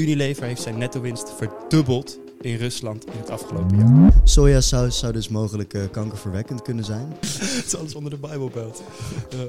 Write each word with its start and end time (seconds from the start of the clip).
Unilever 0.00 0.44
heeft 0.44 0.62
zijn 0.62 0.78
netto-winst 0.78 1.32
verdubbeld 1.36 2.18
in 2.40 2.56
Rusland 2.56 3.06
in 3.06 3.18
het 3.18 3.30
afgelopen 3.30 3.78
jaar. 3.78 4.12
Sojasaus 4.24 4.98
zou 4.98 5.12
dus 5.12 5.28
mogelijk 5.28 5.74
eh, 5.74 5.82
kankerverwekkend 5.90 6.62
kunnen 6.62 6.84
zijn. 6.84 7.16
Het 7.56 7.66
is 7.66 7.76
alles 7.76 7.94
onder 7.94 8.10
de 8.10 8.16
Bijbelbelt. 8.16 8.82
Ja. 9.30 9.44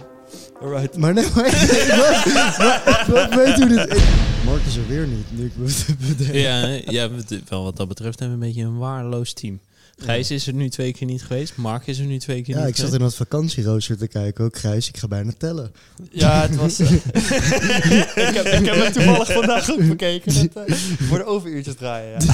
Alright. 0.62 0.98
Maar 0.98 1.14
nee, 1.14 1.26
maar, 1.36 1.44
maar, 2.60 3.08
maar 3.12 3.30
weet 3.30 3.56
hoe 3.56 3.68
dit... 3.68 4.04
Mark 4.46 4.66
is 4.66 4.76
er 4.76 4.88
weer 4.88 5.08
niet, 5.08 5.26
nu 5.30 5.46
ik 5.46 5.52
me 5.56 5.84
bedenk. 6.08 6.34
Ja, 6.34 6.80
ja, 6.86 7.10
wel 7.48 7.64
wat 7.64 7.78
dat 7.78 7.88
betreft 7.88 8.20
hebben 8.20 8.40
we 8.40 8.46
een 8.46 8.52
beetje 8.52 8.68
een 8.68 8.78
waardeloos 8.78 9.34
team. 9.34 9.60
Gijs 9.98 10.32
is 10.32 10.48
er 10.48 10.54
nu 10.54 10.70
twee 10.70 10.92
keer 10.94 11.08
niet 11.08 11.24
geweest. 11.24 11.56
Mark 11.56 11.88
is 11.88 12.00
er 12.00 12.06
nu 12.06 12.18
twee 12.18 12.42
keer 12.42 12.56
Ja, 12.56 12.62
niet 12.66 12.70
ik 12.70 12.76
zat 12.76 12.94
in 12.94 13.00
dat 13.00 13.16
vakantierooster 13.16 13.98
te 13.98 14.08
kijken. 14.08 14.46
Ook 14.46 14.58
Grijs, 14.58 14.88
ik 14.88 14.98
ga 14.98 15.08
bijna 15.08 15.32
tellen. 15.38 15.72
Ja, 16.12 16.42
het 16.42 16.56
was... 16.56 16.80
eh, 16.80 16.92
ik, 18.28 18.34
heb, 18.34 18.46
ik 18.46 18.66
heb 18.66 18.76
het 18.76 18.94
toevallig 18.94 19.32
vandaag 19.32 19.72
ook 19.72 19.88
bekeken. 19.88 20.50
Dat, 20.54 20.66
eh, 20.68 20.76
voor 21.08 21.18
de 21.18 21.24
overuurtjes 21.26 21.76
draaien, 21.76 22.12
ja. 22.12 22.34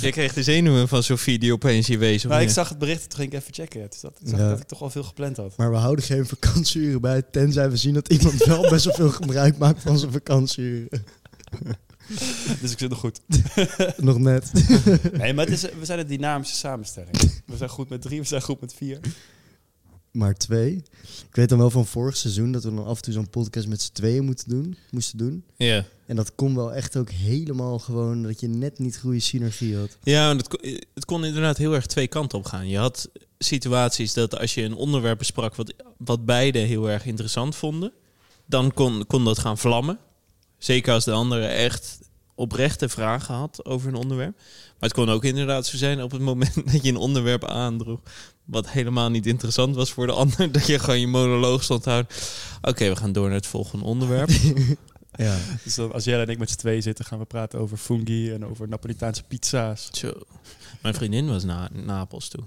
Je 0.00 0.10
kreeg 0.10 0.32
de 0.32 0.42
zenuwen 0.42 0.88
van 0.88 1.02
Sofie 1.02 1.38
die 1.38 1.52
opeens 1.52 1.86
hier 1.86 1.98
wees. 1.98 2.24
Maar 2.24 2.42
ik 2.42 2.50
zag 2.50 2.68
het 2.68 2.78
bericht, 2.78 3.10
toen 3.10 3.18
ging 3.18 3.32
ik 3.32 3.38
even 3.38 3.54
checken. 3.54 3.86
Dus 3.90 4.00
dat, 4.00 4.12
ik 4.20 4.28
zag 4.28 4.38
Ja. 4.38 4.48
dat 4.48 4.60
ik 4.60 4.66
toch 4.66 4.82
al 4.82 4.90
veel 4.90 5.02
gepland 5.04 5.36
had. 5.36 5.56
Maar 5.56 5.70
we 5.70 5.76
houden 5.76 6.04
geen 6.04 6.26
vakantieuren 6.26 7.00
bij, 7.00 7.22
tenzij 7.30 7.70
we 7.70 7.76
zien 7.76 7.94
dat 7.94 8.08
iemand 8.08 8.44
wel 8.44 8.68
best 8.70 8.84
wel 8.84 8.94
veel 8.94 9.10
gebruik 9.10 9.58
maakt 9.58 9.82
van 9.82 9.98
zijn 9.98 10.12
vakantieuren. 10.12 11.04
Dus 12.60 12.72
ik 12.72 12.78
zit 12.78 12.90
nog 12.90 12.98
goed. 12.98 13.20
Nog 13.96 14.18
net. 14.18 14.52
Nee, 15.18 15.32
maar 15.34 15.44
het 15.44 15.54
is, 15.54 15.60
we 15.78 15.84
zijn 15.84 15.98
een 15.98 16.06
dynamische 16.06 16.56
samenstelling. 16.56 17.16
We 17.46 17.56
zijn 17.56 17.70
goed 17.70 17.88
met 17.88 18.02
drie, 18.02 18.20
we 18.20 18.26
zijn 18.26 18.42
goed 18.42 18.60
met 18.60 18.74
vier. 18.74 19.00
Maar 20.10 20.34
twee. 20.34 20.72
Ik 21.28 21.34
weet 21.36 21.48
dan 21.48 21.58
wel 21.58 21.70
van 21.70 21.86
vorig 21.86 22.16
seizoen 22.16 22.52
dat 22.52 22.64
we 22.64 22.74
dan 22.74 22.84
af 22.86 22.96
en 22.96 23.02
toe 23.02 23.12
zo'n 23.12 23.30
podcast 23.30 23.68
met 23.68 23.82
z'n 23.82 23.92
tweeën 23.92 24.24
moeten 24.24 24.48
doen, 24.48 24.76
moesten 24.90 25.18
doen. 25.18 25.44
Ja. 25.56 25.84
En 26.06 26.16
dat 26.16 26.34
kon 26.34 26.54
wel 26.54 26.72
echt 26.74 26.96
ook 26.96 27.10
helemaal 27.10 27.78
gewoon 27.78 28.22
dat 28.22 28.40
je 28.40 28.48
net 28.48 28.78
niet 28.78 28.98
goede 28.98 29.20
synergie 29.20 29.76
had. 29.76 29.96
Ja, 30.02 30.36
kon- 30.48 30.70
het 30.94 31.04
kon 31.04 31.24
inderdaad 31.24 31.56
heel 31.56 31.74
erg 31.74 31.86
twee 31.86 32.06
kanten 32.08 32.38
op 32.38 32.44
gaan. 32.44 32.68
Je 32.68 32.78
had 32.78 33.08
situaties 33.38 34.12
dat 34.12 34.38
als 34.38 34.54
je 34.54 34.62
een 34.62 34.74
onderwerp 34.74 35.18
besprak 35.18 35.54
wat, 35.54 35.72
wat 35.98 36.24
beide 36.24 36.58
heel 36.58 36.90
erg 36.90 37.04
interessant 37.06 37.56
vonden, 37.56 37.92
dan 38.46 38.72
kon, 38.72 39.06
kon 39.06 39.24
dat 39.24 39.38
gaan 39.38 39.58
vlammen. 39.58 39.98
Zeker 40.58 40.92
als 40.92 41.04
de 41.04 41.12
andere 41.12 41.46
echt 41.46 41.98
oprechte 42.34 42.88
vragen 42.88 43.34
had 43.34 43.64
over 43.64 43.88
een 43.88 43.94
onderwerp. 43.94 44.36
Maar 44.36 44.88
het 44.88 44.92
kon 44.92 45.08
ook 45.08 45.24
inderdaad 45.24 45.66
zo 45.66 45.76
zijn 45.76 46.02
op 46.02 46.10
het 46.10 46.20
moment 46.20 46.54
dat 46.72 46.82
je 46.82 46.88
een 46.88 46.96
onderwerp 46.96 47.44
aandroeg 47.44 48.00
wat 48.44 48.70
helemaal 48.70 49.10
niet 49.10 49.26
interessant 49.26 49.74
was 49.74 49.92
voor 49.92 50.06
de 50.06 50.12
ander, 50.12 50.52
dat 50.52 50.66
je 50.66 50.78
gewoon 50.78 51.00
je 51.00 51.06
monoloog 51.06 51.62
stond 51.62 51.82
te 51.82 51.90
houden. 51.90 52.12
Oké, 52.62 52.88
we 52.88 52.96
gaan 52.96 53.12
door 53.12 53.26
naar 53.26 53.36
het 53.36 53.46
volgende 53.46 53.84
onderwerp. 53.84 54.30
Ja. 55.18 55.38
Dus 55.64 55.74
dan, 55.74 55.92
als 55.92 56.04
jij 56.04 56.20
en 56.20 56.28
ik 56.28 56.38
met 56.38 56.50
z'n 56.50 56.56
tweeën 56.56 56.82
zitten, 56.82 57.04
gaan 57.04 57.18
we 57.18 57.24
praten 57.24 57.58
over 57.58 57.76
fungi 57.76 58.32
en 58.32 58.44
over 58.44 58.68
Napolitaanse 58.68 59.22
pizza's. 59.22 59.88
Zo. 59.92 60.12
Mijn 60.82 60.94
vriendin 60.94 61.26
was 61.26 61.44
naar 61.44 61.70
Napels 61.72 62.28
toe. 62.28 62.44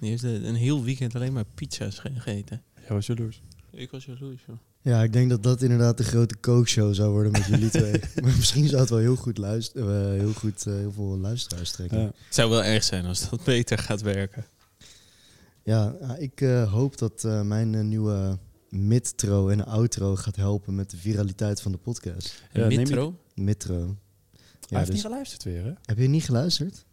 Die 0.00 0.10
heeft 0.10 0.22
een 0.22 0.54
heel 0.54 0.82
weekend 0.82 1.14
alleen 1.14 1.32
maar 1.32 1.44
pizza's 1.54 1.98
gegeten. 1.98 2.62
Ja, 2.88 2.94
was 2.94 3.06
jaloers. 3.06 3.40
Ik 3.70 3.90
was 3.90 4.04
jaloers, 4.04 4.42
joh. 4.46 4.56
Ja, 4.82 5.02
ik 5.02 5.12
denk 5.12 5.30
dat 5.30 5.42
dat 5.42 5.62
inderdaad 5.62 5.96
de 5.96 6.04
grote 6.04 6.36
kookshow 6.36 6.94
zou 6.94 7.10
worden 7.10 7.32
met 7.32 7.44
jullie 7.44 7.70
twee. 7.70 8.00
maar 8.22 8.36
misschien 8.36 8.68
zou 8.68 8.80
het 8.80 8.90
wel 8.90 8.98
heel 8.98 9.16
goed 9.16 9.38
luisteren, 9.38 10.12
heel 10.20 10.32
goed 10.32 10.66
eh, 10.66 10.74
heel 10.74 10.92
veel 10.92 11.18
luisteraars 11.18 11.70
trekken. 11.70 11.98
Ja. 11.98 12.04
Het 12.04 12.34
zou 12.34 12.50
wel 12.50 12.64
erg 12.64 12.84
zijn 12.84 13.04
als 13.04 13.28
dat 13.30 13.44
beter 13.44 13.78
gaat 13.78 14.00
werken. 14.00 14.44
ja, 15.62 15.94
ik 16.18 16.40
eh, 16.40 16.72
hoop 16.72 16.98
dat 16.98 17.24
eh, 17.24 17.42
mijn 17.42 17.74
eh, 17.74 17.80
nieuwe 17.80 18.38
midtro 18.68 19.48
en 19.48 19.66
outro 19.66 20.16
gaat 20.16 20.36
helpen 20.36 20.74
met 20.74 20.90
de 20.90 20.96
viraliteit 20.96 21.60
van 21.60 21.72
de 21.72 21.78
podcast. 21.78 22.42
Ja, 22.52 22.66
Mitro? 22.66 23.18
Midtro. 23.34 23.74
Hij 23.74 23.90
Ja, 24.68 24.76
heeft 24.76 24.86
dus, 24.86 24.94
niet 24.94 25.04
geluisterd 25.06 25.42
weer, 25.42 25.64
hè? 25.64 25.72
heb 25.84 25.98
je 25.98 26.08
niet 26.08 26.24
geluisterd? 26.24 26.84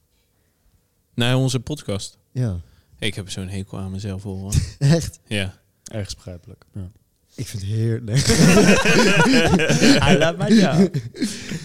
Naar 1.13 1.35
onze 1.35 1.59
podcast. 1.59 2.17
Ja, 2.31 2.59
Ik 2.99 3.15
heb 3.15 3.29
zo'n 3.29 3.47
hekel 3.47 3.77
aan 3.77 3.91
mezelf 3.91 4.23
hoor. 4.23 4.53
echt. 4.79 5.19
ja. 5.27 5.59
Ergens 5.83 6.15
begrijpelijk. 6.15 6.65
Ja. 6.73 6.91
Ik 7.39 7.47
vind 7.47 7.61
het 7.63 7.71
heerlijk. 7.71 8.25
Hij 10.05 10.17
laat 10.17 10.37
mij 10.37 10.53
ja. 10.53 10.87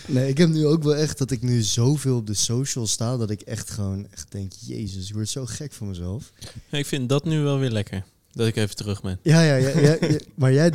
Nee, 0.06 0.28
ik 0.28 0.38
heb 0.38 0.48
nu 0.48 0.66
ook 0.66 0.82
wel 0.82 0.96
echt 0.96 1.18
dat 1.18 1.30
ik 1.30 1.42
nu 1.42 1.62
zoveel 1.62 2.16
op 2.16 2.26
de 2.26 2.34
social 2.34 2.86
sta 2.86 3.16
dat 3.16 3.30
ik 3.30 3.40
echt 3.40 3.70
gewoon 3.70 4.06
echt 4.10 4.26
denk, 4.32 4.52
jezus, 4.66 5.08
ik 5.08 5.14
word 5.14 5.28
zo 5.28 5.46
gek 5.46 5.72
van 5.72 5.88
mezelf. 5.88 6.32
Ik 6.70 6.86
vind 6.86 7.08
dat 7.08 7.24
nu 7.24 7.40
wel 7.40 7.58
weer 7.58 7.70
lekker. 7.70 8.04
Dat 8.32 8.46
ik 8.46 8.56
even 8.56 8.76
terug 8.76 9.02
ben. 9.02 9.18
Ja, 9.22 9.42
ja, 9.42 9.54
ja, 9.56 9.78
ja, 9.78 9.96
ja, 10.00 10.18
maar 10.34 10.52
jij, 10.52 10.72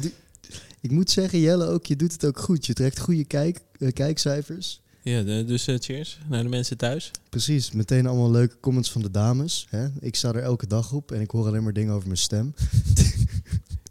ik 0.81 0.91
moet 0.91 1.09
zeggen, 1.11 1.39
Jelle 1.39 1.65
ook, 1.67 1.85
je 1.85 1.95
doet 1.95 2.11
het 2.11 2.25
ook 2.25 2.39
goed. 2.39 2.65
Je 2.65 2.73
trekt 2.73 2.99
goede 2.99 3.23
kijk, 3.25 3.59
eh, 3.79 3.91
kijkcijfers. 3.93 4.81
Ja, 5.03 5.21
de- 5.23 5.43
dus 5.47 5.67
eh, 5.67 5.75
cheers 5.79 6.19
naar 6.29 6.43
de 6.43 6.49
mensen 6.49 6.77
thuis. 6.77 7.11
Precies, 7.29 7.71
meteen 7.71 8.07
allemaal 8.07 8.31
leuke 8.31 8.55
comments 8.59 8.91
van 8.91 9.01
de 9.01 9.11
dames. 9.11 9.67
Hè? 9.69 9.88
Ik 9.99 10.15
sta 10.15 10.29
er 10.33 10.41
elke 10.43 10.67
dag 10.67 10.91
op 10.91 11.11
en 11.11 11.21
ik 11.21 11.31
hoor 11.31 11.47
alleen 11.47 11.63
maar 11.63 11.73
dingen 11.73 11.93
over 11.93 12.07
mijn 12.07 12.19
stem. 12.19 12.53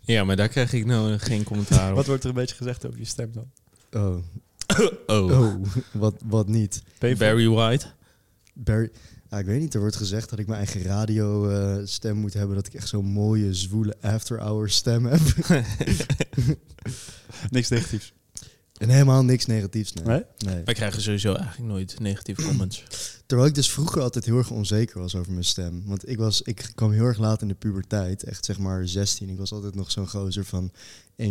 Ja, 0.08 0.24
maar 0.24 0.36
daar 0.36 0.48
krijg 0.48 0.72
ik 0.72 0.86
nou 0.86 1.18
geen 1.18 1.44
commentaar 1.44 1.90
op. 1.90 1.96
Wat 1.96 2.06
wordt 2.06 2.22
er 2.22 2.28
een 2.28 2.34
beetje 2.34 2.56
gezegd 2.56 2.86
over 2.86 2.98
je 2.98 3.04
stem 3.04 3.32
dan? 3.32 3.50
Oh, 4.02 4.16
Oh, 5.06 5.40
oh 5.40 5.62
wat, 5.92 6.14
wat 6.24 6.48
niet. 6.48 6.82
Barry 6.98 7.48
White. 7.48 7.86
Barry, 8.54 8.90
ja, 9.30 9.38
ik 9.38 9.46
weet 9.46 9.60
niet, 9.60 9.74
er 9.74 9.80
wordt 9.80 9.96
gezegd 9.96 10.30
dat 10.30 10.38
ik 10.38 10.46
mijn 10.46 10.58
eigen 10.58 10.82
radio 10.82 11.48
eh, 11.48 11.76
stem 11.84 12.16
moet 12.16 12.32
hebben. 12.34 12.56
Dat 12.56 12.66
ik 12.66 12.74
echt 12.74 12.88
zo'n 12.88 13.04
mooie, 13.04 13.54
zwoele 13.54 13.94
after-hour 14.00 14.70
stem 14.70 15.04
heb. 15.06 15.20
Niks 17.50 17.68
negatiefs. 17.68 18.12
En 18.78 18.88
helemaal 18.88 19.24
niks 19.24 19.46
negatiefs, 19.46 19.92
nee. 19.92 20.04
Nee? 20.06 20.22
nee. 20.38 20.62
Wij 20.64 20.74
krijgen 20.74 21.02
sowieso 21.02 21.34
eigenlijk 21.34 21.68
nooit 21.72 22.00
negatieve 22.00 22.42
comments. 22.42 22.84
Terwijl 23.26 23.48
ik 23.48 23.54
dus 23.54 23.70
vroeger 23.70 24.02
altijd 24.02 24.24
heel 24.24 24.38
erg 24.38 24.50
onzeker 24.50 25.00
was 25.00 25.14
over 25.14 25.32
mijn 25.32 25.44
stem. 25.44 25.82
Want 25.86 26.08
ik, 26.08 26.18
was, 26.18 26.42
ik 26.42 26.70
kwam 26.74 26.92
heel 26.92 27.04
erg 27.04 27.18
laat 27.18 27.42
in 27.42 27.48
de 27.48 27.54
puberteit. 27.54 28.22
Echt 28.22 28.44
zeg 28.44 28.58
maar 28.58 28.88
16. 28.88 29.28
Ik 29.28 29.38
was 29.38 29.52
altijd 29.52 29.74
nog 29.74 29.90
zo'n 29.90 30.08
gozer 30.08 30.44
van 30.44 30.72
1,40. 31.22 31.26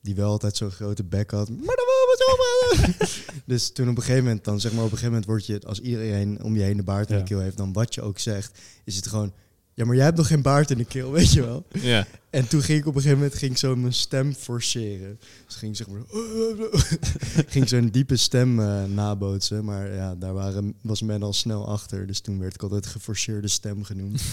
Die 0.00 0.14
wel 0.14 0.30
altijd 0.30 0.56
zo'n 0.56 0.70
grote 0.70 1.04
bek 1.04 1.30
had. 1.30 1.48
Maar 1.48 1.56
dan 1.76 1.86
wel 1.86 2.86
wat. 2.86 3.10
Dus 3.46 3.72
toen 3.72 3.88
op 3.88 3.96
een 3.96 4.02
gegeven 4.02 4.24
moment 4.24 4.44
dan 4.44 4.60
zeg 4.60 4.72
maar 4.72 4.84
op 4.84 4.92
een 4.92 4.98
gegeven 4.98 5.12
moment 5.12 5.30
word 5.30 5.46
je... 5.46 5.60
Als 5.66 5.80
iedereen 5.80 6.42
om 6.42 6.56
je 6.56 6.62
heen 6.62 6.76
de 6.76 6.82
baard 6.82 7.08
in 7.10 7.14
Ja. 7.14 7.20
de 7.22 7.28
keel 7.28 7.40
heeft. 7.40 7.56
Dan 7.56 7.72
wat 7.72 7.94
je 7.94 8.02
ook 8.02 8.18
zegt. 8.18 8.58
Is 8.84 8.96
het 8.96 9.06
gewoon... 9.06 9.32
Ja, 9.74 9.84
maar 9.84 9.94
jij 9.94 10.04
hebt 10.04 10.16
nog 10.16 10.26
geen 10.26 10.42
baard 10.42 10.70
in 10.70 10.78
de 10.78 10.84
keel, 10.84 11.10
weet 11.20 11.32
je 11.32 11.42
wel. 11.42 11.66
ja. 11.70 12.06
En 12.30 12.48
toen 12.48 12.62
ging 12.62 12.78
ik 12.78 12.86
op 12.86 12.94
een 12.94 13.00
gegeven 13.00 13.22
moment 13.22 13.38
ging 13.38 13.50
ik 13.50 13.58
zo 13.58 13.76
mijn 13.76 13.92
stem 13.92 14.34
forceren. 14.34 15.18
Dus 15.46 15.56
ging 15.56 15.70
ik 15.70 15.76
zeg 15.76 15.88
maar 15.88 16.02
ging 17.54 17.68
zo'n 17.68 17.88
diepe 17.88 18.16
stem 18.16 18.60
eh, 18.60 18.84
nabootsen. 18.84 19.64
Maar 19.64 19.92
ja, 19.94 20.14
daar 20.14 20.34
waren, 20.34 20.74
was 20.80 21.02
men 21.02 21.22
al 21.22 21.32
snel 21.32 21.68
achter. 21.68 22.06
Dus 22.06 22.20
toen 22.20 22.38
werd 22.38 22.54
ik 22.54 22.62
altijd 22.62 22.86
geforceerde 22.86 23.48
stem 23.48 23.84
genoemd. 23.84 24.22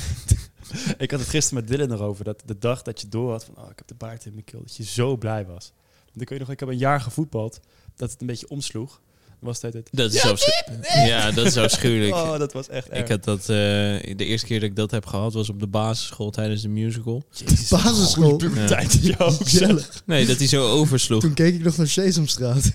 Ik 0.97 1.11
had 1.11 1.19
het 1.19 1.29
gisteren 1.29 1.63
met 1.63 1.71
Dylan 1.71 1.91
erover. 1.91 2.23
Dat 2.23 2.43
de 2.45 2.57
dag 2.57 2.81
dat 2.81 3.01
je 3.01 3.09
door 3.09 3.31
had 3.31 3.43
van, 3.45 3.57
oh, 3.57 3.69
ik 3.69 3.77
heb 3.77 3.87
de 3.87 3.95
baard 3.95 4.25
in 4.25 4.33
mijn 4.33 4.45
keel. 4.45 4.61
Dat 4.61 4.75
je 4.75 4.83
zo 4.83 5.17
blij 5.17 5.45
was. 5.45 5.73
Want 6.05 6.21
ik 6.21 6.29
weet 6.29 6.39
nog, 6.39 6.49
ik 6.49 6.59
heb 6.59 6.69
een 6.69 6.77
jaar 6.77 7.01
gevoetbald. 7.01 7.59
Dat 7.95 8.11
het 8.11 8.21
een 8.21 8.27
beetje 8.27 8.49
omsloeg. 8.49 9.01
Was 9.41 9.55
het 9.55 9.65
altijd... 9.65 9.87
Dat 9.91 10.13
is, 10.13 10.21
afschu- 10.23 11.05
ja, 11.05 11.31
dat 11.31 11.45
is 11.45 11.57
afschuwelijk. 11.57 12.13
Oh, 12.13 12.37
dat 12.37 12.53
was 12.53 12.67
echt 12.69 12.89
erg. 12.89 12.99
Ik 13.01 13.07
had 13.07 13.23
dat, 13.23 13.39
eh, 13.39 13.45
de 13.47 14.15
eerste 14.25 14.47
keer 14.47 14.59
dat 14.59 14.69
ik 14.69 14.75
dat 14.75 14.91
heb 14.91 15.05
gehad 15.05 15.33
was 15.33 15.49
op 15.49 15.59
de 15.59 15.67
basisschool 15.67 16.29
tijdens 16.31 16.61
de 16.61 16.67
musical. 16.69 17.23
Jezus, 17.31 17.69
Basisschool. 17.69 18.35
puberteit. 18.35 18.93
Ja. 19.01 19.31
Nee, 20.05 20.25
dat 20.25 20.37
hij 20.37 20.47
zo 20.47 20.67
oversloeg. 20.69 21.21
Toen 21.21 21.33
keek 21.33 21.53
ik 21.53 21.63
nog 21.63 21.77
naar 21.77 21.87
Sesamstraat. 21.87 22.71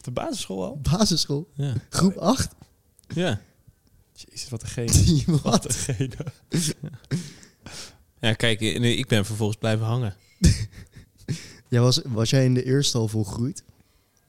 De 0.00 0.10
basisschool 0.10 0.64
al? 0.64 0.78
Basisschool. 0.82 1.48
Ja. 1.54 1.72
Groep 1.88 2.16
8. 2.16 2.48
ja. 3.14 3.40
Jezus, 4.14 4.48
wat 4.48 4.62
een 4.62 4.68
gene. 4.88 5.24
Wat 5.26 5.40
Wat? 5.42 5.64
een 5.86 5.94
gene. 5.96 6.10
Ja, 8.20 8.32
kijk, 8.32 8.60
ik 8.60 9.08
ben 9.08 9.24
vervolgens 9.24 9.58
blijven 9.58 9.86
hangen. 9.86 10.14
Ja, 11.68 11.80
was, 11.80 12.00
was 12.04 12.30
jij 12.30 12.44
in 12.44 12.54
de 12.54 12.64
eerste 12.64 12.98
al 12.98 13.08
volgroeid? 13.08 13.62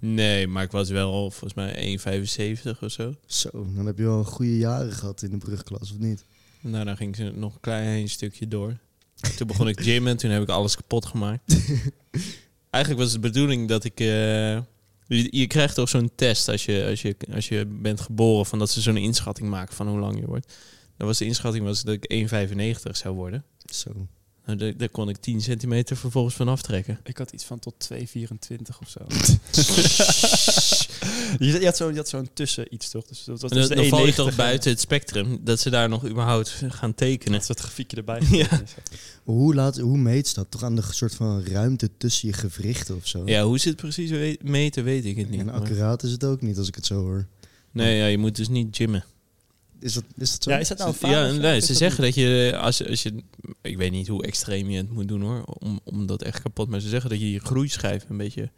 Nee, 0.02 0.48
maar 0.48 0.64
ik 0.64 0.72
was 0.72 0.90
wel 0.90 1.32
volgens 1.32 1.54
mij 1.54 1.98
1,75 2.74 2.80
of 2.80 2.92
zo. 2.92 3.16
Zo, 3.26 3.50
dan 3.52 3.86
heb 3.86 3.98
je 3.98 4.04
wel 4.04 4.24
goede 4.24 4.58
jaren 4.58 4.92
gehad 4.92 5.22
in 5.22 5.30
de 5.30 5.38
brugklas, 5.38 5.92
of 5.92 5.98
niet? 5.98 6.26
Nou, 6.62 6.86
dan 6.86 6.98
ging 6.98 7.16
ze 7.16 7.24
nog 7.36 7.54
een 7.54 7.60
klein 7.60 8.10
stukje 8.10 8.48
door. 8.48 8.78
Toen 9.38 9.48
begon 9.48 9.68
ik 9.68 9.80
gymmen, 9.82 10.18
toen 10.18 10.32
heb 10.32 10.42
ik 10.42 10.50
alles 10.50 10.76
kapot 10.76 11.06
gemaakt. 11.06 11.42
Eigenlijk 12.70 13.04
was 13.04 13.14
het 13.14 13.22
de 13.22 13.30
bedoeling 13.30 13.68
dat 13.68 13.84
ik... 13.84 14.00
eh, 14.00 14.06
je, 15.08 15.28
je 15.30 15.48
krijgt 15.48 15.76
toch 15.76 15.90
zo'n 15.90 16.12
test 16.16 16.48
als 16.48 16.66
je, 16.66 16.86
als, 16.90 17.02
je, 17.02 17.16
als 17.34 17.48
je 17.48 17.66
bent 17.66 18.02
geboren... 18.02 18.46
van 18.46 18.60
dat 18.60 18.70
ze 18.70 18.82
zo'n 18.82 18.98
inschatting 18.98 19.50
maken 19.50 19.76
van 19.76 19.88
hoe 19.88 20.00
lang 20.00 20.20
je 20.20 20.26
wordt. 20.26 20.54
Dan 20.98 21.08
was 21.08 21.18
de 21.18 21.26
inschatting 21.26 21.66
was 21.66 21.84
dat 21.84 21.98
ik 22.02 22.30
1,95 22.86 22.92
zou 22.92 23.16
worden. 23.16 23.44
Zo. 23.66 24.08
Nou, 24.58 24.64
daar, 24.64 24.78
daar 24.78 24.90
kon 24.90 25.10
ik 25.10 25.18
10 25.18 25.42
centimeter 25.42 25.98
vervolgens 25.98 26.36
van 26.36 26.48
aftrekken. 26.48 27.00
Ik 27.04 27.18
had 27.18 27.32
iets 27.32 27.44
van 27.44 27.60
tot 27.60 27.88
2,24 27.94 27.98
of 28.82 28.90
zo. 28.90 29.00
Je, 31.40 31.60
je 31.60 31.66
had 31.66 31.78
zo'n 31.78 31.96
zo 31.96 32.04
zo'n 32.04 32.30
tussen 32.34 32.74
iets, 32.74 32.90
toch? 32.90 33.06
Dus 33.06 33.24
dat 33.24 33.42
was 33.42 33.52
dus 33.52 33.68
dan, 33.68 33.86
val 33.86 34.06
je 34.06 34.12
1,90 34.12 34.16
toch 34.16 34.30
en- 34.30 34.36
buiten 34.36 34.72
het 34.72 34.80
spectrum 34.80 35.40
dat 35.44 35.60
ze 35.60 35.70
daar 35.70 35.90
nog 35.90 36.08
überhaupt 36.08 36.62
gaan 36.68 36.94
tekenen. 36.96 37.34
Dat 37.38 37.46
soort 37.46 37.60
grafiekje 37.60 37.98
erbij. 37.98 38.22
Ja. 38.32 38.62
Hoe, 39.24 39.56
laat, 39.56 39.78
hoe 39.80 39.98
meet 39.98 40.28
ze 40.28 40.34
dat? 40.34 40.52
Toch 40.52 40.64
aan 40.64 40.76
de 40.76 40.82
soort 40.92 41.16
van 41.16 41.44
ruimte 41.46 41.90
tussen 41.98 42.28
je 42.28 42.34
gewrichten 42.34 42.96
of 42.96 43.08
zo? 43.08 43.22
Ja, 43.26 43.44
hoe 43.44 43.60
ze 43.60 43.68
het 43.68 43.78
precies 43.78 44.10
we- 44.10 44.38
meten, 44.44 44.84
weet 44.84 45.06
ik 45.06 45.18
het 45.18 45.30
niet. 45.30 45.40
En 45.40 45.46
maar- 45.46 45.56
accuraat 45.56 46.04
is 46.04 46.12
het 46.12 46.24
ook 46.24 46.42
niet, 46.42 46.58
als 46.58 46.68
ik 46.68 46.76
het 46.76 46.86
zo 46.86 46.96
hoor. 46.96 47.28
Nee, 47.72 47.98
ja, 47.98 48.06
je 48.06 48.18
moet 48.18 48.36
dus 48.36 48.48
niet 48.50 48.76
gymmen. 48.76 49.04
Is 49.82 49.94
dat, 49.94 50.04
is 50.18 50.32
dat 50.32 50.44
zo? 50.44 50.50
Ja, 50.50 50.58
is 50.58 50.68
dat 50.68 50.78
nou 50.78 50.96
een 51.02 51.10
ja, 51.10 51.32
nee, 51.32 51.60
ze 51.60 51.68
dat 51.68 51.78
zeggen 51.78 52.04
dat 52.04 52.16
je, 52.16 52.58
als, 52.62 52.88
als 52.88 53.04
je, 53.04 53.24
ik 53.62 53.78
weet 53.78 53.92
niet 53.92 54.08
hoe 54.08 54.24
extreem 54.24 54.70
je 54.70 54.78
het 54.78 54.92
moet 54.92 55.08
doen 55.08 55.22
hoor, 55.22 55.44
om, 55.44 55.80
om 55.84 56.06
dat 56.06 56.22
echt 56.22 56.42
kapot, 56.42 56.70
maar 56.70 56.80
ze 56.80 56.90
zeggen 56.90 57.10
dat 57.10 57.20
je 57.20 57.32
je 57.32 57.40
groeischijf 57.40 58.06
een 58.10 58.18
beetje 58.18 58.52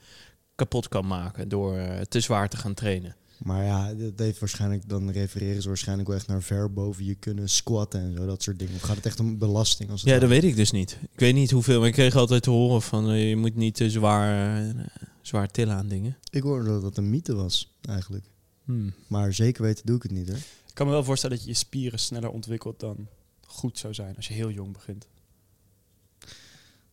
kapot 0.55 0.87
kan 0.87 1.07
maken 1.07 1.49
door 1.49 1.77
eh, 1.77 2.01
te 2.01 2.19
zwaar 2.19 2.49
te 2.49 2.57
gaan 2.57 2.73
trainen. 2.73 3.15
Maar 3.43 3.63
ja, 3.63 3.93
dat 3.93 4.11
heeft 4.15 4.39
waarschijnlijk, 4.39 4.89
dan 4.89 5.11
refereren 5.11 5.61
ze 5.61 5.67
waarschijnlijk 5.67 6.07
wel 6.07 6.17
echt 6.17 6.27
naar 6.27 6.41
ver 6.41 6.73
boven 6.73 7.05
je 7.05 7.15
kunnen 7.15 7.49
squatten 7.49 8.01
en 8.01 8.13
zo, 8.15 8.25
dat 8.25 8.43
soort 8.43 8.59
dingen. 8.59 8.75
Of 8.75 8.81
gaat 8.81 8.95
het 8.95 9.05
echt 9.05 9.19
om 9.19 9.37
belasting? 9.37 9.89
Als 9.89 10.01
het 10.01 10.09
Ja, 10.09 10.19
dat 10.19 10.29
weet 10.29 10.43
ik 10.43 10.55
dus 10.55 10.71
niet. 10.71 10.97
Ik 11.11 11.19
weet 11.19 11.33
niet 11.33 11.51
hoeveel, 11.51 11.79
maar 11.79 11.87
ik 11.87 11.93
kreeg 11.93 12.15
altijd 12.15 12.43
te 12.43 12.49
horen 12.49 12.81
van 12.81 13.09
eh, 13.09 13.29
je 13.29 13.35
moet 13.35 13.55
niet 13.55 13.75
te 13.75 13.89
zwaar, 13.89 14.59
eh, 14.61 14.83
zwaar 15.21 15.47
tillen 15.47 15.75
aan 15.75 15.87
dingen. 15.87 16.17
Ik 16.29 16.41
hoorde 16.41 16.69
dat 16.69 16.81
dat 16.81 16.97
een 16.97 17.09
mythe 17.09 17.35
was, 17.35 17.71
eigenlijk. 17.81 18.25
Hmm. 18.65 18.93
Maar 19.07 19.33
zeker 19.33 19.63
weten 19.63 19.85
doe 19.85 19.95
ik 19.95 20.03
het 20.03 20.11
niet, 20.11 20.27
hè. 20.27 20.35
Ik 20.73 20.79
kan 20.79 20.87
me 20.87 20.93
wel 20.93 21.03
voorstellen 21.03 21.35
dat 21.35 21.45
je 21.45 21.51
je 21.51 21.57
spieren 21.57 21.99
sneller 21.99 22.29
ontwikkelt 22.29 22.79
dan 22.79 23.07
goed 23.47 23.77
zou 23.77 23.93
zijn 23.93 24.15
als 24.15 24.27
je 24.27 24.33
heel 24.33 24.49
jong 24.51 24.73
begint. 24.73 25.07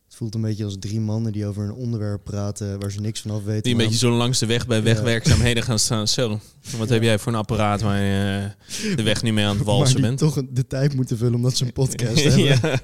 Het 0.05 0.19
voelt 0.19 0.35
een 0.35 0.41
beetje 0.41 0.65
als 0.65 0.77
drie 0.79 1.01
mannen 1.01 1.33
die 1.33 1.47
over 1.47 1.65
een 1.65 1.73
onderwerp 1.73 2.25
praten 2.25 2.81
waar 2.81 2.91
ze 2.91 3.01
niks 3.01 3.21
van 3.21 3.31
af 3.31 3.43
weten. 3.45 3.63
Die 3.63 3.73
een 3.73 3.79
beetje 3.79 3.97
zo 3.99 4.11
langs 4.11 4.39
de 4.39 4.47
weg 4.47 4.67
bij 4.67 4.77
Ja. 4.77 4.83
wegwerkzaamheden 4.83 5.63
gaan 5.63 5.79
staan. 5.79 6.09
Zo, 6.09 6.41
wat 6.79 6.89
heb 6.89 7.03
jij 7.03 7.19
voor 7.19 7.33
een 7.33 7.39
apparaat 7.39 7.81
waar 7.81 8.01
je 8.01 8.51
eh, 8.91 8.97
de 8.97 9.03
weg 9.03 9.23
niet 9.23 9.33
mee 9.33 9.45
aan 9.45 9.57
het 9.57 9.65
maar 9.67 9.75
walsen 9.75 9.95
die 9.95 10.05
bent? 10.05 10.19
toch 10.19 10.37
een- 10.37 10.49
de 10.55 10.67
tijd 10.67 10.95
moeten 10.95 11.17
vullen 11.19 11.35
omdat 11.35 11.57
ze 11.57 11.65
een 11.65 11.73
podcast 11.83 12.23
hebben. 12.25 12.45
ja. 12.45 12.59
Tien 12.61 12.79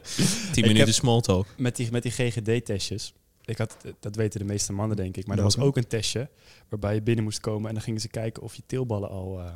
Ik 0.52 0.54
minuten 0.62 0.76
heb- 0.84 0.88
small 0.94 1.20
talk. 1.20 1.46
Met 1.56 1.76
die, 1.76 1.90
met 1.90 2.02
die 2.02 2.12
GGD-testjes. 2.12 3.12
Ik 3.44 3.58
had, 3.58 3.76
dat 4.00 4.16
weten 4.16 4.40
de 4.40 4.46
meeste 4.46 4.72
mannen, 4.72 4.96
denk 4.96 5.16
ik. 5.16 5.26
Maar 5.26 5.36
er 5.36 5.42
Welke? 5.42 5.58
was 5.58 5.68
ook 5.68 5.76
een 5.76 5.86
testje 5.86 6.28
waarbij 6.68 6.94
je 6.94 7.02
binnen 7.02 7.24
moest 7.24 7.40
komen. 7.40 7.68
En 7.68 7.74
dan 7.74 7.82
gingen 7.82 8.00
ze 8.00 8.08
kijken 8.08 8.42
of 8.42 8.54
je 8.54 8.62
teelballen 8.66 9.08
al 9.10 9.38
eh, 9.40 9.46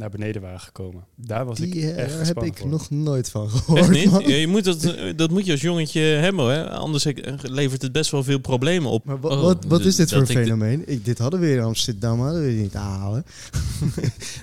naar 0.00 0.10
beneden 0.10 0.42
waren 0.42 0.60
gekomen. 0.60 1.04
Daar 1.14 1.44
was 1.44 1.60
ik 1.60 1.72
Die 1.72 1.92
eh, 1.92 2.04
echt 2.04 2.26
heb 2.28 2.42
ik 2.42 2.56
voor. 2.58 2.68
nog 2.68 2.90
nooit 2.90 3.30
van 3.30 3.50
gehoord. 3.50 3.80
Echt 3.80 3.90
niet? 3.90 4.10
man. 4.10 4.22
Ja, 4.28 4.34
je 4.34 4.46
moet 4.46 4.64
dat, 4.64 4.84
eh, 4.84 5.12
dat 5.16 5.30
moet 5.30 5.46
je 5.46 5.52
als 5.52 5.60
jongetje 5.60 6.00
hebben, 6.00 6.46
hè? 6.50 6.70
anders 6.70 7.04
eh, 7.04 7.34
levert 7.42 7.82
het 7.82 7.92
best 7.92 8.10
wel 8.10 8.24
veel 8.24 8.38
problemen 8.38 8.90
op. 8.90 9.04
Maar 9.04 9.18
Oh, 9.20 9.40
wat, 9.42 9.64
wat 9.64 9.84
is 9.84 9.96
dit 9.96 10.12
voor 10.12 10.26
fenomeen? 10.26 10.82
Ik, 10.86 11.04
dit 11.04 11.18
hadden 11.18 11.40
we 11.40 11.52
in 11.52 11.60
Amsterdam, 11.60 12.20
hadden 12.20 12.44
we 12.46 12.50
niet 12.52 12.74
aanhalen. 12.74 13.24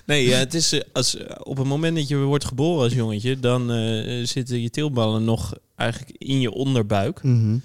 Nee, 0.06 0.27
ja, 0.27 0.38
het 0.38 0.54
is 0.54 0.81
als, 0.94 1.18
op 1.44 1.57
het 1.57 1.68
moment 1.68 1.95
dat 1.95 2.07
je 2.07 2.18
wordt 2.18 2.45
geboren 2.45 2.83
als 2.83 2.94
jongetje, 2.94 3.39
dan 3.39 3.71
eh, 3.71 4.25
zitten 4.25 4.62
je 4.62 4.69
teelballen 4.69 5.24
nog 5.24 5.53
eigenlijk 5.75 6.12
in 6.18 6.39
je 6.42 6.51
onderbuik. 6.51 7.24
Mhm. 7.24 7.57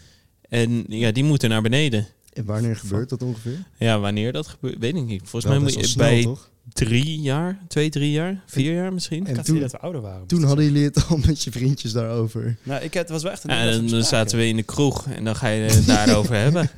En 0.48 0.84
ja, 0.88 1.12
die 1.12 1.24
moeten 1.24 1.48
naar 1.48 1.62
beneden. 1.62 2.06
En 2.32 2.44
wanneer 2.44 2.76
gebeurt 2.76 3.08
dat 3.08 3.22
ongeveer? 3.22 3.64
Ja, 3.78 3.98
wanneer 4.00 4.32
dat 4.32 4.46
gebeurt, 4.46 4.78
weet 4.78 4.96
ik 4.96 5.04
niet. 5.04 5.20
Volgens 5.24 5.52
mij 5.52 5.60
moet 5.60 5.90
je 5.90 5.96
bij 5.96 6.22
toch? 6.22 6.50
Drie 6.72 7.20
jaar, 7.20 7.58
twee, 7.68 7.90
drie 7.90 8.10
jaar, 8.10 8.42
vier 8.46 8.74
jaar 8.74 8.92
misschien. 8.92 9.20
Ik 9.22 9.28
En 9.28 9.36
had 9.36 9.44
toen- 9.44 9.60
dat 9.60 9.70
we 9.72 9.78
ouder 9.78 10.00
waren. 10.00 10.26
Toen 10.26 10.42
hadden 10.42 10.64
jullie 10.64 10.84
het 10.84 11.06
al 11.08 11.16
met 11.16 11.42
je 11.44 11.50
vriendjes 11.50 11.92
daarover. 11.92 12.56
Nou, 12.62 12.82
ik, 12.82 12.94
het 12.94 13.08
was 13.08 13.22
wel 13.22 13.32
echt 13.32 13.44
een 13.44 13.50
Ja, 13.54 13.60
en 13.70 13.88
dan 13.88 14.02
zaten 14.04 14.38
we 14.38 14.46
in 14.46 14.56
de 14.56 14.62
kroeg 14.62 15.06
en 15.06 15.24
dan 15.24 15.36
ga 15.36 15.48
je 15.48 15.62
het 15.70 15.86
daarover 15.86 16.34
hebben. 16.46 16.70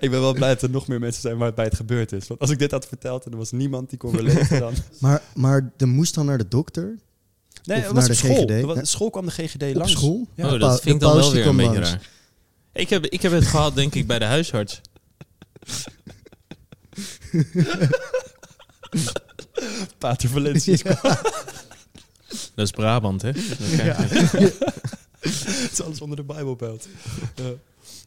Ik 0.00 0.10
ben 0.10 0.20
wel 0.20 0.32
blij 0.34 0.48
dat 0.48 0.62
er 0.62 0.70
nog 0.70 0.86
meer 0.88 0.98
mensen 1.00 1.20
zijn 1.22 1.36
waarbij 1.36 1.64
het 1.64 1.74
gebeurd 1.74 2.12
is. 2.12 2.26
Want 2.26 2.40
als 2.40 2.50
ik 2.50 2.58
dit 2.58 2.70
had 2.70 2.86
verteld 2.86 3.24
en 3.24 3.32
er 3.32 3.38
was 3.38 3.52
niemand 3.52 3.88
die 3.90 3.98
kon 3.98 4.16
relaten 4.20 4.60
dan... 4.60 4.74
Maar, 4.98 5.22
maar 5.34 5.72
de 5.76 5.86
moest 5.86 6.14
dan 6.14 6.26
naar 6.26 6.38
de 6.38 6.48
dokter? 6.48 6.98
Nee, 7.64 7.78
Of 7.78 7.84
het 7.84 7.92
was 7.92 7.94
naar 7.94 8.02
op 8.02 8.08
de 8.08 8.14
school. 8.14 8.46
GGD? 8.46 8.64
Was- 8.64 8.90
school 8.90 9.10
kwam 9.10 9.24
de 9.26 9.30
GGD 9.32 9.62
Op 9.62 9.74
langs. 9.74 9.92
school? 9.92 10.28
Ja. 10.34 10.52
oh, 10.52 10.60
dat 10.60 10.80
vind 10.80 10.94
ik 10.94 11.00
dan 11.00 11.16
wel 11.16 11.32
weer 11.32 11.46
een 11.46 11.56
beetje 11.56 11.72
langs. 11.72 11.90
raar. 11.90 12.08
Ik 12.72 12.88
heb, 12.90 13.06
ik 13.06 13.22
heb 13.22 13.32
het 13.32 13.46
gehad, 13.46 13.74
denk 13.74 13.94
ik, 13.94 14.06
bij 14.06 14.18
de 14.18 14.24
huisarts. 14.24 14.80
Pater 19.98 20.28
Valencia. 20.28 20.76
Dat 22.54 22.64
is 22.64 22.70
Brabant, 22.70 23.22
hè? 23.22 23.32
Dat 23.32 23.42
krijg 23.72 24.32
je. 24.32 24.72
Het 25.24 25.68
is 25.72 25.82
alles 25.82 26.00
onder 26.00 26.16
de 26.16 26.22
Bijbelbelt. 26.22 26.88
Ja. 27.34 27.50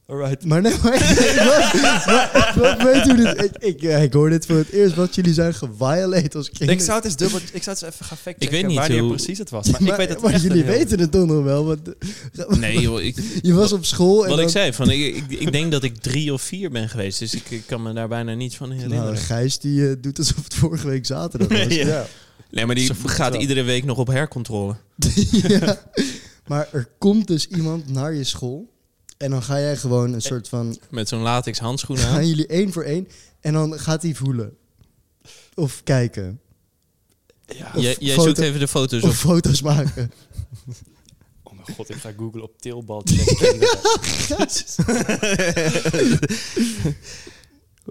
Alright. 0.07 0.45
Maar 0.45 0.61
nee, 0.61 0.73
maar, 0.83 0.91
maar, 2.07 2.55
maar 2.59 2.77
weet 2.93 3.03
hoe 3.03 3.15
dit... 3.15 3.57
Ik, 3.59 3.81
ik, 3.81 4.13
hoor 4.13 4.29
dit 4.29 4.45
voor 4.45 4.55
het 4.55 4.69
eerst, 4.69 4.95
wat 4.95 5.15
jullie 5.15 5.33
zijn 5.33 5.53
geviolate 5.53 6.37
als 6.37 6.49
kinderen. 6.49 6.73
Ik 6.73 6.81
zou 6.81 6.95
het 6.95 7.05
eens 7.05 7.15
dubbel... 7.15 7.39
Ik 7.53 7.63
zou 7.63 7.75
het 7.75 7.83
eens 7.85 7.93
even 7.93 8.05
gaan 8.05 8.17
factchecken 8.17 8.41
Ik 8.41 8.49
weet 8.51 8.67
niet 8.67 8.77
wanneer 8.77 8.99
hoe- 8.99 9.09
precies 9.09 9.37
het 9.37 9.49
was. 9.49 9.69
Maar, 9.71 9.81
ik 9.81 9.93
weet 9.95 10.09
het 10.09 10.21
maar 10.21 10.33
echt 10.33 10.41
jullie 10.41 10.63
weten 10.63 10.99
het 10.99 11.11
toch 11.11 11.25
nog 11.25 11.43
wel. 11.43 11.65
Want, 11.65 11.79
Nee, 12.59 12.79
joh, 12.79 13.01
ik, 13.01 13.15
je 13.41 13.53
was 13.53 13.71
op 13.73 13.85
school 13.85 14.23
en 14.23 14.27
wat 14.29 14.37
dan, 14.37 14.45
ik 14.45 14.51
zei, 14.51 14.73
van, 14.73 14.89
ik, 14.89 15.15
ik, 15.15 15.39
ik 15.39 15.51
denk 15.51 15.71
dat 15.71 15.83
ik 15.83 15.97
drie 15.97 16.33
of 16.33 16.41
vier 16.41 16.69
ben 16.69 16.89
geweest. 16.89 17.19
Dus 17.19 17.33
ik, 17.33 17.49
ik 17.49 17.63
kan 17.65 17.81
me 17.81 17.93
daar 17.93 18.07
bijna 18.07 18.33
niets 18.33 18.55
van 18.55 18.71
herinneren. 18.71 19.03
Nou, 19.03 19.15
Gijs 19.17 19.59
die 19.59 19.89
eh, 19.89 19.95
doet 20.01 20.17
alsof 20.17 20.43
het 20.43 20.53
vorige 20.53 20.87
week 20.87 21.05
zaterdag 21.05 21.47
was. 21.47 21.75
Ja. 21.75 21.87
Ja. 21.87 22.05
nee, 22.51 22.65
maar 22.65 22.75
die 22.75 22.91
gaat 23.05 23.31
wel. 23.31 23.41
iedere 23.41 23.63
week 23.63 23.83
nog 23.85 23.97
op 23.97 24.07
hercontrole. 24.07 24.75
ja. 25.31 25.81
Maar 26.47 26.67
er 26.71 26.87
komt 26.97 27.27
dus 27.27 27.47
iemand 27.47 27.89
naar 27.89 28.13
je 28.13 28.23
school. 28.23 28.75
En 29.17 29.29
dan 29.31 29.43
ga 29.43 29.59
jij 29.59 29.77
gewoon 29.77 30.13
een 30.13 30.21
soort 30.21 30.49
van... 30.49 30.77
Met 30.89 31.07
zo'n 31.07 31.21
latex 31.21 31.59
handschoen 31.59 31.97
aan. 32.03 32.03
Gaan 32.13 32.27
jullie 32.27 32.47
één 32.47 32.71
voor 32.73 32.83
één. 32.83 33.07
En 33.41 33.53
dan 33.53 33.79
gaat 33.79 34.01
hij 34.01 34.13
voelen. 34.13 34.57
Of 35.53 35.83
kijken. 35.83 36.39
Ja. 37.45 37.71
Of 37.75 37.81
Jij, 37.81 37.95
jij 37.99 38.13
foto- 38.15 38.27
zoekt 38.27 38.39
even 38.39 38.59
de 38.59 38.67
foto's 38.67 39.03
Of 39.03 39.09
op. 39.09 39.15
foto's 39.15 39.61
maken. 39.61 40.11
Oh 41.43 41.53
mijn 41.53 41.75
god, 41.77 41.89
ik 41.89 41.95
ga 41.95 42.11
googlen 42.17 42.43
op 42.43 42.51
kinderen. 42.61 43.79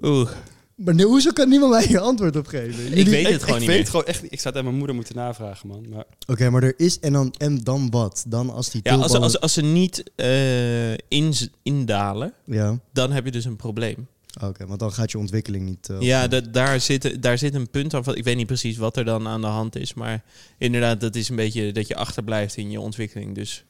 Oeh, 0.03 0.31
Maar 0.77 0.95
nee, 0.95 1.07
hoezo 1.07 1.31
kan 1.31 1.49
niemand 1.49 1.73
mij 1.73 1.87
hier 1.87 1.99
antwoord 2.01 2.37
op 2.37 2.47
geven? 2.47 2.85
ik 2.87 2.89
Jullie- 2.97 3.11
weet 3.11 3.25
het 3.27 3.35
ik, 3.35 3.41
gewoon 3.41 3.55
ik 3.55 3.61
niet 3.61 3.69
weet 3.69 3.79
meer. 3.79 3.87
gewoon 3.87 4.05
echt 4.07 4.23
niet. 4.23 4.33
Ik 4.33 4.41
zou 4.41 4.49
het 4.49 4.57
aan 4.57 4.65
mijn 4.65 4.77
moeder 4.79 4.97
moeten 4.97 5.17
navragen, 5.17 5.69
man. 5.69 5.89
Maar 5.89 6.05
Oké, 6.27 6.51
maar 6.51 6.63
er 6.63 6.75
is... 6.77 6.99
En 6.99 7.13
dan, 7.13 7.35
en 7.39 7.59
dan 7.65 7.91
wat? 7.91 8.25
Dan 8.29 8.51
als 8.51 8.71
die 8.71 8.81
Ja, 8.85 8.95
als, 8.95 9.13
als, 9.13 9.41
als 9.41 9.53
ze 9.53 9.63
niet 9.63 10.11
eh, 10.17 10.93
in, 10.93 11.35
indalen, 11.63 12.33
Ja, 12.45 12.79
dan 12.93 13.13
heb 13.13 13.25
je 13.25 13.31
dus 13.31 13.45
een 13.45 13.57
probleem. 13.57 14.07
oké. 14.43 14.67
want 14.67 14.81
dan 14.81 14.93
gaat 14.93 15.11
je 15.11 15.19
ontwikkeling 15.19 15.65
niet... 15.69 15.89
eh, 15.89 16.01
Ja, 16.01 16.29
dat, 16.29 16.53
daar, 16.53 16.81
zit, 16.81 17.23
daar 17.23 17.39
zit 17.39 17.55
een 17.55 17.71
punt 17.71 17.95
aan. 17.95 18.05
van- 18.05 18.17
Ik 18.17 18.25
weet 18.25 18.37
niet 18.37 18.47
precies 18.47 18.77
wat 18.77 18.97
er 18.97 19.05
dan 19.05 19.29
aan 19.29 19.41
de 19.41 19.47
hand 19.47 19.77
is. 19.77 19.95
Maar 19.95 20.25
inderdaad, 20.59 21.01
dat 21.01 21.15
is 21.15 21.29
een 21.29 21.37
beetje 21.37 21.73
dat 21.73 21.87
je 21.89 21.97
achterblijft 21.97 22.57
in 22.57 22.71
je 22.71 22.81
ontwikkeling. 22.81 23.35
Dus 23.35 23.65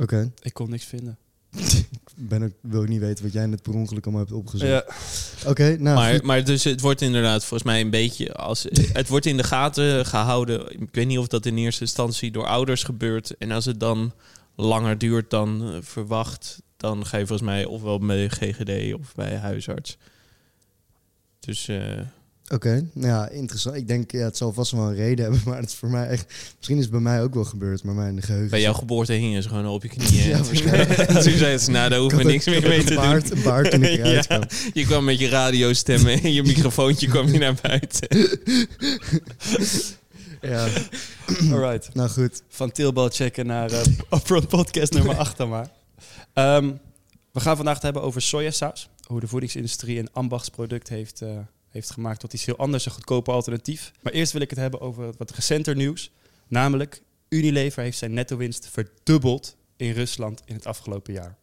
Oké. 0.00 0.32
ik 0.42 0.52
kon 0.54 0.70
niks 0.70 0.84
vinden. 0.84 1.18
Ben 2.18 2.42
ook, 2.42 2.52
wil 2.60 2.82
ik 2.82 2.88
niet 2.88 3.00
weten 3.00 3.24
wat 3.24 3.32
jij 3.32 3.46
net 3.46 3.62
per 3.62 3.74
ongeluk 3.74 4.04
allemaal 4.04 4.22
hebt 4.24 4.36
opgezocht. 4.36 4.70
Ja. 4.70 4.84
Oké, 5.50 5.76
nou... 5.78 5.96
maar, 5.96 6.24
maar 6.24 6.44
dus 6.44 6.64
het 6.64 6.80
wordt 6.80 7.00
inderdaad 7.00 7.44
volgens 7.44 7.62
mij 7.62 7.80
een 7.80 7.90
beetje 7.90 8.34
als. 8.34 8.66
Het 8.92 9.08
wordt 9.08 9.26
in 9.26 9.36
de 9.36 9.44
gaten 9.44 10.06
gehouden. 10.06 10.80
Ik 10.80 10.88
weet 10.92 11.06
niet 11.06 11.18
of 11.18 11.26
dat 11.26 11.46
in 11.46 11.56
eerste 11.56 11.80
instantie 11.80 12.30
door 12.30 12.46
ouders 12.46 12.82
gebeurt. 12.82 13.36
En 13.38 13.50
als 13.50 13.64
het 13.64 13.80
dan 13.80 14.12
langer 14.54 14.98
duurt 14.98 15.30
dan 15.30 15.78
verwacht, 15.82 16.62
dan 16.76 17.06
ga 17.06 17.16
je 17.16 17.26
volgens 17.26 17.48
mij 17.48 17.64
ofwel 17.64 17.98
bij 17.98 18.28
GGD 18.28 18.94
of 18.94 19.14
bij 19.14 19.36
huisarts. 19.36 19.96
Dus 21.40 21.68
eh, 21.68 22.00
Oké, 22.52 22.86
nou 22.92 23.06
ja, 23.08 23.28
interessant. 23.28 23.76
Ik 23.76 23.88
denk, 23.88 24.10
ja, 24.12 24.18
het 24.24 24.36
zal 24.36 24.52
vast 24.52 24.70
wel 24.72 24.80
een 24.88 24.94
reden 24.94 25.24
hebben, 25.24 25.42
maar 25.50 25.58
het 25.60 25.68
is 25.68 25.74
voor 25.74 25.90
mij 25.90 26.06
echt... 26.08 26.34
Misschien 26.56 26.76
is 26.76 26.82
het 26.82 26.92
bij 26.92 27.00
mij 27.00 27.22
ook 27.22 27.34
wel 27.34 27.44
gebeurd, 27.44 27.82
maar 27.82 27.94
mijn 27.94 28.22
geheugen... 28.22 28.50
bij 28.50 28.60
jouw 28.60 28.72
geboorte 28.72 29.12
hingen 29.12 29.42
ze 29.42 29.48
gewoon 29.48 29.66
op 29.66 29.82
je 29.82 29.88
knieën. 29.88 30.28
Ja, 30.28 30.42
waarschijnlijk. 30.42 30.90
En 30.98 31.22
toen 31.22 31.32
zei 31.38 31.58
ze, 31.58 31.70
nou, 31.70 31.88
daar 31.90 31.98
hoeven 31.98 32.18
we 32.18 32.24
Ik 32.24 32.30
niks 32.30 32.46
meer 32.46 32.68
mee 32.68 32.84
te 32.84 32.94
had 32.94 33.04
doen. 33.04 33.36
een 33.36 33.42
baard, 33.42 33.44
baard 33.44 33.70
toen 33.70 33.82
ik 33.82 33.98
eruit 33.98 34.26
Ja. 34.28 34.36
kwam. 34.38 34.48
Je 34.72 34.84
kwam 34.84 35.04
met 35.04 35.18
je 35.18 35.28
radiostem 35.28 36.06
en 36.06 36.32
je 36.32 36.42
microfoontje 36.42 37.06
kwam 37.08 37.26
je 37.26 37.38
naar 37.38 37.54
buiten. 37.62 38.08
Ja, 40.40 40.68
Alright. 41.52 41.94
nou 41.94 42.08
goed. 42.08 42.42
Van 42.48 42.70
teelbal 42.72 43.08
checken 43.08 43.46
naar 43.46 43.70
eh 43.70 43.80
Upfront 44.10 44.48
podcast 44.48 44.92
nummer 44.92 45.16
8 45.16 45.36
dan 45.36 45.48
maar. 45.48 45.68
Ehm, 46.32 46.70
we 47.32 47.40
gaan 47.40 47.56
vandaag 47.56 47.74
het 47.74 47.82
hebben 47.82 48.02
over 48.02 48.22
sojasaus. 48.22 48.88
Hoe 49.06 49.20
de 49.20 49.26
voedingsindustrie 49.28 49.98
een 49.98 50.08
ambachtsproduct 50.12 50.88
heeft, 50.88 51.20
eh, 51.22 51.28
heeft 51.76 51.90
gemaakt 51.90 52.20
tot 52.20 52.32
iets 52.32 52.44
heel 52.44 52.56
anders, 52.56 52.86
een 52.86 52.92
goedkoper 52.92 53.32
alternatief. 53.32 53.92
Maar 54.02 54.12
eerst 54.12 54.32
wil 54.32 54.40
ik 54.40 54.50
het 54.50 54.58
hebben 54.58 54.80
over 54.80 55.12
wat 55.18 55.30
recenter 55.30 55.76
nieuws. 55.76 56.10
Namelijk, 56.48 57.02
Unilever 57.28 57.82
heeft 57.82 57.98
zijn 57.98 58.14
netto-winst 58.14 58.68
verdubbeld 58.68 59.56
in 59.76 59.92
Rusland 59.92 60.42
in 60.44 60.54
het 60.54 60.66
afgelopen 60.66 61.12
jaar. 61.12 61.36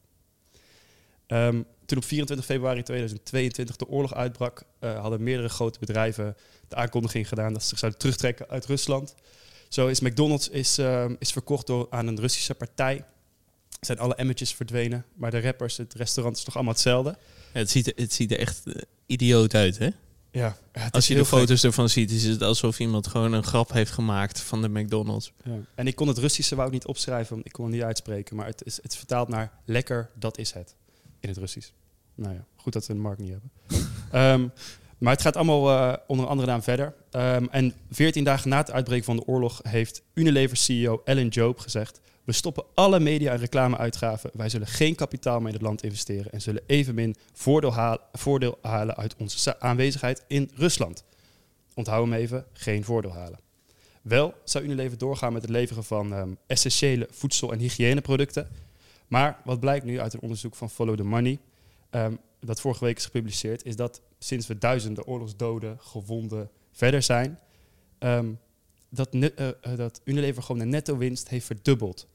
Ehm, 1.27 1.61
toen 1.85 1.97
op 1.97 2.03
24 2.03 2.45
februari 2.45 2.83
2022 2.83 3.75
de 3.75 3.87
oorlog 3.87 4.13
uitbrak, 4.13 4.63
eh, 4.79 4.99
hadden 4.99 5.23
meerdere 5.23 5.49
grote 5.49 5.79
bedrijven 5.79 6.35
de 6.67 6.75
aankondiging 6.75 7.27
gedaan 7.27 7.53
dat 7.53 7.61
ze 7.61 7.67
zich 7.67 7.79
zouden 7.79 7.99
terugtrekken 7.99 8.49
uit 8.49 8.65
Rusland. 8.65 9.15
Zo 9.69 9.87
is 9.87 9.99
McDonald's 9.99 10.47
is, 10.47 10.77
ehm, 10.77 11.15
is 11.19 11.31
verkocht 11.31 11.67
door, 11.67 11.87
aan 11.89 12.07
een 12.07 12.19
Russische 12.19 12.53
partij. 12.53 13.05
Zijn 13.79 13.99
alle 13.99 14.15
emmertjes 14.15 14.53
verdwenen, 14.53 15.05
maar 15.13 15.31
de 15.31 15.41
rappers, 15.41 15.77
het 15.77 15.93
restaurant 15.93 16.37
is 16.37 16.45
nog 16.45 16.55
allemaal 16.55 16.73
hetzelfde. 16.73 17.17
Het, 17.51 17.69
ziet 17.69 17.87
er, 17.87 17.93
het 17.95 18.13
ziet 18.13 18.31
er 18.31 18.39
echt 18.39 18.67
eh, 18.67 18.81
idioot 19.05 19.53
uit, 19.53 19.77
hè? 19.77 19.89
Ja, 20.33 20.57
Als 20.91 21.07
je 21.07 21.13
de 21.13 21.19
gek. 21.19 21.29
foto's 21.29 21.63
ervan 21.63 21.89
ziet, 21.89 22.11
is 22.11 22.23
het 22.23 22.41
alsof 22.41 22.79
iemand 22.79 23.07
gewoon 23.07 23.33
een 23.33 23.43
grap 23.43 23.71
heeft 23.71 23.91
gemaakt 23.91 24.39
van 24.39 24.61
de 24.61 24.69
McDonald's. 24.69 25.31
Ja. 25.43 25.51
En 25.75 25.87
ik 25.87 25.95
kon 25.95 26.07
het 26.07 26.17
Russische 26.17 26.55
wou 26.55 26.67
ik 26.67 26.73
niet 26.73 26.85
opschrijven, 26.85 27.33
want 27.33 27.45
ik 27.45 27.51
kon 27.51 27.65
het 27.65 27.73
niet 27.73 27.83
uitspreken. 27.83 28.35
Maar 28.35 28.45
het 28.45 28.61
is, 28.65 28.79
het 28.81 28.95
vertaald 28.95 29.27
naar 29.27 29.51
lekker, 29.65 30.09
dat 30.15 30.37
is 30.37 30.51
het. 30.51 30.75
In 31.19 31.29
het 31.29 31.37
Russisch. 31.37 31.69
Nou 32.15 32.33
ja, 32.33 32.45
goed 32.55 32.73
dat 32.73 32.87
we 32.87 32.93
een 32.93 32.99
markt 32.99 33.19
niet 33.21 33.31
hebben. 33.31 33.51
Ehm, 34.11 34.47
maar 34.97 35.13
het 35.13 35.21
gaat 35.21 35.35
allemaal 35.35 35.69
eh, 35.69 35.97
onder 36.07 36.25
een 36.25 36.31
andere 36.31 36.51
naam 36.51 36.61
verder. 36.63 36.93
Ehm, 37.11 37.45
en 37.51 37.73
14 37.91 38.23
dagen 38.23 38.49
na 38.49 38.57
het 38.57 38.71
uitbreken 38.71 39.05
van 39.05 39.15
de 39.15 39.25
oorlog 39.25 39.59
heeft 39.63 40.01
Unilever-CEO 40.13 41.01
Ellen 41.05 41.27
Job 41.27 41.59
gezegd... 41.59 41.99
We 42.24 42.32
stoppen 42.32 42.63
alle 42.74 43.00
media- 43.00 43.32
en 43.32 43.39
reclameuitgaven. 43.39 44.30
Wij 44.34 44.50
zullen 44.50 44.68
geen 44.68 44.96
kapitaal 44.96 45.39
meer 45.39 45.48
in 45.48 45.53
het 45.53 45.62
land 45.62 45.84
investeren... 45.84 46.32
en 46.32 46.42
zullen 46.42 46.63
evenmin 46.65 47.15
voordeel, 47.34 47.74
haal- 47.74 47.98
voordeel 48.13 48.58
halen 48.62 48.96
uit 48.96 49.15
onze 49.18 49.60
aanwezigheid 49.60 50.24
in 50.27 50.51
Rusland. 50.56 51.03
Onthoud 51.74 52.03
hem 52.03 52.13
even, 52.13 52.46
geen 52.53 52.84
voordeel 52.84 53.13
halen. 53.13 53.39
Wel 54.01 54.34
zou 54.44 54.63
Unilever 54.63 54.98
doorgaan 54.98 55.34
met 55.34 55.42
het 55.42 55.51
leveren 55.51 55.84
van 55.84 56.13
ehm, 56.13 56.30
essentiële 56.48 57.08
voedsel- 57.12 57.51
en 57.51 57.60
hygiëneproducten. 57.60 58.48
Maar 59.08 59.42
wat 59.44 59.60
blijkt 59.60 59.86
nu 59.86 60.00
uit 60.00 60.13
een 60.13 60.22
onderzoek 60.22 60.56
van 60.56 60.70
Follow 60.70 60.96
the 60.96 61.03
Money, 61.03 61.39
ehm, 61.89 62.15
dat 62.39 62.62
vorige 62.62 62.86
week 62.86 62.98
is 62.98 63.06
gepubliceerd, 63.06 63.65
is 63.65 63.75
dat 63.75 64.01
sinds 64.20 64.48
we 64.48 64.58
duizenden 64.58 65.06
oorlogsdoden, 65.06 65.77
gewonden 65.80 66.50
verder 66.72 67.01
zijn, 67.01 67.39
ehm, 68.00 68.32
dat, 68.89 69.10
eh, 69.10 69.48
eh, 69.48 69.53
dat 69.75 70.01
Unilever 70.03 70.44
gewoon 70.44 70.62
de 70.62 70.68
netto-winst 70.68 71.30
heeft 71.30 71.46
verdubbeld. 71.46 72.08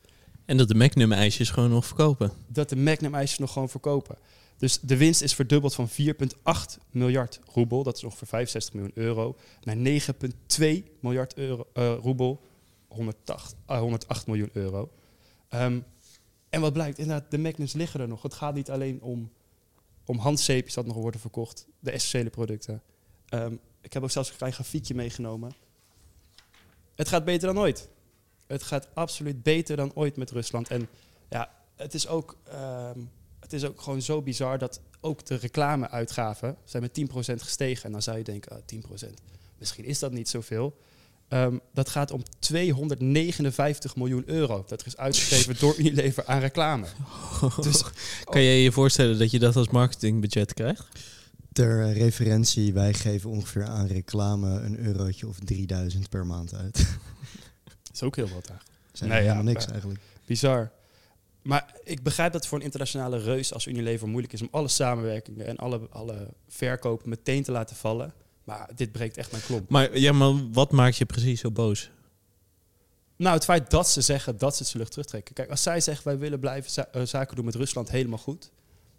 En 0.49 0.57
dat 0.57 0.69
de 0.69 0.75
Magnum 0.75 1.13
ijsjes 1.13 1.51
gewoon 1.51 1.71
nog 1.71 1.87
verkopen. 1.87 2.33
Dat 2.47 2.69
de 2.69 2.77
Magnum 2.77 3.15
ijsjes 3.15 3.39
nog 3.39 3.53
gewoon 3.53 3.69
verkopen. 3.69 4.17
Dus 4.57 4.81
de 4.81 4.97
winst 4.97 5.23
is 5.23 5.35
verdubbeld 5.35 5.75
van 5.75 5.89
4,8 5.89 6.79
miljard 6.91 7.41
roebel, 7.53 7.83
dat 7.83 7.97
is 7.97 8.05
ongeveer 8.05 8.27
65 8.27 8.75
miljoen 8.75 8.93
euro, 8.95 9.37
naar 9.63 9.77
9,2 9.77 10.85
miljard 11.01 11.35
euro, 11.37 11.67
eh, 11.73 11.95
roebel, 12.03 12.41
108, 12.89 13.57
eh, 13.67 13.79
108 13.79 14.27
miljoen 14.27 14.51
euro. 14.53 14.91
Ehm, 15.49 15.81
en 16.51 16.61
wat 16.61 16.73
blijkt, 16.73 16.99
inderdaad, 16.99 17.31
de 17.31 17.39
Magnums 17.39 17.73
liggen 17.73 18.01
er 18.01 18.09
nog. 18.09 18.23
Het 18.23 18.35
gaat 18.35 18.55
niet 18.55 18.71
alleen 18.71 19.03
om, 19.03 19.31
om 20.05 20.19
handzeepjes 20.19 20.75
dat 20.75 20.87
nog 20.87 20.97
worden 20.97 21.21
verkocht, 21.21 21.67
de 21.81 21.91
essentiële 21.91 22.31
producten. 22.31 22.83
Ehm, 23.29 23.55
ik 23.81 23.93
heb 23.93 24.03
ook 24.03 24.11
zelfs 24.11 24.31
een 24.31 24.37
klein 24.37 24.53
grafiekje 24.53 24.95
meegenomen. 24.95 25.53
Het 26.95 27.09
gaat 27.09 27.25
beter 27.25 27.47
dan 27.47 27.59
ooit. 27.59 27.89
Het 28.49 28.63
gaat 28.63 28.89
absoluut 28.95 29.43
beter 29.43 29.77
dan 29.77 29.95
ooit 29.95 30.17
met 30.17 30.31
Rusland. 30.31 30.69
En 30.69 30.89
ja, 31.31 31.51
het 31.77 31.95
is 31.95 32.09
ook, 32.09 32.37
ehm, 32.45 32.99
het 33.41 33.53
is 33.53 33.65
ook 33.65 33.81
gewoon 33.81 34.03
zo 34.03 34.23
bizar 34.23 34.59
dat 34.59 34.81
ook 35.01 35.27
de 35.27 35.35
reclameuitgaven 35.35 36.57
zijn 36.65 36.83
met 36.83 36.95
10% 36.95 37.43
gestegen. 37.43 37.85
En 37.85 37.93
dan 37.93 38.03
zou 38.03 38.17
je 38.19 38.25
denken, 38.25 38.53
ah, 38.53 38.59
10%, 38.65 39.21
misschien 39.59 39.85
is 39.85 39.99
dat 39.99 40.13
niet 40.13 40.29
zoveel. 40.29 40.77
Ehm, 41.29 41.59
dat 41.73 41.89
gaat 41.89 42.11
om 42.11 42.23
259 42.39 43.97
miljoen 43.97 44.23
euro. 44.27 44.65
Dat 44.67 44.87
is 44.87 44.97
uitgegeven 44.97 45.57
door 45.59 45.75
Unilever 45.81 46.25
aan 46.27 46.41
reclame. 46.41 46.87
Dus 47.61 47.85
Kan 48.25 48.41
je 48.41 48.63
je 48.63 48.73
voorstellen 48.73 49.19
dat 49.19 49.31
je 49.31 49.39
dat 49.39 49.57
als 49.57 49.69
marketingbudget 49.69 50.55
krijgt? 50.55 50.87
Ter 51.53 51.93
referentie, 51.93 52.73
wij 52.73 52.95
geven 52.95 53.31
ongeveer 53.31 53.65
aan 53.65 53.87
reclame 53.87 54.61
een 54.61 54.79
eurotje 54.79 55.29
of 55.29 55.39
3000 55.45 56.09
per 56.09 56.27
maand 56.27 56.55
uit. 56.55 56.87
Dat 58.01 58.13
is 58.15 58.21
ook 58.21 58.27
heel 58.27 58.35
wat 58.35 58.49
eigenlijk. 58.49 58.79
zijn 58.93 59.11
Nee, 59.11 59.23
ja, 59.25 59.43
niks 59.43 59.63
maar- 59.65 59.73
eigenlijk. 59.73 60.01
Bizar. 60.27 60.71
Maar 61.43 61.75
ik 61.85 62.03
begrijp 62.03 62.33
dat 62.33 62.41
het 62.41 62.51
voor 62.51 62.59
een 62.59 62.65
internationale 62.65 63.19
reus 63.19 63.53
als 63.55 63.67
Unilever 63.67 64.09
moeilijk 64.09 64.33
is 64.33 64.43
om 64.43 64.49
alle 64.51 64.69
samenwerkingen 64.69 65.47
en 65.47 65.57
alle, 65.57 65.81
alle 65.91 66.29
verkopen 66.49 67.09
meteen 67.09 67.43
te 67.43 67.53
laten 67.53 67.77
vallen. 67.77 68.13
Maar 68.45 68.71
dit 68.75 68.93
breekt 68.93 69.17
echt 69.17 69.31
mijn 69.31 69.43
klomp. 69.43 69.71
Maar, 69.71 69.99
ja, 69.99 70.13
maar 70.13 70.51
wat 70.53 70.73
maakt 70.73 70.97
je 70.97 71.05
precies 71.07 71.41
zo 71.41 71.51
boos? 71.51 71.91
Nou, 73.17 73.35
het 73.35 73.45
feit 73.45 73.71
dat 73.71 73.89
ze 73.89 74.01
zeggen 74.01 74.39
dat 74.39 74.57
ze 74.57 74.63
het 74.63 74.73
zullen 74.73 74.91
terugtrekken. 74.91 75.35
Kijk, 75.35 75.51
als 75.51 75.63
zij 75.63 75.81
zeggen 75.81 76.05
wij 76.07 76.19
willen 76.19 76.39
blijven 76.41 76.71
za- 76.71 76.89
eh, 76.93 77.03
zaken 77.03 77.37
doen 77.37 77.45
met 77.45 77.55
Rusland, 77.55 77.91
helemaal 77.91 78.19
goed. 78.19 78.51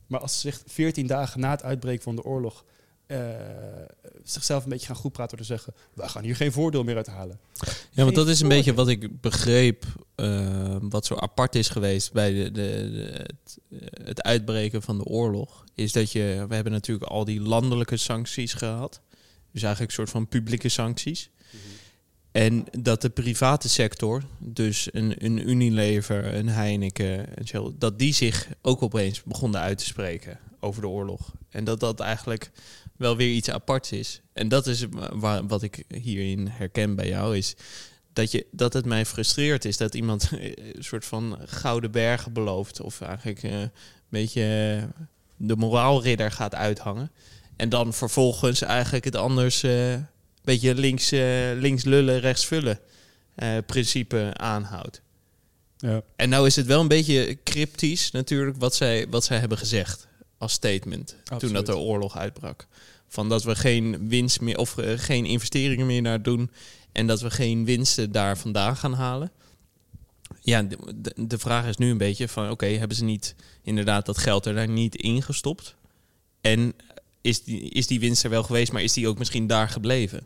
Maar 0.07 0.19
als 0.19 0.33
ze 0.33 0.39
zich 0.39 0.61
14 0.65 1.07
dagen 1.07 1.39
na 1.39 1.49
het 1.51 1.63
uitbreken 1.63 2.03
van 2.03 2.15
de 2.15 2.23
oorlog 2.23 2.65
eh, 3.09 3.19
zichzelf 4.23 4.63
een 4.63 4.69
beetje 4.69 4.85
gaan 4.85 4.95
goed 4.95 5.11
praten 5.11 5.37
door 5.37 5.45
te 5.45 5.53
zeggen, 5.53 5.73
we 5.93 6.09
gaan 6.09 6.23
hier 6.23 6.35
geen 6.35 6.51
voordeel 6.51 6.83
meer 6.83 6.95
uit 6.95 7.07
halen. 7.07 7.39
Ja, 7.91 8.03
want 8.03 8.15
dat 8.15 8.27
is 8.27 8.31
een 8.33 8.37
voordeel. 8.39 8.57
beetje 8.57 8.73
wat 8.73 8.87
ik 8.87 9.21
begreep, 9.21 9.85
eh, 10.15 10.75
wat 10.81 11.05
zo 11.05 11.15
apart 11.15 11.55
is 11.55 11.69
geweest 11.69 12.11
bij 12.13 12.33
de, 12.33 12.43
de, 12.51 12.51
de- 12.91 13.25
het, 13.27 13.57
eh, 13.69 14.05
het 14.07 14.21
uitbreken 14.21 14.81
van 14.81 14.97
de 14.97 15.03
oorlog. 15.03 15.63
Is 15.75 15.91
dat 15.91 16.11
je, 16.11 16.45
we 16.47 16.55
hebben 16.55 16.73
natuurlijk 16.73 17.11
al 17.11 17.25
die 17.25 17.41
landelijke 17.41 17.97
sancties 17.97 18.53
gehad. 18.53 19.01
Dus 19.51 19.61
eigenlijk 19.63 19.91
een 19.91 19.97
soort 19.97 20.09
van 20.09 20.27
publieke 20.27 20.69
sancties. 20.69 21.29
En 22.31 22.65
dat 22.79 23.01
de 23.01 23.09
private 23.09 23.69
sector, 23.69 24.23
dus 24.39 24.87
een, 24.91 25.25
een 25.25 25.49
Unilever, 25.49 26.33
een 26.33 26.47
Heineken, 26.49 27.25
Shell, 27.45 27.71
dat 27.77 27.99
die 27.99 28.13
zich 28.13 28.47
ook 28.61 28.81
opeens 28.81 29.23
begonnen 29.23 29.59
uit 29.61 29.77
te 29.77 29.85
spreken 29.85 30.39
over 30.59 30.81
de 30.81 30.87
oorlog. 30.87 31.31
En 31.49 31.63
dat 31.63 31.79
dat 31.79 31.99
eigenlijk 31.99 32.51
wel 32.99 33.15
weer 33.17 33.33
iets 33.33 33.49
aparts 33.49 33.91
is. 33.91 34.21
En 34.33 34.47
dat 34.47 34.67
is 34.67 34.85
wa- 35.11 35.45
wat 35.45 35.63
ik 35.63 35.83
hierin 35.87 36.47
herken 36.47 36.95
bij 36.95 37.07
jou, 37.07 37.37
is 37.37 37.55
dat, 38.13 38.31
je, 38.31 38.45
dat 38.51 38.73
het 38.73 38.85
mij 38.85 39.05
frustreert 39.05 39.65
is 39.65 39.77
dat 39.77 39.95
iemand 39.95 40.29
een 40.31 40.83
soort 40.83 41.05
van 41.05 41.37
gouden 41.45 41.91
bergen 41.91 42.33
belooft. 42.33 42.81
Of 42.81 43.01
eigenlijk 43.01 43.43
eh, 43.43 43.59
een 43.59 43.71
beetje 44.09 44.41
eh, 44.81 45.05
de 45.37 45.55
moraalridder 45.55 46.31
gaat 46.31 46.55
uithangen. 46.55 47.11
En 47.55 47.69
dan 47.69 47.93
vervolgens 47.93 48.61
eigenlijk 48.61 49.05
het 49.05 49.15
anders 49.15 49.63
eh, 49.63 49.91
een 49.91 50.07
beetje 50.43 50.75
links, 50.75 51.09
links 51.59 51.83
lullen, 51.83 52.19
rechts 52.19 52.45
vullen 52.45 52.79
principe 53.65 54.31
aanhoudt. 54.33 55.01
Ja. 55.77 56.01
En 56.15 56.29
nou 56.29 56.45
is 56.45 56.55
het 56.55 56.65
wel 56.65 56.81
een 56.81 56.87
beetje 56.87 57.37
cryptisch 57.43 58.11
natuurlijk 58.11 58.57
wat 58.57 58.75
zij, 58.75 59.07
wat 59.09 59.23
zij 59.23 59.37
hebben 59.37 59.57
gezegd 59.57 60.08
als 60.39 60.53
statement 60.53 61.15
toen 61.37 61.53
dat 61.53 61.65
de 61.65 61.77
oorlog 61.77 62.17
uitbrak. 62.17 62.67
Van 63.07 63.29
dat 63.29 63.43
we 63.43 63.55
geen 63.55 64.07
winst 64.07 64.41
meer 64.41 64.57
of 64.57 64.77
eh, 64.77 64.97
geen 64.97 65.25
investeringen 65.25 65.85
meer 65.85 66.01
naar 66.01 66.21
doen 66.21 66.51
en 66.91 67.07
dat 67.07 67.21
we 67.21 67.31
geen 67.31 67.65
winsten 67.65 68.11
daar 68.11 68.37
vandaan 68.37 68.75
gaan 68.75 68.93
halen. 68.93 69.31
Ja, 70.41 70.63
de, 70.63 71.13
de, 71.15 71.37
vraag 71.37 71.67
is 71.67 71.77
nu 71.77 71.89
een 71.89 71.97
beetje 71.97 72.27
van 72.27 72.49
oké, 72.49 72.65
hebben 72.65 72.97
ze 72.97 73.03
niet 73.03 73.35
inderdaad 73.63 74.05
dat 74.05 74.17
geld 74.17 74.45
er 74.45 74.53
daar 74.53 74.69
niet 74.69 74.95
ingestopt? 74.95 75.75
En 76.41 76.73
is 77.21 77.43
die, 77.43 77.61
is 77.61 77.87
die 77.87 77.99
winst 77.99 78.23
er 78.23 78.29
wel 78.29 78.43
geweest, 78.43 78.71
maar 78.71 78.83
is 78.83 78.93
die 78.93 79.07
ook 79.07 79.17
misschien 79.17 79.47
daar 79.47 79.69
gebleven? 79.69 80.23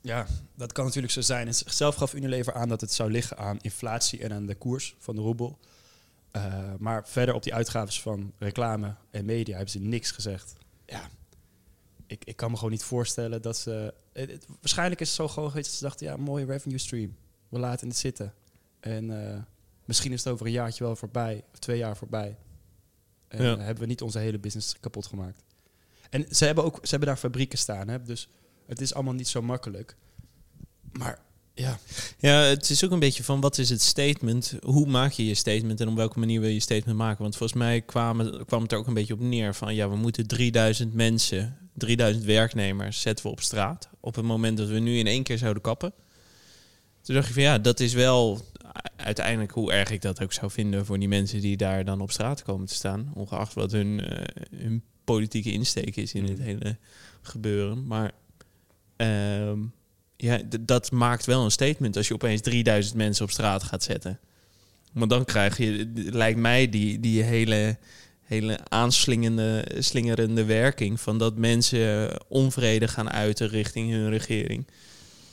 Ja, 0.00 0.26
dat 0.54 0.72
kan 0.72 0.84
natuurlijk 0.84 1.12
zo 1.12 1.20
zijn. 1.20 1.46
En 1.46 1.54
zelf 1.54 1.94
gaf 1.94 2.14
Unilever 2.14 2.54
aan 2.54 2.68
dat 2.68 2.80
het 2.80 2.92
zou 2.92 3.10
liggen 3.10 3.38
aan 3.38 3.58
inflatie 3.60 4.22
en 4.22 4.32
aan 4.32 4.46
de 4.46 4.54
koers 4.54 4.94
van 4.98 5.14
de 5.14 5.20
roebel. 5.20 5.58
Eh, 6.34 6.74
maar 6.78 7.08
verder 7.08 7.34
op 7.34 7.42
die 7.42 7.54
uitgaven 7.54 7.92
van 7.94 8.32
reclame 8.38 8.94
en 9.10 9.24
media 9.24 9.52
hebben 9.54 9.72
ze 9.72 9.80
niks 9.80 10.10
gezegd. 10.10 10.52
Ja, 10.86 11.08
ik, 12.06 12.24
ik 12.24 12.36
kan 12.36 12.50
me 12.50 12.56
gewoon 12.56 12.70
niet 12.72 12.82
voorstellen 12.82 13.42
dat 13.42 13.56
ze... 13.56 13.94
het- 14.12 14.30
het- 14.30 14.46
waarschijnlijk 14.60 15.00
is 15.00 15.06
het 15.06 15.16
zo 15.16 15.28
gewoon 15.28 15.48
geweest 15.50 15.66
dat 15.68 15.76
ze 15.78 15.84
dachten... 15.84 16.06
ja, 16.06 16.16
mooie 16.16 16.44
revenue 16.44 16.78
stream. 16.78 17.16
We 17.48 17.58
laten 17.58 17.88
het 17.88 17.96
zitten. 17.96 18.34
En 18.80 19.30
eh, 19.32 19.38
misschien 19.84 20.12
is 20.12 20.24
het 20.24 20.32
over 20.32 20.46
een 20.46 20.52
jaartje 20.52 20.84
wel 20.84 20.96
voorbij. 20.96 21.44
Of 21.52 21.58
twee 21.58 21.78
jaar 21.78 21.96
voorbij. 21.96 22.36
En 23.28 23.42
Ja. 23.44 23.58
hebben 23.58 23.82
we 23.82 23.88
niet 23.88 24.02
onze 24.02 24.18
hele 24.18 24.38
business 24.38 24.80
kapot 24.80 25.06
gemaakt. 25.06 25.42
En 26.10 26.26
ze 26.30 26.44
hebben 26.44 26.64
ook 26.64 26.78
ze 26.82 26.90
hebben 26.90 27.08
daar 27.08 27.16
fabrieken 27.18 27.58
staan. 27.58 27.88
Hè? 27.88 28.02
Dus 28.02 28.28
het 28.66 28.80
is 28.80 28.94
allemaal 28.94 29.14
niet 29.14 29.28
zo 29.28 29.42
makkelijk. 29.42 29.96
Maar 30.92 31.18
ja, 31.54 31.78
Ja, 32.18 32.40
het 32.42 32.70
is 32.70 32.84
ook 32.84 32.90
een 32.90 32.98
beetje 32.98 33.24
van 33.24 33.40
wat 33.40 33.58
is 33.58 33.70
het 33.70 33.82
statement? 33.82 34.54
Hoe 34.62 34.86
maak 34.86 35.12
je 35.12 35.26
je 35.26 35.34
statement 35.34 35.80
en 35.80 35.88
op 35.88 35.96
welke 35.96 36.18
manier 36.18 36.40
wil 36.40 36.48
je 36.48 36.54
je 36.54 36.60
statement 36.60 36.98
maken? 36.98 37.22
Want 37.22 37.36
volgens 37.36 37.58
mij 37.58 37.80
kwam, 37.80 38.44
kwam 38.46 38.62
het 38.62 38.72
er 38.72 38.78
ook 38.78 38.86
een 38.86 38.94
beetje 38.94 39.14
op 39.14 39.20
neer 39.20 39.54
van 39.54 39.74
ja, 39.74 39.88
we 39.88 39.96
moeten 39.96 40.26
3000 40.26 40.94
mensen, 40.94 41.56
3000 41.74 42.24
werknemers 42.24 43.00
zetten 43.00 43.26
we 43.26 43.32
op 43.32 43.40
straat. 43.40 43.88
Op 44.00 44.14
het 44.14 44.24
moment 44.24 44.56
dat 44.56 44.68
we 44.68 44.78
nu 44.78 44.98
in 44.98 45.06
één 45.06 45.22
keer 45.22 45.38
zouden 45.38 45.62
kappen. 45.62 45.92
Toen 47.02 47.14
dacht 47.14 47.28
ik 47.28 47.34
van 47.34 47.42
ja, 47.42 47.58
dat 47.58 47.80
is 47.80 47.92
wel 47.92 48.40
uiteindelijk 48.96 49.52
hoe 49.52 49.72
erg 49.72 49.90
ik 49.90 50.02
dat 50.02 50.22
ook 50.22 50.32
zou 50.32 50.50
vinden 50.50 50.86
voor 50.86 50.98
die 50.98 51.08
mensen 51.08 51.40
die 51.40 51.56
daar 51.56 51.84
dan 51.84 52.00
op 52.00 52.10
straat 52.10 52.42
komen 52.42 52.66
te 52.66 52.74
staan. 52.74 53.12
Ongeacht 53.14 53.54
wat 53.54 53.72
hun, 53.72 54.00
eh, 54.00 54.44
hun 54.56 54.82
politieke 55.04 55.52
insteek 55.52 55.96
is 55.96 56.14
in 56.14 56.26
dit 56.26 56.38
hele 56.38 56.76
gebeuren. 57.22 57.86
Maar 57.86 58.12
ehm, 58.96 59.60
ja, 60.24 60.40
dat 60.60 60.90
maakt 60.90 61.26
wel 61.26 61.44
een 61.44 61.50
statement 61.50 61.96
als 61.96 62.08
je 62.08 62.14
opeens 62.14 62.40
3000 62.40 62.96
mensen 62.96 63.24
op 63.24 63.30
straat 63.30 63.62
gaat 63.62 63.82
zetten. 63.82 64.18
Maar 64.92 65.08
dan 65.08 65.24
krijg 65.24 65.56
je, 65.56 65.92
lijkt 65.94 66.38
mij, 66.38 66.68
die, 66.68 67.00
die 67.00 67.22
hele, 67.22 67.78
hele 68.22 68.58
aanslingende, 68.68 69.64
slingerende 69.78 70.44
werking 70.44 71.00
van 71.00 71.18
dat 71.18 71.36
mensen 71.36 72.10
onvrede 72.28 72.88
gaan 72.88 73.10
uiten 73.10 73.48
richting 73.48 73.90
hun 73.90 74.08
regering. 74.10 74.66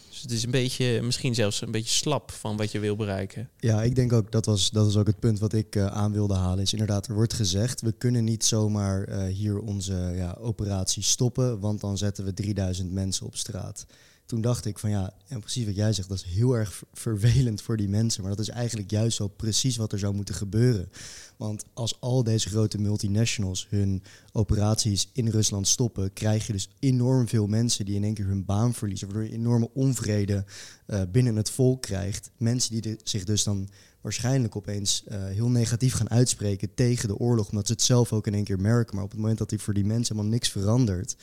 Dus 0.10 0.22
het 0.22 0.32
is 0.32 0.44
een 0.44 0.52
beetje, 0.52 1.02
misschien 1.02 1.36
zelfs 1.36 1.62
een 1.62 1.72
beetje 1.72 1.94
slap 1.94 2.32
van 2.32 2.58
wat 2.58 2.72
je 2.72 2.80
wil 2.80 2.96
bereiken. 2.96 3.50
Ja, 3.60 3.84
ik 3.84 3.96
denk 3.96 4.14
ook 4.14 4.32
dat 4.32 4.46
was, 4.46 4.70
dat 4.70 4.86
was 4.86 4.98
ook 4.98 5.08
het 5.08 5.20
punt 5.20 5.40
wat 5.40 5.54
ik 5.54 5.76
eh, 5.76 5.86
aan 5.86 6.12
wilde 6.12 6.36
halen. 6.36 6.64
Is 6.64 6.72
inderdaad, 6.72 7.08
er 7.08 7.14
wordt 7.14 7.34
gezegd, 7.34 7.82
we 7.82 7.92
kunnen 7.92 8.24
niet 8.24 8.46
zomaar 8.46 9.04
eh, 9.04 9.24
hier 9.34 9.60
onze 9.60 10.12
ja, 10.16 10.38
operatie 10.40 11.04
stoppen, 11.04 11.60
want 11.60 11.82
dan 11.82 11.98
zetten 11.98 12.26
we 12.26 12.34
3000 12.34 12.92
mensen 12.92 13.26
op 13.26 13.36
straat. 13.36 13.86
Toen 14.32 14.42
dacht 14.42 14.66
ik 14.66 14.80
van 14.80 14.90
ja, 14.90 15.14
en 15.28 15.40
precies 15.40 15.66
wat 15.66 15.76
jij 15.76 15.94
zegt, 15.94 16.10
dat 16.10 16.18
is 16.18 16.34
heel 16.34 16.54
erg 16.54 16.74
ver- 16.74 16.88
vervelend 16.94 17.62
voor 17.62 17.78
die 17.78 17.90
mensen. 17.90 18.22
Maar 18.22 18.32
dat 18.32 18.40
is 18.40 18.50
eigenlijk 18.50 18.92
juist 18.92 19.18
zo 19.18 19.28
precies 19.28 19.78
wat 19.78 19.92
er 19.92 20.00
zou 20.00 20.14
moeten 20.14 20.36
gebeuren. 20.36 20.90
Want 21.38 21.66
als 21.74 22.00
al 22.00 22.24
deze 22.24 22.50
grote 22.50 22.78
multinationals 22.78 23.68
hun 23.70 24.04
operaties 24.32 25.10
in 25.14 25.28
Rusland 25.28 25.68
stoppen, 25.68 26.14
krijg 26.14 26.48
je 26.48 26.54
dus 26.54 26.70
enorm 26.80 27.28
veel 27.28 27.48
mensen 27.48 27.86
die 27.86 27.96
in 27.96 28.04
één 28.04 28.14
keer 28.14 28.26
hun 28.26 28.46
baan 28.46 28.74
verliezen. 28.74 29.08
Waardoor 29.08 29.26
je 29.26 29.34
enorme 29.36 29.70
onvrede 29.74 30.46
eh, 30.86 31.02
binnen 31.12 31.36
het 31.36 31.50
volk 31.50 31.82
krijgt. 31.82 32.32
Mensen 32.38 32.82
die 32.82 32.98
zich 33.04 33.24
dus 33.24 33.44
dan 33.44 33.70
waarschijnlijk 34.02 34.56
opeens 34.56 35.04
eh, 35.08 35.24
heel 35.24 35.50
negatief 35.50 35.94
gaan 35.94 36.10
uitspreken 36.10 36.74
tegen 36.74 37.08
de 37.08 37.18
oorlog, 37.18 37.50
omdat 37.50 37.68
ze 37.68 37.74
het 37.74 37.82
zelf 37.82 38.14
ook 38.14 38.28
in 38.28 38.34
één 38.34 38.44
keer 38.44 38.60
merken. 38.60 38.96
Maar 38.96 39.04
op 39.04 39.12
het 39.12 39.20
moment 39.20 39.38
dat 39.38 39.50
die 39.50 39.60
voor 39.60 39.74
die 39.74 39.86
mensen 39.86 40.16
helemaal 40.16 40.34
niks 40.34 40.50
verandert, 40.50 41.16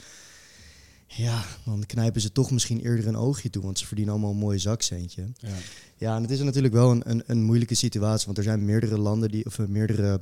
ja, 1.09 1.45
dan 1.65 1.87
knijpen 1.87 2.21
ze 2.21 2.33
toch 2.33 2.51
misschien 2.51 2.81
eerder 2.81 3.07
een 3.07 3.17
oogje 3.17 3.51
toe, 3.51 3.63
want 3.63 3.79
ze 3.79 3.87
verdienen 3.87 4.13
allemaal 4.13 4.33
een 4.33 4.39
mooi 4.39 4.59
zakcentje. 4.59 5.27
Ja. 5.39 5.55
Ja, 5.97 6.17
en 6.17 6.23
het 6.23 6.31
is 6.31 6.41
natuurlijk 6.41 6.75
wel 6.75 6.91
een, 6.91 7.11
een, 7.11 7.23
een 7.27 7.43
moeilijke 7.43 7.75
situatie, 7.75 8.27
want 8.27 8.39
er 8.39 8.45
zijn 8.45 8.65
meerdere 8.65 8.99
landen 8.99 9.31
die, 9.31 9.47
of 9.47 9.59
eh, 9.59 9.67
meerdere 9.67 10.21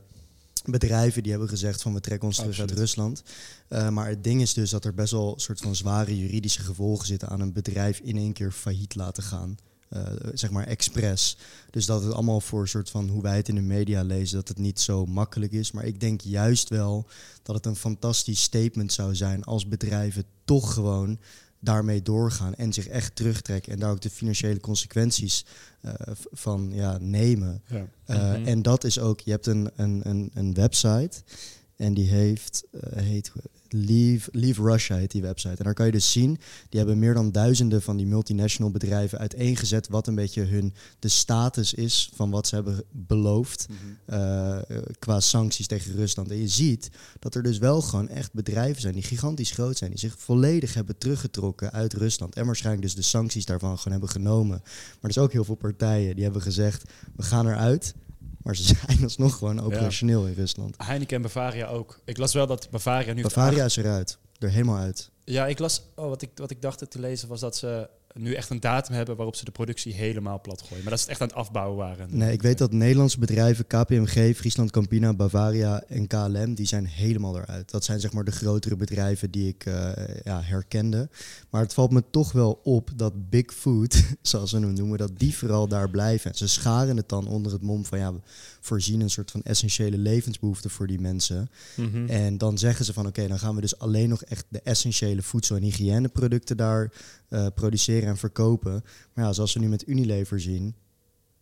bedrijven 0.65 1.23
die 1.23 1.31
hebben 1.31 1.49
gezegd 1.49 1.83
van 1.83 1.95
we 1.95 2.01
trekken 2.01 2.29
ons 2.29 2.37
terug 2.37 2.61
uit. 2.61 2.71
Rusland. 2.71 3.23
Eh, 3.69 3.89
maar 3.89 4.09
het 4.09 4.25
ding 4.25 4.41
is 4.41 4.55
dus 4.55 4.71
dat 4.71 4.85
er 4.85 4.95
best 4.95 5.13
wel 5.13 5.35
een 5.35 5.41
soort 5.41 5.61
van 5.61 5.77
zware 5.77 6.19
juridische 6.19 6.61
gevolgen 6.61 7.07
zitten 7.07 7.29
aan 7.29 7.41
een 7.41 7.53
bedrijf 7.53 7.99
in 7.99 8.17
één 8.17 8.33
keer 8.33 8.53
failliet 8.53 8.95
laten 8.95 9.23
gaan. 9.23 9.57
Eh, 9.89 10.03
zeg 10.35 10.51
maar 10.51 10.67
expres. 10.67 11.37
Dus 11.71 11.87
dat 11.87 12.03
het 12.03 12.13
allemaal 12.13 12.41
voor 12.41 12.61
een 12.61 12.69
soort 12.69 12.91
van 12.91 13.09
hoe 13.09 13.23
wij 13.23 13.37
het 13.37 13.49
in 13.49 13.55
de 13.55 13.61
media 13.61 14.03
lezen, 14.03 14.37
dat 14.37 14.49
het 14.49 14.59
niet 14.59 14.81
zo 14.81 15.07
makkelijk 15.07 15.53
is. 15.53 15.73
Maar 15.73 15.85
ik 15.85 16.01
denk 16.01 16.21
juist 16.21 16.69
wel 16.69 17.07
dat 17.43 17.57
het 17.57 17.67
een 17.67 17.77
fantastisch 17.77 18.43
statement 18.43 18.93
zou 18.93 19.15
zijn 19.15 19.45
als 19.45 19.69
bedrijven 19.69 20.25
toch 20.45 20.73
gewoon 20.75 21.19
daarmee 21.61 22.03
doorgaan 22.03 22.55
en 22.55 22.73
zich 22.73 22.87
echt 22.87 23.17
terugtrekken 23.17 23.73
en 23.73 23.79
daar 23.79 23.91
ook 23.91 24.01
de 24.01 24.11
financiële 24.11 24.61
consequenties 24.61 25.45
eh, 25.81 25.93
van 26.33 26.71
ja, 26.73 26.99
nemen. 27.01 27.63
Ja. 27.67 27.77
Uh, 27.77 28.33
Mhm. 28.33 28.45
En 28.45 28.63
dat 28.63 28.85
is 28.85 28.99
ook, 28.99 29.21
je 29.21 29.31
hebt 29.31 29.47
een, 29.47 29.71
een, 29.77 30.01
een, 30.09 30.31
een 30.35 30.55
website 30.55 31.23
en 31.77 31.95
die 31.95 32.09
heeft, 32.09 32.65
eh, 32.71 33.03
heet 33.03 33.33
Leave, 33.69 34.29
Leave 34.33 34.63
Russia 34.63 34.97
heet 34.97 35.11
die 35.11 35.23
website. 35.23 35.57
En 35.57 35.65
daar 35.65 35.75
kan 35.75 35.87
je 35.87 35.93
dus 35.93 36.13
zien, 36.13 36.39
die 36.69 36.79
hebben 36.79 36.99
meer 36.99 37.15
dan 37.15 37.33
duizenden 37.33 37.83
van 37.83 37.97
die 37.97 38.07
multinational 38.07 38.71
bedrijven 38.71 39.19
uiteengezet 39.19 39.89
wat 39.89 40.07
een 40.07 40.15
beetje 40.15 40.43
hun, 40.43 40.75
de 40.99 41.09
status 41.09 41.75
is 41.75 42.11
van 42.15 42.31
wat 42.31 42.47
ze 42.47 42.55
hebben 42.55 42.85
beloofd 42.91 43.67
eh, 44.07 44.59
qua 44.99 45.21
sancties 45.21 45.67
tegen 45.67 45.95
Rusland. 45.95 46.31
En 46.31 46.41
je 46.41 46.49
ziet 46.49 46.91
dat 47.19 47.35
er 47.35 47.43
dus 47.43 47.59
wel 47.59 47.81
gewoon 47.83 48.09
echt 48.09 48.33
bedrijven 48.33 48.81
zijn 48.81 48.95
die 48.95 49.03
gigantisch 49.03 49.51
groot 49.51 49.77
zijn, 49.77 49.91
die 49.91 49.99
zich 49.99 50.15
volledig 50.19 50.75
hebben 50.75 50.99
teruggetrokken 50.99 51.73
uit 51.73 51.93
Rusland. 51.93 52.35
En 52.35 52.47
waarschijnlijk 52.47 52.85
dus 52.85 52.95
de 52.95 53.03
sancties 53.03 53.45
daarvan 53.45 53.77
gewoon 53.77 53.93
hebben 53.93 54.09
genomen. 54.09 54.61
Maar 54.63 54.99
er 55.01 55.09
is 55.09 55.19
ook 55.19 55.33
heel 55.33 55.45
veel 55.45 55.55
partijen 55.55 56.15
die 56.15 56.25
hebben 56.25 56.43
gezegd, 56.43 56.91
we 57.17 57.23
gaan 57.23 57.47
eruit. 57.47 57.95
Maar 58.47 58.57
ze 58.57 58.63
zijn 58.87 59.03
alsnog 59.03 59.37
gewoon 59.37 59.61
operationeel 59.61 60.27
in 60.27 60.35
Rusland. 60.35 60.75
Heineken 60.79 61.17
en 61.17 61.23
Bavaria 61.23 61.67
ook. 61.67 62.01
Ik 62.05 62.17
las 62.17 62.33
wel 62.33 62.47
dat 62.47 62.71
Bavaria 62.71 63.13
nu... 63.13 63.23
Bavaria 63.23 63.65
is 63.65 63.77
eruit. 63.77 64.19
Er 64.39 64.51
helemaal 64.51 64.77
uit. 64.77 65.11
Ja, 65.25 65.47
ik 65.47 65.59
las, 65.59 65.83
oh, 65.95 66.09
wat, 66.09 66.23
ik, 66.23 66.31
wat 66.35 66.51
ik 66.51 66.63
dacht 66.63 66.91
te 66.91 67.01
lezen 67.01 67.29
was 67.29 67.41
dat 67.41 67.57
ze 67.57 67.89
nu 68.19 68.35
echt 68.35 68.51
een 68.51 68.61
datum 68.61 68.95
hebben 68.95 69.17
waarop 69.17 69.37
ze 69.37 69.45
de 69.45 69.51
productie 69.51 69.95
helemaal 69.95 70.41
plat 70.41 70.63
gooien. 70.63 70.83
Maar 70.83 70.91
dat 70.91 71.01
ze 71.01 71.05
het 71.05 71.13
echt 71.13 71.21
aan 71.21 71.37
het 71.37 71.47
afbouwen 71.47 71.77
waren. 71.77 72.17
Nee, 72.17 72.33
ik 72.33 72.43
weet 72.43 72.59
dat 72.59 72.73
Nederlandse 72.73 73.19
bedrijven, 73.19 73.67
KPMG, 73.67 74.37
Friesland 74.37 74.71
Campina, 74.71 75.15
Bavaria 75.15 75.83
en 75.83 76.07
KLM, 76.07 76.55
die 76.55 76.67
zijn 76.67 76.87
helemaal 76.87 77.37
eruit. 77.37 77.71
Dat 77.71 77.85
zijn 77.85 78.01
zeg 78.01 78.13
maar 78.13 78.25
de 78.25 78.31
grotere 78.31 78.77
bedrijven 78.77 79.31
die 79.31 79.49
ik 79.49 79.65
eh, 79.65 79.91
ja, 80.25 80.43
herkende. 80.43 81.09
Maar 81.51 81.63
het 81.63 81.75
valt 81.75 81.91
me 81.91 82.03
toch 82.11 82.33
wel 82.33 82.61
op 82.65 82.91
dat 82.97 83.31
Big 83.31 83.55
Food, 83.55 84.03
zoals 84.23 84.51
ze 84.51 84.59
hem 84.59 84.73
noemen, 84.73 84.99
dat 84.99 85.19
die 85.19 85.37
vooral 85.37 85.69
daar 85.69 85.91
blijven. 85.91 86.31
En 86.31 86.37
ze 86.37 86.49
scharen 86.49 86.97
het 86.97 87.09
dan 87.09 87.27
onder 87.27 87.53
het 87.53 87.63
mom 87.63 87.85
van 87.85 87.99
ja, 87.99 88.13
we 88.13 88.21
voorzien 88.61 89.01
een 89.01 89.11
soort 89.11 89.31
van 89.31 89.43
essentiële 89.43 89.99
levensbehoeften 89.99 90.71
voor 90.71 90.87
die 90.87 91.01
mensen. 91.01 91.51
Mhm. 91.77 92.09
En 92.09 92.39
dan 92.39 92.59
zeggen 92.59 92.85
ze 92.85 92.93
van 92.93 93.07
oké, 93.07 93.27
dan 93.27 93.39
gaan 93.39 93.55
we 93.55 93.61
dus 93.61 93.79
alleen 93.79 94.09
nog 94.09 94.23
echt 94.23 94.45
de 94.49 94.61
essentiële 94.61 95.23
voedsel- 95.23 95.57
en 95.57 95.63
hygiëneproducten 95.63 96.57
daar 96.57 96.93
eh, 97.29 97.47
produceren 97.55 98.06
en 98.07 98.17
verkopen. 98.17 98.85
Maar 99.13 99.25
ja, 99.25 99.33
zoals 99.33 99.53
we 99.53 99.61
nu 99.61 99.69
met 99.69 99.89
Unilever 99.89 100.41
zien, 100.41 100.75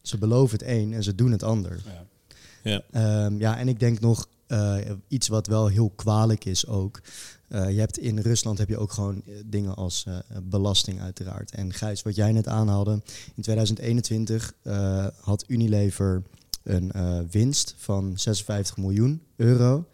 ze 0.02 0.18
beloven 0.18 0.58
het 0.58 0.68
een 0.68 0.92
en 0.92 1.02
ze 1.02 1.14
doen 1.14 1.32
het 1.32 1.42
ander. 1.42 1.82
Ja. 1.84 2.06
Ja. 2.62 2.82
Ehm, 2.90 3.38
ja, 3.38 3.58
en 3.58 3.68
ik 3.68 3.80
denk 3.80 4.00
nog 4.00 4.28
eh, 4.46 4.76
iets 5.08 5.28
wat 5.28 5.46
wel 5.46 5.66
heel 5.66 5.92
kwalijk 5.96 6.44
is 6.44 6.66
ook. 6.66 7.00
Eh, 7.48 7.70
je 7.70 7.78
hebt 7.78 7.98
in 7.98 8.18
Rusland 8.18 8.58
heb 8.58 8.68
je 8.68 8.78
ook 8.78 8.92
gewoon 8.92 9.22
eh, 9.26 9.34
dingen 9.46 9.74
als 9.74 10.06
belasting 10.42 11.00
uiteraard. 11.00 11.50
En 11.50 11.72
Gijs, 11.72 12.02
wat 12.02 12.14
jij 12.14 12.32
net 12.32 12.48
aanhaalde, 12.48 13.02
in 13.34 13.42
2021 13.42 14.54
eh, 14.62 15.06
had 15.20 15.44
Unilever 15.46 16.22
een 16.62 16.92
winst 17.30 17.74
van 17.76 18.12
56 18.18 18.76
miljoen 18.76 19.22
euro. 19.36 19.86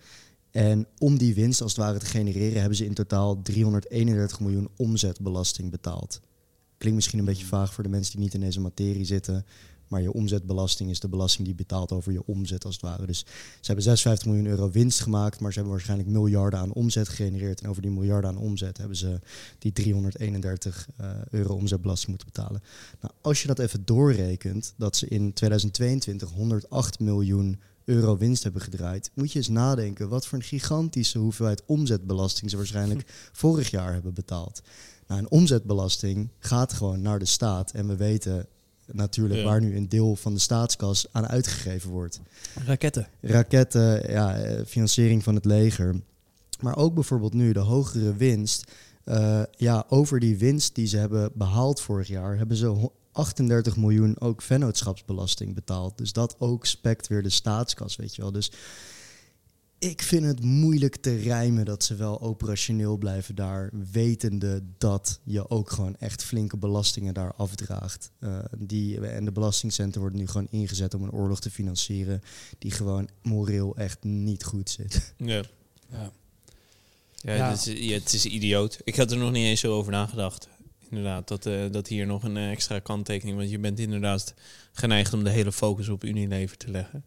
En 0.50 0.86
om 0.98 1.18
die 1.18 1.34
winst 1.34 1.62
als 1.62 1.72
het 1.76 1.80
ware 1.80 1.98
te 1.98 2.06
genereren, 2.06 2.58
hebben 2.58 2.76
ze 2.76 2.84
in 2.84 2.94
totaal 2.94 3.42
331 3.42 4.40
miljoen 4.40 4.68
omzetbelasting 4.76 5.70
betaald. 5.70 6.20
Klinkt 6.80 6.98
misschien 6.98 7.18
een 7.18 7.24
beetje 7.24 7.46
vaag 7.46 7.74
voor 7.74 7.84
de 7.84 7.90
mensen 7.90 8.12
die 8.12 8.20
niet 8.20 8.34
in 8.34 8.40
deze 8.40 8.60
materie 8.60 9.04
zitten. 9.04 9.44
Maar 9.88 10.02
je 10.02 10.12
omzetbelasting 10.12 10.90
is 10.90 11.00
de 11.00 11.08
belasting 11.08 11.46
die 11.46 11.56
betaalt 11.56 11.92
over 11.92 12.12
je 12.12 12.26
omzet 12.26 12.64
als 12.64 12.74
het 12.74 12.82
ware. 12.82 13.06
Dus 13.06 13.18
ze 13.60 13.66
hebben 13.66 13.84
56 13.84 14.26
miljoen 14.26 14.46
euro 14.46 14.70
winst 14.70 15.00
gemaakt, 15.00 15.40
maar 15.40 15.50
ze 15.50 15.58
hebben 15.58 15.74
waarschijnlijk 15.74 16.10
miljarden 16.10 16.60
aan 16.60 16.72
omzet 16.72 17.08
gegenereerd. 17.08 17.60
En 17.60 17.68
over 17.68 17.82
die 17.82 17.90
miljarden 17.90 18.30
aan 18.30 18.36
omzet 18.36 18.76
hebben 18.76 18.96
ze 18.96 19.20
die 19.58 19.72
331 19.72 20.88
eh, 20.96 21.10
euro 21.30 21.54
omzetbelasting 21.54 22.08
moeten 22.08 22.28
betalen. 22.32 22.62
Nou, 23.00 23.14
als 23.20 23.42
je 23.42 23.48
dat 23.48 23.58
even 23.58 23.84
doorrekent, 23.84 24.74
dat 24.76 24.96
ze 24.96 25.08
in 25.08 25.32
2022 25.32 26.30
108 26.30 27.00
miljoen 27.00 27.60
euro 27.84 28.16
winst 28.16 28.42
hebben 28.42 28.62
gedraaid, 28.62 29.10
moet 29.14 29.32
je 29.32 29.38
eens 29.38 29.48
nadenken 29.48 30.08
wat 30.08 30.26
voor 30.26 30.38
een 30.38 30.44
gigantische 30.44 31.18
hoeveelheid 31.18 31.62
omzetbelasting 31.66 32.50
ze 32.50 32.56
waarschijnlijk 32.56 33.02
vorig 33.32 33.70
jaar 33.70 33.92
hebben 33.92 34.14
betaald. 34.14 34.62
Nou, 35.10 35.22
een 35.22 35.30
omzetbelasting 35.30 36.28
gaat 36.38 36.72
gewoon 36.72 37.02
naar 37.02 37.18
de 37.18 37.24
staat 37.24 37.70
en 37.72 37.86
we 37.88 37.96
weten 37.96 38.46
natuurlijk 38.92 39.40
Ja. 39.40 39.46
waar 39.46 39.60
nu 39.60 39.76
een 39.76 39.88
deel 39.88 40.16
van 40.16 40.34
de 40.34 40.40
staatskas 40.40 41.06
aan 41.12 41.26
uitgegeven 41.26 41.90
wordt. 41.90 42.20
Raketten. 42.66 43.08
Raketten, 43.20 44.10
ja, 44.10 44.36
eh, 44.36 44.64
financiering 44.66 45.22
van 45.24 45.34
het 45.34 45.44
leger. 45.44 46.00
Maar 46.60 46.76
ook 46.76 46.94
bijvoorbeeld 46.94 47.34
nu 47.34 47.52
de 47.52 47.58
hogere 47.58 48.14
winst. 48.16 48.70
Eh, 49.04 49.42
ja, 49.56 49.84
over 49.88 50.20
die 50.20 50.36
winst 50.38 50.74
die 50.74 50.86
ze 50.86 50.96
hebben 50.96 51.30
behaald 51.34 51.80
vorig 51.80 52.08
jaar, 52.08 52.36
hebben 52.36 52.56
ze 52.56 52.66
ho- 52.66 52.92
38 53.12 53.76
miljoen 53.76 54.20
ook 54.20 54.42
vennootschapsbelasting 54.42 55.54
betaald. 55.54 55.98
Dus 55.98 56.12
dat 56.12 56.36
ook 56.38 56.66
spekt 56.66 57.06
weer 57.08 57.22
de 57.22 57.30
staatskas, 57.30 57.96
weet 57.96 58.14
je 58.14 58.22
wel. 58.22 58.32
Dus 58.32 58.52
ik 59.80 60.02
vind 60.02 60.24
het 60.24 60.42
moeilijk 60.42 60.96
te 60.96 61.16
rijmen 61.16 61.64
dat 61.64 61.84
ze 61.84 61.94
wel 61.94 62.20
operationeel 62.20 62.96
blijven 62.96 63.34
daar, 63.34 63.70
wetende 63.92 64.62
dat 64.78 65.20
je 65.24 65.50
ook 65.50 65.70
gewoon 65.70 65.96
echt 65.96 66.24
flinke 66.24 66.56
belastingen 66.56 67.14
daar 67.14 67.34
afdraagt. 67.34 68.10
Eh, 68.18 68.38
die, 68.58 69.08
en 69.08 69.24
de 69.24 69.32
belastingcenten 69.32 70.00
worden 70.00 70.18
nu 70.18 70.26
gewoon 70.26 70.46
ingezet 70.50 70.94
om 70.94 71.02
een 71.02 71.12
oorlog 71.12 71.40
te 71.40 71.50
financieren 71.50 72.22
die 72.58 72.70
gewoon 72.70 73.08
moreel 73.22 73.76
echt 73.76 74.04
niet 74.04 74.44
goed 74.44 74.70
zit. 74.70 75.14
Ja. 75.16 75.42
Ja. 75.90 76.12
Ja, 77.14 77.34
Ja. 77.34 77.50
Het, 77.50 77.66
is, 77.66 77.88
ja, 77.88 77.94
het 77.94 78.12
is 78.12 78.26
idioot. 78.26 78.78
Ik 78.84 78.96
had 78.96 79.10
er 79.10 79.18
nog 79.18 79.32
niet 79.32 79.44
eens 79.44 79.60
zo 79.60 79.74
over 79.74 79.92
nagedacht. 79.92 80.48
Inderdaad, 80.88 81.28
dat, 81.28 81.46
eh, 81.46 81.70
dat 81.70 81.88
hier 81.88 82.06
nog 82.06 82.22
een 82.22 82.36
eh, 82.36 82.50
extra 82.50 82.78
kanttekening... 82.78 83.36
Want 83.36 83.50
je 83.50 83.58
bent 83.58 83.78
inderdaad 83.78 84.34
geneigd 84.72 85.12
om 85.12 85.24
de 85.24 85.30
hele 85.30 85.52
focus 85.52 85.88
op 85.88 86.04
Unilever 86.04 86.56
te 86.56 86.70
leggen. 86.70 87.04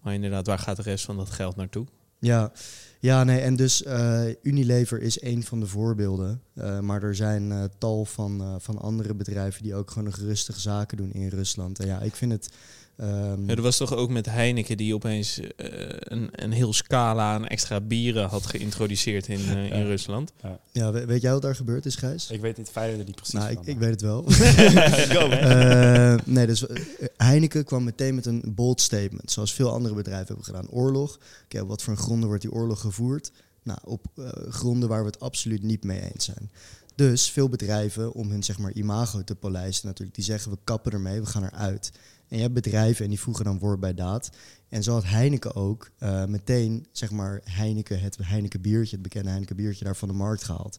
Maar 0.00 0.14
inderdaad, 0.14 0.46
waar 0.46 0.58
gaat 0.58 0.76
de 0.76 0.82
rest 0.82 1.04
van 1.04 1.16
dat 1.16 1.30
geld 1.30 1.56
naartoe? 1.56 1.86
Ja, 2.18 2.52
ja 3.00 3.24
nee, 3.24 3.40
en 3.40 3.56
dus 3.56 3.82
eh, 3.82 4.24
Unilever 4.42 5.00
is 5.00 5.22
een 5.22 5.44
van 5.44 5.60
de 5.60 5.66
voorbeelden. 5.66 6.42
Eh, 6.54 6.80
maar 6.80 7.02
er 7.02 7.14
zijn 7.14 7.52
eh, 7.52 7.64
tal 7.78 8.04
van, 8.04 8.60
van 8.60 8.78
andere 8.78 9.14
bedrijven 9.14 9.62
die 9.62 9.74
ook 9.74 9.90
gewoon 9.90 10.04
nog 10.04 10.16
rustige 10.16 10.60
zaken 10.60 10.96
doen 10.96 11.12
in 11.12 11.28
Rusland. 11.28 11.78
En 11.78 11.86
ja, 11.86 12.00
ik 12.00 12.14
vind 12.14 12.32
het. 12.32 12.48
Ehm, 12.96 13.48
Ja, 13.48 13.54
er 13.54 13.62
was 13.62 13.76
toch 13.76 13.94
ook 13.94 14.10
met 14.10 14.26
Heineken 14.26 14.76
die 14.76 14.94
opeens 14.94 15.40
eh, 15.40 15.68
een, 15.98 16.28
een 16.32 16.52
heel 16.52 16.72
scala 16.72 17.34
aan 17.34 17.46
extra 17.46 17.80
bieren 17.80 18.28
had 18.28 18.46
geïntroduceerd 18.46 19.28
in, 19.28 19.40
eh, 19.40 19.70
in 19.70 19.78
Ja. 19.78 19.82
Rusland. 19.84 20.32
ja, 20.72 20.92
we- 20.92 21.04
weet 21.06 21.22
jij 21.22 21.32
wat 21.32 21.42
daar 21.42 21.56
gebeurd 21.56 21.86
is, 21.86 21.94
Gijs? 21.96 22.30
Ik 22.30 22.40
weet 22.40 22.56
niet, 22.56 22.68
Feyenoord 22.68 22.98
er 23.00 23.06
niet 23.06 23.14
precies 23.14 23.34
nou, 23.34 23.50
ik, 23.50 23.56
van. 23.56 23.66
ik 23.66 23.78
weet 23.78 23.90
het 23.90 24.00
wel. 24.00 24.22
Go. 25.16 25.28
Eh, 25.28 26.14
nee, 26.24 26.46
dus 26.46 26.64
Heineken 27.16 27.64
kwam 27.64 27.84
meteen 27.84 28.14
met 28.14 28.26
een 28.26 28.42
bold 28.46 28.80
statement, 28.80 29.30
zoals 29.30 29.52
veel 29.54 29.72
andere 29.72 29.94
bedrijven 29.94 30.26
hebben 30.26 30.44
gedaan. 30.44 30.68
Oorlog. 30.70 31.18
Oké, 31.44 31.60
op 31.60 31.68
wat 31.68 31.82
voor 31.82 31.96
gronden 31.96 32.26
wordt 32.28 32.42
die 32.42 32.52
oorlog 32.52 32.80
gevoerd? 32.80 33.32
Nou, 33.62 33.78
op 33.84 34.04
gronden 34.48 34.88
waar 34.88 35.00
we 35.00 35.06
het 35.06 35.20
absoluut 35.20 35.62
niet 35.62 35.84
mee 35.84 36.00
eens 36.12 36.24
zijn. 36.24 36.50
Dus 36.94 37.30
veel 37.30 37.48
bedrijven, 37.48 38.12
om 38.12 38.30
hun 38.30 38.42
zeg 38.42 38.58
maar, 38.58 38.72
imago 38.72 39.24
te 39.24 39.34
polijsten 39.34 39.86
natuurlijk, 39.88 40.16
die 40.16 40.24
zeggen 40.24 40.50
we 40.50 40.58
kappen 40.64 40.92
ermee, 40.92 41.20
we 41.20 41.26
gaan 41.26 41.44
eruit. 41.44 41.92
En 42.28 42.36
je 42.36 42.42
hebt 42.42 42.54
bedrijven 42.54 43.04
en 43.04 43.10
die 43.10 43.20
voegen 43.20 43.44
dan 43.44 43.58
woord 43.58 43.80
bij 43.80 43.94
daad. 43.94 44.30
En 44.68 44.82
zo 44.82 44.92
had 44.92 45.04
Heineken 45.04 45.54
ook 45.54 45.90
eh, 45.98 46.24
meteen, 46.24 46.86
zeg 46.92 47.10
maar, 47.10 47.40
Heineken, 47.44 48.00
het 48.00 48.18
Heineken 48.22 48.60
biertje, 48.60 48.94
het 48.94 49.02
bekende 49.02 49.28
Heineken 49.28 49.56
biertje, 49.56 49.84
daar 49.84 49.96
van 49.96 50.08
de 50.08 50.14
markt 50.14 50.44
gehaald. 50.44 50.78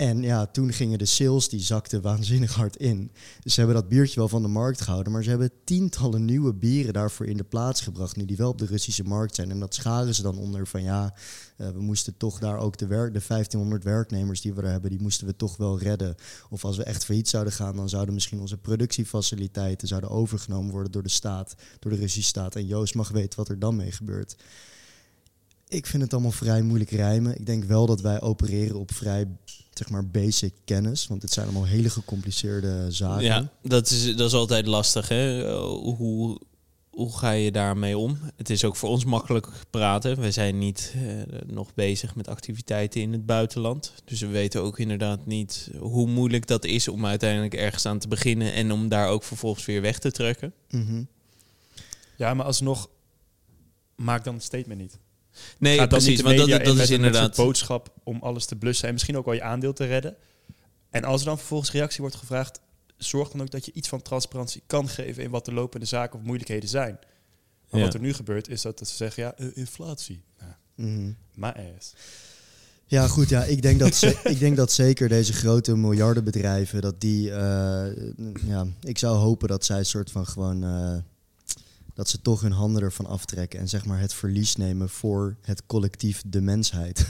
En 0.00 0.22
ja, 0.22 0.46
toen 0.46 0.72
gingen 0.72 0.98
de 0.98 1.04
sales, 1.04 1.48
die 1.48 1.60
zakten 1.60 2.02
waanzinnig 2.02 2.54
hard 2.54 2.76
in. 2.76 3.10
Dus 3.42 3.54
ze 3.54 3.60
hebben 3.60 3.80
dat 3.80 3.88
biertje 3.88 4.18
wel 4.18 4.28
van 4.28 4.42
de 4.42 4.48
markt 4.48 4.80
gehouden. 4.80 5.12
Maar 5.12 5.22
ze 5.22 5.30
hebben 5.30 5.50
tientallen 5.64 6.24
nieuwe 6.24 6.54
bieren 6.54 6.92
daarvoor 6.92 7.26
in 7.26 7.36
de 7.36 7.44
plaats 7.44 7.80
gebracht. 7.80 8.16
Nu 8.16 8.24
die 8.24 8.36
wel 8.36 8.48
op 8.48 8.58
de 8.58 8.66
Russische 8.66 9.04
markt 9.04 9.34
zijn. 9.34 9.50
En 9.50 9.60
dat 9.60 9.74
scharen 9.74 10.14
ze 10.14 10.22
dan 10.22 10.38
onder 10.38 10.66
van 10.66 10.82
ja, 10.82 11.14
uh, 11.56 11.68
we 11.68 11.80
moesten 11.80 12.16
toch 12.16 12.38
daar 12.38 12.58
ook 12.58 12.76
de, 12.76 12.86
de 12.86 13.22
1500 13.26 13.84
werknemers 13.84 14.40
die 14.40 14.54
we 14.54 14.62
er 14.62 14.70
hebben, 14.70 14.90
die 14.90 15.00
moesten 15.00 15.26
we 15.26 15.36
toch 15.36 15.56
wel 15.56 15.78
redden. 15.78 16.14
Of 16.50 16.64
als 16.64 16.76
we 16.76 16.82
echt 16.82 17.04
failliet 17.04 17.28
zouden 17.28 17.52
gaan, 17.52 17.76
dan 17.76 17.88
zouden 17.88 18.14
misschien 18.14 18.40
onze 18.40 18.56
productiefaciliteiten 18.56 19.88
zouden 19.88 20.10
overgenomen 20.10 20.72
worden 20.72 20.92
door 20.92 21.02
de 21.02 21.08
staat, 21.08 21.54
door 21.78 21.92
de 21.92 21.98
Russische 21.98 22.28
staat. 22.28 22.56
En 22.56 22.66
Joost 22.66 22.94
mag 22.94 23.08
weten 23.08 23.38
wat 23.38 23.48
er 23.48 23.58
dan 23.58 23.76
mee 23.76 23.92
gebeurt. 23.92 24.36
Ik 25.68 25.86
vind 25.86 26.02
het 26.02 26.12
allemaal 26.12 26.30
vrij 26.30 26.62
moeilijk 26.62 26.90
rijmen. 26.90 27.34
Ik 27.34 27.46
denk 27.46 27.64
wel 27.64 27.86
dat 27.86 28.00
wij 28.00 28.20
opereren 28.20 28.78
op 28.78 28.92
vrij 28.92 29.26
zeg 29.72 29.88
maar 29.88 30.06
basic 30.06 30.54
kennis. 30.64 31.06
Want 31.06 31.22
het 31.22 31.32
zijn 31.32 31.46
allemaal 31.46 31.66
hele 31.66 31.90
gecompliceerde 31.90 32.86
zaken. 32.88 33.24
Ja, 33.24 33.50
dat 33.62 33.90
is, 33.90 34.16
dat 34.16 34.26
is 34.26 34.34
altijd 34.34 34.66
lastig. 34.66 35.08
Hè? 35.08 35.48
Uh, 35.48 35.60
hoe, 35.96 36.40
hoe 36.90 37.16
ga 37.16 37.30
je 37.30 37.52
daarmee 37.52 37.98
om? 37.98 38.18
Het 38.36 38.50
is 38.50 38.64
ook 38.64 38.76
voor 38.76 38.88
ons 38.88 39.04
makkelijk 39.04 39.48
praten. 39.70 40.20
We 40.20 40.30
zijn 40.30 40.58
niet 40.58 40.94
uh, 40.96 41.22
nog 41.46 41.74
bezig 41.74 42.14
met 42.14 42.28
activiteiten 42.28 43.00
in 43.00 43.12
het 43.12 43.26
buitenland. 43.26 43.92
Dus 44.04 44.20
we 44.20 44.26
weten 44.26 44.62
ook 44.62 44.78
inderdaad 44.78 45.26
niet 45.26 45.70
hoe 45.78 46.08
moeilijk 46.08 46.46
dat 46.46 46.64
is 46.64 46.88
om 46.88 47.06
uiteindelijk 47.06 47.54
ergens 47.54 47.86
aan 47.86 47.98
te 47.98 48.08
beginnen 48.08 48.52
en 48.52 48.72
om 48.72 48.88
daar 48.88 49.08
ook 49.08 49.22
vervolgens 49.22 49.64
weer 49.64 49.80
weg 49.80 49.98
te 49.98 50.10
trekken. 50.10 50.52
Mm 50.70 50.86
-hmm. 50.86 51.06
Ja, 52.16 52.34
maar 52.34 52.46
alsnog 52.46 52.88
maak 53.94 54.24
dan 54.24 54.34
het 54.34 54.42
statement 54.42 54.80
niet. 54.80 54.98
Nee, 55.58 55.86
precies. 55.86 56.20
Want 56.20 56.36
dat, 56.36 56.48
dat 56.48 56.60
in 56.60 56.66
is 56.70 56.76
met 56.76 56.88
een 56.88 56.94
inderdaad. 56.94 57.34
soort 57.34 57.46
boodschap 57.46 57.94
om 58.04 58.18
alles 58.22 58.44
te 58.44 58.56
blussen 58.56 58.86
en 58.86 58.92
misschien 58.92 59.16
ook 59.16 59.24
wel 59.24 59.34
je 59.34 59.42
aandeel 59.42 59.72
te 59.72 59.84
redden. 59.84 60.16
En 60.90 61.04
als 61.04 61.20
er 61.20 61.26
dan 61.26 61.38
vervolgens 61.38 61.72
reactie 61.72 62.00
wordt 62.00 62.16
gevraagd, 62.16 62.60
zorg 62.96 63.28
dan 63.30 63.40
ook 63.42 63.50
dat 63.50 63.64
je 63.64 63.72
iets 63.72 63.88
van 63.88 64.02
transparantie 64.02 64.62
kan 64.66 64.88
geven 64.88 65.22
in 65.22 65.30
wat 65.30 65.44
de 65.44 65.52
lopende 65.52 65.86
zaken 65.86 66.18
of 66.18 66.24
moeilijkheden 66.24 66.68
zijn. 66.68 66.98
Maar 67.70 67.80
Ja. 67.80 67.86
wat 67.86 67.94
er 67.94 68.00
nu 68.00 68.12
gebeurt 68.12 68.48
is 68.48 68.62
dat, 68.62 68.78
dat 68.78 68.88
ze 68.88 68.96
zeggen, 68.96 69.22
ja, 69.22 69.34
eh, 69.36 69.46
inflatie. 69.54 70.22
Nou, 70.38 70.52
Mhm. 70.74 71.12
my 71.34 71.52
ass. 71.78 71.92
Ja, 72.86 73.06
goed. 73.08 73.28
Ja, 73.28 73.44
ik, 73.44 73.62
denk 73.62 73.78
dat 73.80 73.94
ze, 73.94 74.20
ik 74.24 74.38
denk 74.38 74.56
dat 74.56 74.72
zeker 74.72 75.08
deze 75.08 75.32
grote 75.32 75.76
miljardenbedrijven, 75.76 76.80
dat 76.80 77.00
die, 77.00 77.30
eh, 77.30 77.86
ja, 78.46 78.66
ik 78.80 78.98
zou 78.98 79.16
hopen 79.16 79.48
dat 79.48 79.64
zij 79.64 79.78
een 79.78 79.84
soort 79.86 80.10
van 80.10 80.26
gewoon, 80.26 80.64
eh, 80.64 80.96
dat 82.00 82.08
ze 82.08 82.20
toch 82.20 82.40
hun 82.40 82.52
handen 82.52 82.82
ervan 82.82 83.06
aftrekken 83.06 83.60
en 83.60 83.68
zeg 83.68 83.84
maar 83.84 84.00
het 84.00 84.14
verlies 84.14 84.56
nemen 84.56 84.88
voor 84.88 85.36
het 85.40 85.66
collectief 85.66 86.22
de 86.26 86.40
mensheid. 86.40 87.06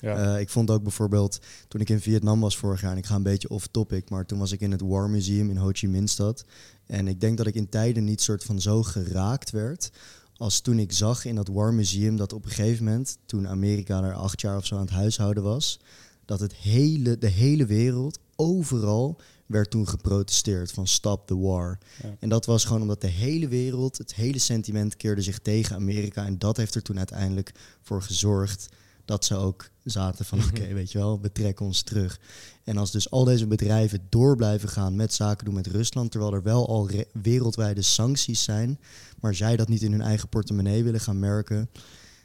Ja. 0.00 0.34
Eh, 0.34 0.40
ik 0.40 0.48
vond 0.48 0.70
ook 0.70 0.82
bijvoorbeeld, 0.82 1.38
toen 1.68 1.80
ik 1.80 1.90
in 1.90 2.00
Vietnam 2.00 2.40
was 2.40 2.56
vorig 2.56 2.80
jaar, 2.80 2.90
en 2.90 2.96
ik 2.96 3.06
ga 3.06 3.14
een 3.14 3.22
beetje 3.22 3.48
off 3.48 3.66
topic, 3.66 4.10
maar 4.10 4.26
toen 4.26 4.38
was 4.38 4.52
ik 4.52 4.60
in 4.60 4.70
het 4.70 4.80
War 4.80 5.10
Museum 5.10 5.50
in 5.50 5.56
Ho 5.56 5.70
Chi 5.72 5.88
Minh 5.88 6.08
stad. 6.08 6.44
En 6.86 7.08
ik 7.08 7.20
denk 7.20 7.36
dat 7.36 7.46
ik 7.46 7.54
in 7.54 7.68
tijden 7.68 8.04
niet 8.04 8.20
soort 8.20 8.44
van 8.44 8.60
zo 8.60 8.82
geraakt 8.82 9.50
werd 9.50 9.90
als 10.36 10.60
toen 10.60 10.78
ik 10.78 10.92
zag 10.92 11.24
in 11.24 11.34
dat 11.34 11.48
War 11.48 11.74
Museum 11.74 12.16
dat 12.16 12.32
op 12.32 12.44
een 12.44 12.50
gegeven 12.50 12.84
moment, 12.84 13.18
toen 13.26 13.48
Amerika 13.48 14.02
er 14.02 14.14
acht 14.14 14.40
jaar 14.40 14.56
of 14.56 14.66
zo 14.66 14.74
aan 14.74 14.80
het 14.80 14.90
huishouden 14.90 15.42
was, 15.42 15.80
dat 16.24 16.40
het 16.40 16.54
hele, 16.54 17.18
de 17.18 17.28
hele 17.28 17.66
wereld, 17.66 18.18
overal, 18.36 19.20
werd 19.46 19.70
toen 19.70 19.88
geprotesteerd 19.88 20.72
van 20.72 20.86
stop 20.86 21.26
the 21.26 21.38
war. 21.38 21.78
Ja. 22.02 22.16
En 22.18 22.28
dat 22.28 22.46
was 22.46 22.64
gewoon 22.64 22.82
omdat 22.82 23.00
de 23.00 23.06
hele 23.06 23.48
wereld, 23.48 23.98
het 23.98 24.14
hele 24.14 24.38
sentiment 24.38 24.96
keerde 24.96 25.22
zich 25.22 25.38
tegen 25.38 25.76
Amerika. 25.76 26.24
En 26.26 26.38
dat 26.38 26.56
heeft 26.56 26.74
er 26.74 26.82
toen 26.82 26.98
uiteindelijk 26.98 27.52
voor 27.82 28.02
gezorgd 28.02 28.68
dat 29.04 29.24
ze 29.24 29.36
ook 29.36 29.68
zaten 29.84 30.24
van 30.24 30.44
oké, 30.44 30.72
weet 30.74 30.92
je 30.92 30.98
wel, 30.98 31.20
we 31.20 31.32
trekken 31.32 31.66
ons 31.66 31.82
terug. 31.82 32.20
En 32.64 32.76
als 32.76 32.90
dus 32.90 33.10
al 33.10 33.24
deze 33.24 33.46
bedrijven 33.46 34.06
door 34.08 34.36
blijven 34.36 34.68
gaan 34.68 34.96
met 34.96 35.14
zaken 35.14 35.44
doen 35.44 35.54
met 35.54 35.66
Rusland, 35.66 36.10
terwijl 36.10 36.32
er 36.32 36.42
wel 36.42 36.68
al 36.68 36.90
re- 36.90 37.04
wereldwijde 37.22 37.82
sancties 37.82 38.42
zijn, 38.42 38.78
maar 39.20 39.34
zij 39.34 39.56
dat 39.56 39.68
niet 39.68 39.82
in 39.82 39.92
hun 39.92 40.02
eigen 40.02 40.28
portemonnee 40.28 40.84
willen 40.84 41.00
gaan 41.00 41.18
merken, 41.18 41.70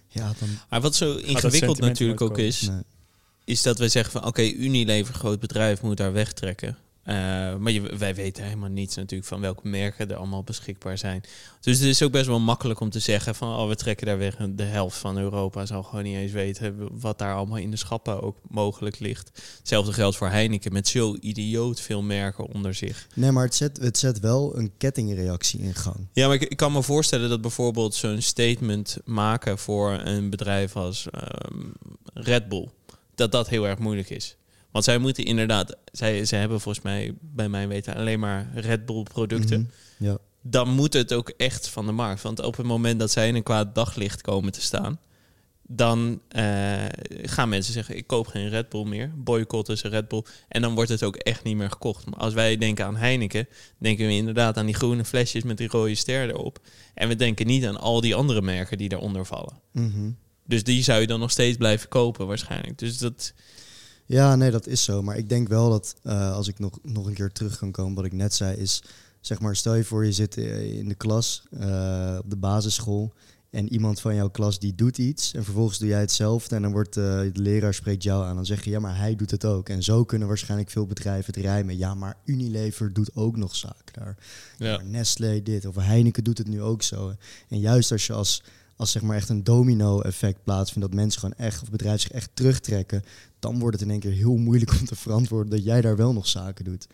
ja, 0.07 0.33
dan... 0.39 0.49
Maar 0.69 0.81
wat 0.81 0.95
zo 0.95 1.15
ingewikkeld 1.15 1.79
natuurlijk 1.79 2.21
ook 2.21 2.37
is, 2.37 2.61
nee. 2.61 2.81
is 3.43 3.61
dat 3.61 3.77
we 3.77 3.87
zeggen 3.87 4.11
van 4.11 4.25
oké, 4.25 4.41
Unilever, 4.41 5.13
groot 5.13 5.39
bedrijf, 5.39 5.81
moet 5.81 5.97
daar 5.97 6.13
wegtrekken. 6.13 6.77
Eh, 7.03 7.15
maar 7.55 7.71
je, 7.71 7.97
wij 7.97 8.15
weten 8.15 8.43
helemaal 8.43 8.69
niets 8.69 8.95
natuurlijk 8.95 9.29
van 9.29 9.41
welke 9.41 9.67
merken 9.67 10.09
er 10.09 10.15
allemaal 10.15 10.43
beschikbaar 10.43 10.97
zijn. 10.97 11.23
Dus 11.59 11.79
het 11.79 11.87
is 11.87 12.03
ook 12.03 12.11
best 12.11 12.25
wel 12.25 12.39
makkelijk 12.39 12.79
om 12.79 12.89
te 12.89 12.99
zeggen 12.99 13.35
van 13.35 13.59
oh, 13.59 13.67
we 13.67 13.75
trekken 13.75 14.05
daar 14.05 14.17
weg. 14.17 14.35
De 14.49 14.63
helft 14.63 14.97
van 14.97 15.17
Europa 15.17 15.65
zal 15.65 15.83
gewoon 15.83 16.03
niet 16.03 16.15
eens 16.15 16.31
weten 16.31 16.99
wat 16.99 17.17
daar 17.17 17.35
allemaal 17.35 17.57
in 17.57 17.71
de 17.71 17.77
schappen 17.77 18.21
ook 18.21 18.37
mogelijk 18.47 18.99
ligt. 18.99 19.31
Hetzelfde 19.57 19.93
geldt 19.93 20.17
voor 20.17 20.29
Heineken 20.29 20.73
met 20.73 20.87
zo 20.87 21.17
idioot 21.19 21.81
veel 21.81 22.01
merken 22.01 22.45
onder 22.45 22.73
zich. 22.73 23.07
Nee, 23.15 23.31
maar 23.31 23.43
het 23.43 23.55
zet, 23.55 23.77
het 23.77 23.97
zet 23.97 24.19
wel 24.19 24.57
een 24.57 24.71
kettingreactie 24.77 25.59
in 25.59 25.75
gang. 25.75 26.07
Ja, 26.13 26.27
maar 26.27 26.35
ik, 26.35 26.49
ik 26.49 26.57
kan 26.57 26.71
me 26.71 26.83
voorstellen 26.83 27.29
dat 27.29 27.41
bijvoorbeeld 27.41 27.95
zo'n 27.95 28.21
statement 28.21 28.97
maken 29.05 29.57
voor 29.57 29.91
een 29.91 30.29
bedrijf 30.29 30.75
als 30.75 31.09
ehm, 31.09 31.69
Red 32.13 32.49
Bull, 32.49 32.69
dat 33.15 33.31
dat 33.31 33.49
heel 33.49 33.67
erg 33.67 33.79
moeilijk 33.79 34.09
is. 34.09 34.35
Want 34.71 34.85
zij 34.85 34.97
moeten 34.97 35.25
inderdaad, 35.25 35.77
zij, 35.91 36.25
zij 36.25 36.39
hebben 36.39 36.61
volgens 36.61 36.83
mij 36.83 37.13
bij 37.21 37.49
mij 37.49 37.67
weten 37.67 37.95
alleen 37.95 38.19
maar 38.19 38.49
Red 38.53 38.85
Bull 38.85 39.03
producten. 39.03 39.59
Mhm. 39.97 40.09
Ja. 40.09 40.17
Dan 40.41 40.69
moet 40.69 40.93
het 40.93 41.13
ook 41.13 41.29
echt 41.29 41.67
van 41.67 41.85
de 41.85 41.91
markt. 41.91 42.21
Want 42.21 42.41
op 42.41 42.57
het 42.57 42.65
moment 42.65 42.99
dat 42.99 43.11
zij 43.11 43.27
in 43.27 43.35
een 43.35 43.43
kwaad 43.43 43.75
daglicht 43.75 44.21
komen 44.21 44.51
te 44.51 44.61
staan, 44.61 44.99
dan 45.67 46.21
eh, 46.27 46.85
gaan 47.07 47.49
mensen 47.49 47.73
zeggen: 47.73 47.97
ik 47.97 48.07
koop 48.07 48.27
geen 48.27 48.49
Red 48.49 48.69
Bull 48.69 48.85
meer. 48.85 49.11
Boycotten 49.15 49.77
ze 49.77 49.87
Red 49.87 50.07
Bull. 50.07 50.23
En 50.47 50.61
dan 50.61 50.75
wordt 50.75 50.89
het 50.89 51.03
ook 51.03 51.15
echt 51.15 51.43
niet 51.43 51.55
meer 51.55 51.69
gekocht. 51.69 52.05
Maar 52.05 52.19
als 52.19 52.33
wij 52.33 52.57
denken 52.57 52.85
aan 52.85 52.95
Heineken, 52.95 53.47
denken 53.77 54.07
we 54.07 54.13
inderdaad 54.13 54.57
aan 54.57 54.65
die 54.65 54.75
groene 54.75 55.05
flesjes 55.05 55.43
met 55.43 55.57
die 55.57 55.67
rode 55.67 55.95
ster 55.95 56.29
erop. 56.29 56.59
En 56.93 57.07
we 57.07 57.15
denken 57.15 57.47
niet 57.47 57.65
aan 57.65 57.79
al 57.79 58.01
die 58.01 58.15
andere 58.15 58.41
merken 58.41 58.77
die 58.77 58.89
daaronder 58.89 59.25
vallen. 59.25 59.59
Mhm. 59.71 60.11
Dus 60.45 60.63
die 60.63 60.83
zou 60.83 61.01
je 61.01 61.07
dan 61.07 61.19
nog 61.19 61.31
steeds 61.31 61.57
blijven 61.57 61.89
kopen 61.89 62.27
waarschijnlijk. 62.27 62.77
Dus 62.77 62.97
dat, 62.97 63.33
Ja, 64.11 64.35
nee, 64.35 64.51
dat 64.51 64.67
is 64.67 64.83
zo. 64.83 65.01
Maar 65.01 65.17
ik 65.17 65.29
denk 65.29 65.47
wel 65.47 65.69
dat, 65.69 65.95
eh, 66.03 66.33
als 66.33 66.47
ik 66.47 66.59
nog, 66.59 66.79
nog 66.83 67.05
een 67.05 67.13
keer 67.13 67.31
terug 67.31 67.57
kan 67.57 67.71
komen, 67.71 67.95
wat 67.95 68.05
ik 68.05 68.13
net 68.13 68.33
zei, 68.33 68.57
is, 68.57 68.83
zeg 69.19 69.39
maar, 69.39 69.55
stel 69.55 69.75
je 69.75 69.83
voor 69.83 70.05
je 70.05 70.11
zit 70.11 70.37
eh, 70.37 70.77
in 70.77 70.87
de 70.87 70.95
klas, 70.95 71.43
eh, 71.59 72.17
op 72.23 72.29
de 72.29 72.35
basisschool, 72.35 73.13
en 73.49 73.73
iemand 73.73 73.99
van 73.99 74.15
jouw 74.15 74.29
klas 74.29 74.59
die 74.59 74.75
doet 74.75 74.97
iets, 74.97 75.33
en 75.33 75.43
vervolgens 75.43 75.79
doe 75.79 75.87
jij 75.87 75.99
hetzelfde, 75.99 76.55
en 76.55 76.61
dan 76.61 76.71
wordt 76.71 76.93
de 76.93 77.29
leraar 77.33 77.73
spreekt 77.73 78.03
jou 78.03 78.25
aan, 78.25 78.35
dan 78.35 78.45
zeg 78.45 78.63
je, 78.63 78.69
ja, 78.69 78.79
maar 78.79 78.97
hij 78.97 79.15
doet 79.15 79.31
het 79.31 79.45
ook. 79.45 79.69
En 79.69 79.83
zo 79.83 80.03
kunnen 80.03 80.27
waarschijnlijk 80.27 80.69
veel 80.69 80.85
bedrijven 80.85 81.33
het 81.33 81.43
rijmen. 81.43 81.77
Ja, 81.77 81.93
maar 81.93 82.17
Unilever 82.25 82.93
doet 82.93 83.15
ook 83.15 83.37
nog 83.37 83.55
zaken 83.55 83.93
daar. 83.93 84.17
Ja. 84.57 84.81
Nestlé 84.83 85.41
dit, 85.43 85.65
of 85.65 85.75
Heineken 85.75 86.23
doet 86.23 86.37
het 86.37 86.47
nu 86.47 86.61
ook 86.61 86.81
zo. 86.81 87.13
En 87.49 87.59
juist 87.59 87.91
als 87.91 88.07
je 88.07 88.13
als 88.13 88.43
als 88.81 88.91
zeg 88.91 89.01
maar 89.01 89.15
echt 89.15 89.29
een 89.29 89.43
domino-effect 89.43 90.43
plaatsvindt, 90.43 90.87
dat 90.87 90.97
mensen 90.97 91.19
gewoon 91.19 91.35
echt, 91.37 91.61
of 91.61 91.69
bedrijven 91.69 91.99
zich 91.99 92.11
echt 92.11 92.29
terugtrekken, 92.33 93.03
dan 93.39 93.59
wordt 93.59 93.79
het 93.79 93.85
in 93.85 93.91
één 93.91 93.99
keer 93.99 94.11
heel 94.11 94.35
moeilijk 94.35 94.71
om 94.71 94.85
te 94.85 94.95
verantwoorden 94.95 95.51
dat 95.51 95.63
jij 95.63 95.81
daar 95.81 95.95
wel 95.95 96.13
nog 96.13 96.27
zaken 96.27 96.65
doet. 96.65 96.87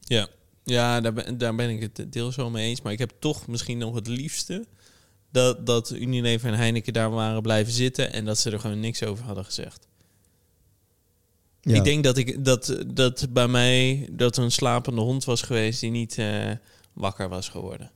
Ja, 0.00 0.28
ja 0.64 1.00
daar, 1.00 1.12
ben, 1.12 1.38
daar 1.38 1.54
ben 1.54 1.70
ik 1.70 1.90
het 1.96 2.12
deels 2.12 2.36
wel 2.36 2.50
mee 2.50 2.68
eens. 2.68 2.82
Maar 2.82 2.92
ik 2.92 2.98
heb 2.98 3.12
toch 3.18 3.46
misschien 3.46 3.78
nog 3.78 3.94
het 3.94 4.06
liefste 4.06 4.66
dat, 5.30 5.66
dat 5.66 5.90
Unilever 5.90 6.48
en 6.48 6.58
Heineken 6.58 6.92
daar 6.92 7.10
waren 7.10 7.42
blijven 7.42 7.72
zitten 7.72 8.12
en 8.12 8.24
dat 8.24 8.38
ze 8.38 8.50
er 8.50 8.60
gewoon 8.60 8.80
niks 8.80 9.02
over 9.02 9.24
hadden 9.24 9.44
gezegd. 9.44 9.86
Ja. 11.60 11.74
Ik 11.74 11.84
denk 11.84 12.04
dat, 12.04 12.16
ik, 12.16 12.44
dat, 12.44 12.84
dat 12.86 13.26
bij 13.30 13.48
mij 13.48 14.08
dat 14.12 14.36
er 14.36 14.44
een 14.44 14.52
slapende 14.52 15.00
hond 15.00 15.24
was 15.24 15.42
geweest 15.42 15.80
die 15.80 15.90
niet 15.90 16.18
eh, 16.18 16.50
wakker 16.92 17.28
was 17.28 17.48
geworden. 17.48 17.90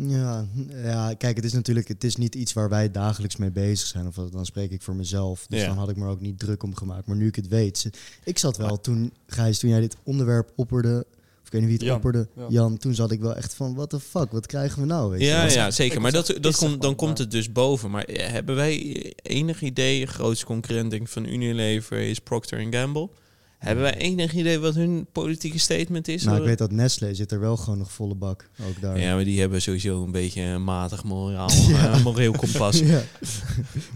Ja, 0.00 0.46
ja, 0.82 1.14
kijk, 1.18 1.36
het 1.36 1.44
is 1.44 1.52
natuurlijk 1.52 1.88
het 1.88 2.04
is 2.04 2.16
niet 2.16 2.34
iets 2.34 2.52
waar 2.52 2.68
wij 2.68 2.90
dagelijks 2.90 3.36
mee 3.36 3.50
bezig 3.50 3.86
zijn. 3.86 4.06
Of 4.06 4.14
dan 4.14 4.46
spreek 4.46 4.70
ik 4.70 4.82
voor 4.82 4.94
mezelf. 4.96 5.46
Dus 5.48 5.60
Ja. 5.60 5.66
dan 5.66 5.76
had 5.78 5.88
ik 5.90 5.96
me 5.96 6.04
er 6.04 6.10
ook 6.10 6.20
niet 6.20 6.38
druk 6.38 6.62
om 6.62 6.74
gemaakt. 6.76 7.06
Maar 7.06 7.16
nu 7.16 7.26
ik 7.26 7.36
het 7.36 7.48
weet. 7.48 7.90
Ik 8.24 8.38
zat 8.38 8.56
wel 8.56 8.80
toen, 8.80 9.12
Gijs, 9.26 9.58
toen 9.58 9.70
jij 9.70 9.80
dit 9.80 9.96
onderwerp 10.02 10.52
opperde. 10.56 11.06
Of 11.40 11.46
ik 11.46 11.52
weet 11.52 11.60
niet 11.60 11.70
wie 11.70 11.78
het 11.78 11.86
Jan, 11.86 11.96
opperde. 11.96 12.28
ja. 12.36 12.46
Jan, 12.48 12.76
toen 12.78 12.94
zat 12.94 13.10
ik 13.10 13.20
wel 13.20 13.34
echt 13.36 13.54
van, 13.54 13.74
what 13.74 13.90
the 13.90 14.00
fuck, 14.00 14.32
wat 14.32 14.46
krijgen 14.46 14.80
we 14.80 14.86
nou? 14.86 15.10
Weet 15.10 15.20
je 15.20 15.26
Ja, 15.26 15.44
wel? 15.44 15.52
ja, 15.52 15.70
zeker. 15.70 16.00
Maar 16.00 16.12
dat, 16.12 16.34
dat 16.40 16.56
komt, 16.56 16.82
dan 16.82 16.94
komt 16.94 17.18
het 17.18 17.30
dus 17.30 17.52
boven. 17.52 17.90
Maar 17.90 18.04
eh, 18.04 18.30
hebben 18.30 18.54
wij 18.54 19.12
enig 19.22 19.62
idee, 19.62 20.06
grootste 20.06 20.46
concurrent 20.46 20.90
denk 20.90 21.02
ik, 21.02 21.08
van 21.08 21.24
Unilever 21.26 21.98
is 21.98 22.18
Procter 22.18 22.66
Gamble. 22.70 23.08
Hebben 23.58 23.84
wij 23.84 23.94
enig 23.96 24.32
idee 24.32 24.58
wat 24.58 24.74
hun 24.74 25.06
politieke 25.12 25.58
statement 25.58 26.08
is? 26.08 26.24
Nou, 26.24 26.38
ik 26.38 26.44
weet 26.44 26.58
dat 26.58 26.70
Nestlé 26.70 27.14
zit 27.14 27.32
er 27.32 27.40
wel 27.40 27.56
gewoon 27.56 27.78
nog 27.78 27.92
volle 27.92 28.14
bak. 28.14 28.48
Ook 28.68 28.80
daar. 28.80 29.00
Ja, 29.00 29.14
maar 29.14 29.24
die 29.24 29.40
hebben 29.40 29.62
sowieso 29.62 30.02
een 30.04 30.10
beetje 30.10 30.40
een 30.42 30.64
matig 30.64 31.04
moraal, 31.04 31.50
Ja. 31.68 31.92
eh, 31.92 32.04
moreel 32.04 32.32
kompas. 32.32 32.78
Ja. 32.86 33.02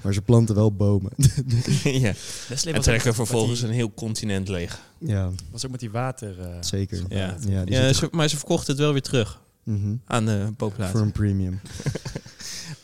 maar 0.03 0.12
ze 0.14 0.23
planten 0.23 0.55
wel 0.55 0.73
bomen. 0.73 1.11
ja. 1.83 2.12
Nestlé 2.49 2.70
En 2.73 2.81
trekken 2.81 3.14
vervolgens 3.14 3.62
een 3.62 3.70
heel 3.70 3.94
continent 3.94 4.49
leeg. 4.49 4.81
ja, 4.99 5.31
was 5.51 5.64
ook 5.64 5.70
met 5.70 5.81
die 5.81 5.90
water. 5.90 6.40
eh, 6.40 6.46
zeker. 6.61 7.03
Ja. 7.09 7.37
Ja, 7.49 7.64
die 7.64 7.75
Ja, 7.75 7.92
ze, 7.92 8.09
maar 8.11 8.29
ze 8.29 8.37
verkochten 8.37 8.73
het 8.73 8.83
wel 8.83 8.92
weer 8.92 9.03
terug 9.03 9.40
Mhm. 9.64 9.94
aan 10.05 10.27
de 10.27 10.53
populatie. 10.57 10.96
Voor 10.96 11.07
een 11.07 11.12
premium. 11.12 11.61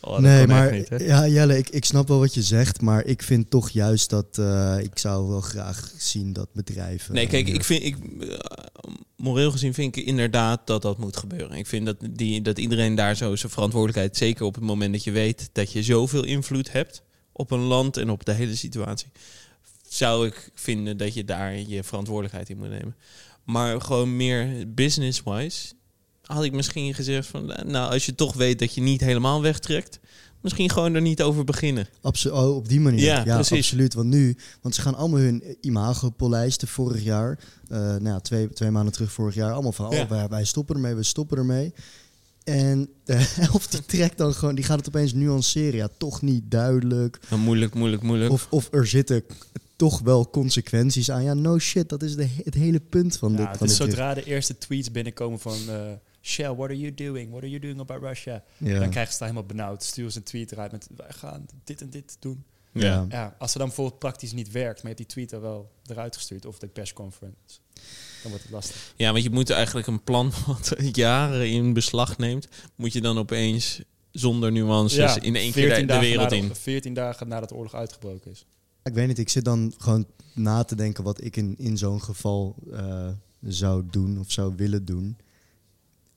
Oh, 0.07 0.19
nee, 0.19 0.47
maar 0.47 0.71
niet, 0.71 0.89
hè? 0.89 0.95
ja, 0.95 1.27
Jelle, 1.27 1.57
ik, 1.57 1.69
ik 1.69 1.85
snap 1.85 2.07
wel 2.07 2.19
wat 2.19 2.33
je 2.33 2.41
zegt, 2.41 2.81
maar 2.81 3.05
ik 3.05 3.23
vind 3.23 3.49
toch 3.49 3.69
juist 3.69 4.09
dat 4.09 4.37
eh, 4.37 4.77
ik 4.79 4.97
zou 4.97 5.27
wel 5.27 5.41
graag 5.41 5.91
zien 5.97 6.33
dat 6.33 6.53
bedrijven. 6.53 7.13
Nee, 7.13 7.27
kijk, 7.27 7.47
ik 7.47 7.63
vind, 7.63 7.83
ik, 7.83 7.97
eh, 8.19 8.37
moreel 9.15 9.51
gezien 9.51 9.73
vind 9.73 9.95
ik 9.95 10.05
inderdaad 10.05 10.67
dat 10.67 10.81
dat 10.81 10.97
moet 10.97 11.17
gebeuren. 11.17 11.57
Ik 11.57 11.67
vind 11.67 11.85
dat, 11.85 11.97
die, 12.11 12.41
dat 12.41 12.59
iedereen 12.59 12.95
daar 12.95 13.15
zo 13.15 13.35
zijn 13.35 13.51
verantwoordelijkheid, 13.51 14.17
zeker 14.17 14.45
op 14.45 14.55
het 14.55 14.63
moment 14.63 14.93
dat 14.93 15.03
je 15.03 15.11
weet 15.11 15.49
dat 15.51 15.71
je 15.71 15.83
zoveel 15.83 16.23
invloed 16.23 16.71
hebt 16.71 17.01
op 17.31 17.51
een 17.51 17.63
land 17.63 17.97
en 17.97 18.09
op 18.09 18.25
de 18.25 18.33
hele 18.33 18.55
situatie, 18.55 19.07
zou 19.89 20.27
ik 20.27 20.49
vinden 20.53 20.97
dat 20.97 21.13
je 21.13 21.25
daar 21.25 21.59
je 21.59 21.83
verantwoordelijkheid 21.83 22.49
in 22.49 22.57
moet 22.57 22.69
nemen. 22.69 22.95
Maar 23.43 23.81
gewoon 23.81 24.15
meer 24.15 24.73
business-wise 24.73 25.73
had 26.27 26.43
ik 26.43 26.51
misschien 26.51 26.93
gezegd 26.93 27.27
van, 27.27 27.45
nou, 27.65 27.91
als 27.91 28.05
je 28.05 28.15
toch 28.15 28.33
weet 28.33 28.59
dat 28.59 28.73
je 28.73 28.81
niet 28.81 29.01
helemaal 29.01 29.41
wegtrekt, 29.41 29.99
misschien 30.41 30.69
gewoon 30.69 30.93
er 30.93 31.01
niet 31.01 31.21
over 31.21 31.43
beginnen. 31.43 31.87
Oh, 32.31 32.55
op 32.55 32.67
die 32.69 32.79
manier. 32.79 33.03
Ja, 33.03 33.23
Ja, 33.25 33.35
precies. 33.35 33.57
absoluut. 33.57 33.93
Want 33.93 34.07
nu, 34.09 34.37
want 34.61 34.75
ze 34.75 34.81
gaan 34.81 34.95
allemaal 34.95 35.19
hun 35.19 35.43
imago 35.61 36.09
polijsten 36.09 36.67
vorig 36.67 37.03
jaar. 37.03 37.39
eh, 37.67 37.77
nou 37.79 38.03
ja, 38.03 38.19
twee, 38.19 38.49
twee 38.49 38.71
maanden 38.71 38.93
terug 38.93 39.11
vorig 39.11 39.35
jaar. 39.35 39.51
Allemaal 39.53 39.71
van, 39.71 39.89
Ja. 39.91 40.01
oh, 40.01 40.09
wij, 40.09 40.27
wij 40.27 40.45
stoppen 40.45 40.75
ermee, 40.75 40.93
we 40.95 41.03
stoppen 41.03 41.37
ermee. 41.37 41.73
En 42.43 42.89
de 43.05 43.13
helft 43.41 43.71
die 43.71 43.85
trekt 43.85 44.17
dan 44.17 44.33
gewoon, 44.33 44.55
die 44.55 44.63
gaat 44.63 44.77
het 44.77 44.87
opeens 44.87 45.13
nuanceren. 45.13 45.75
Ja, 45.75 45.89
toch 45.97 46.21
niet 46.21 46.51
duidelijk. 46.51 47.19
Nou, 47.29 47.41
moeilijk, 47.41 47.73
moeilijk, 47.73 48.01
moeilijk. 48.01 48.31
Of, 48.31 48.47
of 48.49 48.67
er 48.71 48.87
zitten 48.87 49.23
toch 49.75 49.99
wel 49.99 50.29
consequenties 50.29 51.11
aan. 51.11 51.23
Ja, 51.23 51.33
no 51.33 51.59
shit, 51.59 51.89
dat 51.89 52.03
is 52.03 52.15
de, 52.15 52.27
het 52.43 52.53
hele 52.53 52.79
punt 52.79 53.17
van 53.17 53.31
ja, 53.31 53.37
dit. 53.37 53.47
het 53.47 53.57
van 53.57 53.67
is 53.67 53.77
dit 53.77 53.87
zodra 53.87 54.13
de 54.13 54.23
eerste 54.23 54.57
tweets 54.57 54.91
binnenkomen 54.91 55.39
van 55.39 55.57
eh, 55.69 55.75
Shell, 56.27 56.55
what 56.55 56.69
are 56.69 56.77
you 56.77 56.93
doing? 56.93 57.29
What 57.29 57.41
are 57.41 57.49
you 57.49 57.59
doing 57.59 57.79
about 57.79 58.01
Russia? 58.01 58.43
Ja. 58.57 58.79
Dan 58.79 58.89
krijgen 58.89 59.13
ze 59.13 59.23
het 59.23 59.31
helemaal 59.31 59.43
benauwd. 59.43 59.83
Sturen 59.83 60.11
ze 60.11 60.17
een 60.17 60.23
tweet 60.23 60.51
eruit 60.51 60.71
met 60.71 60.87
wij 60.95 61.07
gaan 61.09 61.45
dit 61.63 61.81
en 61.81 61.89
dit 61.89 62.17
doen. 62.19 62.43
Ja. 62.71 63.05
Ja, 63.09 63.35
als 63.39 63.53
er 63.53 63.57
dan 63.57 63.67
bijvoorbeeld 63.67 63.99
praktisch 63.99 64.31
niet 64.31 64.51
werkt, 64.51 64.83
maar 64.83 64.91
je 64.91 64.97
hebt 64.97 64.97
die 64.97 65.07
tweet 65.07 65.31
er 65.31 65.41
wel 65.41 65.71
eruit 65.85 66.15
gestuurd 66.15 66.45
of 66.45 66.59
de 66.59 66.67
persconference, 66.67 67.59
dan 68.21 68.31
wordt 68.31 68.43
het 68.43 68.51
lastig. 68.51 68.93
Ja, 68.95 69.11
want 69.11 69.23
je 69.23 69.29
moet 69.29 69.49
eigenlijk 69.49 69.87
een 69.87 70.03
plan 70.03 70.31
wat 70.47 70.75
jaren 70.91 71.49
in 71.49 71.73
beslag 71.73 72.17
neemt, 72.17 72.47
moet 72.75 72.93
je 72.93 73.01
dan 73.01 73.17
opeens 73.17 73.81
zonder 74.11 74.51
nuances 74.51 75.17
in 75.17 75.35
één 75.35 75.51
keer 75.51 75.67
14 75.67 75.87
de, 75.87 75.93
de 75.93 75.99
wereld 75.99 76.31
in. 76.31 76.55
14 76.55 76.93
dagen 76.93 77.27
nadat 77.27 77.49
de 77.49 77.55
oorlog 77.55 77.73
uitgebroken 77.73 78.31
is. 78.31 78.45
Ik 78.83 78.93
weet 78.93 79.07
niet, 79.07 79.19
ik 79.19 79.29
zit 79.29 79.45
dan 79.45 79.73
gewoon 79.77 80.05
na 80.33 80.63
te 80.63 80.75
denken 80.75 81.03
wat 81.03 81.23
ik 81.23 81.35
in, 81.35 81.55
in 81.57 81.77
zo'n 81.77 82.01
geval 82.01 82.55
eh, 82.71 83.07
zou 83.41 83.83
doen 83.89 84.19
of 84.19 84.31
zou 84.31 84.53
willen 84.55 84.85
doen. 84.85 85.17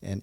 En 0.00 0.22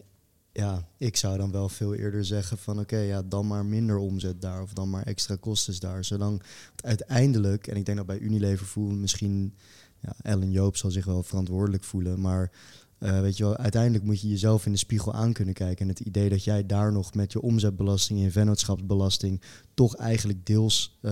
ja, 0.51 0.87
ik 0.97 1.17
zou 1.17 1.37
dan 1.37 1.51
wel 1.51 1.69
veel 1.69 1.93
eerder 1.93 2.25
zeggen 2.25 2.57
van 2.57 2.79
oké, 2.79 2.97
ja, 2.97 3.21
dan 3.21 3.47
maar 3.47 3.65
minder 3.65 3.97
omzet 3.97 4.41
daar 4.41 4.61
of 4.61 4.73
dan 4.73 4.89
maar 4.89 5.03
extra 5.03 5.35
kosten 5.35 5.79
daar. 5.79 6.03
Zolang 6.03 6.41
uiteindelijk, 6.75 7.67
en 7.67 7.75
ik 7.75 7.85
denk 7.85 7.97
dat 7.97 8.07
bij 8.07 8.19
Unilever 8.19 8.65
voelen 8.65 8.99
misschien, 8.99 9.55
ja, 9.99 10.13
Ellen 10.21 10.51
Joop 10.51 10.77
zal 10.77 10.91
zich 10.91 11.05
wel 11.05 11.23
verantwoordelijk 11.23 11.83
voelen, 11.83 12.21
maar 12.21 12.51
eh, 12.97 13.19
weet 13.21 13.37
je 13.37 13.43
wel, 13.43 13.57
uiteindelijk 13.57 14.03
moet 14.03 14.21
je 14.21 14.29
jezelf 14.29 14.65
in 14.65 14.71
de 14.71 14.77
spiegel 14.77 15.13
aan 15.13 15.33
kunnen 15.33 15.53
kijken. 15.53 15.81
En 15.81 15.87
het 15.87 15.99
idee 15.99 16.29
dat 16.29 16.43
jij 16.43 16.65
daar 16.65 16.91
nog 16.91 17.13
met 17.13 17.31
je 17.31 17.41
omzetbelasting 17.41 18.23
en 18.23 18.31
vennootschapsbelasting 18.31 19.41
toch 19.73 19.95
eigenlijk 19.95 20.45
deels 20.45 20.97
eh, 21.01 21.11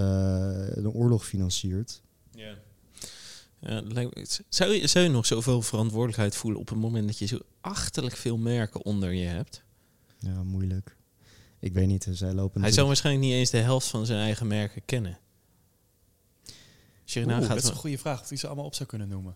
een 0.67 0.89
oorlog 0.89 1.25
financiert. 1.25 2.03
Ja. 3.65 3.83
Zou, 4.49 4.71
je, 4.71 4.87
zou 4.87 5.05
je 5.05 5.11
nog 5.11 5.25
zoveel 5.25 5.61
verantwoordelijkheid 5.61 6.35
voelen 6.35 6.59
op 6.59 6.69
het 6.69 6.77
moment 6.77 7.07
dat 7.07 7.17
je 7.17 7.25
zo 7.25 7.39
achterlijk 7.61 8.15
veel 8.15 8.37
merken 8.37 8.85
onder 8.85 9.11
je 9.11 9.25
hebt? 9.25 9.63
Ja, 10.19 10.43
moeilijk. 10.43 10.95
Ik 11.59 11.73
weet 11.73 11.87
niet, 11.87 12.07
zij 12.11 12.33
lopen 12.33 12.61
Hij 12.61 12.71
zou 12.71 12.87
waarschijnlijk 12.87 13.25
niet 13.25 13.35
eens 13.35 13.49
de 13.49 13.57
helft 13.57 13.87
van 13.87 14.05
zijn 14.05 14.19
eigen 14.19 14.47
merken 14.47 14.85
kennen. 14.85 15.19
Oeh, 17.07 17.15
ernaar 17.15 17.39
dat 17.39 17.49
gaat, 17.49 17.57
is 17.57 17.69
een 17.69 17.75
goede 17.75 17.97
vraag 17.97 18.21
of 18.21 18.27
die 18.27 18.37
ze 18.37 18.47
allemaal 18.47 18.65
op 18.65 18.75
zou 18.75 18.89
kunnen 18.89 19.07
noemen. 19.07 19.35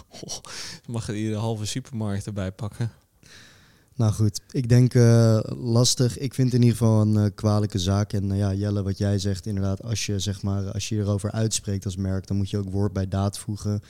mag 0.86 1.06
je 1.06 1.28
de 1.28 1.34
halve 1.34 1.64
supermarkt 1.64 2.26
erbij 2.26 2.52
pakken. 2.52 2.92
Nou 4.00 4.12
goed, 4.12 4.40
ik 4.50 4.68
denk 4.68 4.94
eh, 4.94 5.40
lastig. 5.58 6.18
Ik 6.18 6.34
vind 6.34 6.52
het 6.52 6.56
in 6.56 6.66
ieder 6.66 6.78
geval 6.78 7.00
een 7.00 7.16
eh, 7.16 7.34
kwalijke 7.34 7.78
zaak. 7.78 8.12
En 8.12 8.30
eh, 8.30 8.38
ja, 8.38 8.54
Jelle, 8.54 8.82
wat 8.82 8.98
jij 8.98 9.18
zegt, 9.18 9.46
inderdaad, 9.46 9.82
als 9.82 10.06
je, 10.06 10.18
zeg 10.18 10.42
maar, 10.42 10.72
als 10.72 10.88
je 10.88 10.96
erover 10.96 11.30
uitspreekt 11.30 11.84
als 11.84 11.96
merk, 11.96 12.26
dan 12.26 12.36
moet 12.36 12.50
je 12.50 12.58
ook 12.58 12.70
woord 12.70 12.92
bij 12.92 13.08
daad 13.08 13.38
voegen. 13.38 13.80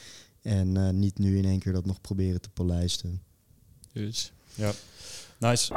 En 0.43 0.99
niet 0.99 1.19
nu 1.19 1.39
in 1.39 1.45
één 1.45 1.59
keer 1.59 1.73
dat 1.73 1.87
nog 1.87 2.01
proberen 2.01 2.41
te 2.41 2.51
polijsten. 2.51 3.23
Dus 3.93 4.33
Ja. 4.55 4.73
Nice. 5.41 5.73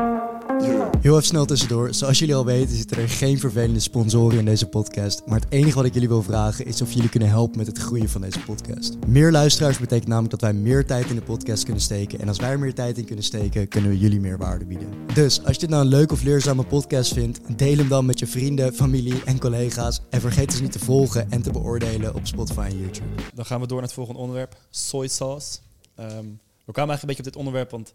Heel 1.02 1.14
even 1.14 1.24
snel 1.24 1.46
tussendoor. 1.46 1.94
Zoals 1.94 2.20
jullie 2.20 2.36
al 2.36 2.46
weten 2.46 2.76
zitten 2.76 2.98
er 2.98 3.10
geen 3.10 3.40
vervelende 3.40 3.80
sponsoren 3.80 4.40
in 4.40 4.46
deze 4.46 4.68
podcast. 4.68 5.26
Maar 5.26 5.40
het 5.40 5.52
enige 5.52 5.76
wat 5.76 5.86
ik 5.86 5.94
jullie 5.94 6.08
wil 6.08 6.24
vragen 6.24 6.66
is 6.66 6.82
of 6.82 6.92
jullie 6.92 7.10
kunnen 7.10 7.30
helpen 7.30 7.58
met 7.58 7.68
het 7.68 7.78
groeien 7.78 8.10
van 8.10 8.22
deze 8.22 8.40
podcast. 8.40 8.98
Meer 9.08 9.32
luisteraars 9.32 9.78
betekent 9.78 10.08
namelijk 10.08 10.32
dat 10.32 10.42
wij 10.42 10.54
meer 10.54 10.86
tijd 10.86 11.10
in 11.10 11.16
de 11.16 11.22
podcast 11.22 11.64
kunnen 11.64 11.82
steken. 11.82 12.20
En 12.20 12.28
als 12.28 12.38
wij 12.38 12.50
er 12.50 12.60
meer 12.60 12.74
tijd 12.74 12.98
in 12.98 13.06
kunnen 13.06 13.24
steken, 13.24 13.68
kunnen 13.68 13.90
we 13.90 13.98
jullie 13.98 14.20
meer 14.20 14.38
waarde 14.38 14.66
bieden. 14.66 14.90
Dus 15.14 15.44
als 15.44 15.54
je 15.54 15.60
dit 15.60 15.70
nou 15.70 15.82
een 15.82 15.90
leuke 15.90 16.14
of 16.14 16.24
leerzame 16.24 16.64
podcast 16.64 17.14
vindt, 17.14 17.58
deel 17.58 17.78
hem 17.78 17.88
dan 17.88 18.06
met 18.06 18.20
je 18.20 18.28
vrienden, 18.28 18.74
familie 18.74 19.24
en 19.26 19.40
collega's. 19.40 20.02
En 20.10 20.22
vergeet 20.22 20.52
ons 20.52 20.62
niet 20.62 20.72
te 20.72 20.80
volgen 20.80 21.32
en 21.32 21.42
te 21.42 21.52
beoordelen 21.52 22.16
op 22.16 22.28
Spotify 22.28 22.68
en 22.70 22.80
YouTube. 22.80 23.22
Dan 23.34 23.46
gaan 23.46 23.60
we 23.62 23.68
door 23.68 23.78
naar 23.78 23.86
het 23.86 23.96
volgende 23.96 24.20
onderwerp. 24.20 24.56
Soy 24.70 25.08
sauce. 25.08 25.58
Ehm, 25.96 26.26
we 26.66 26.72
kwamen 26.72 26.96
eigenlijk 26.96 27.02
een 27.02 27.08
beetje 27.08 27.24
op 27.24 27.24
dit 27.24 27.36
onderwerp, 27.36 27.72
want 27.72 27.94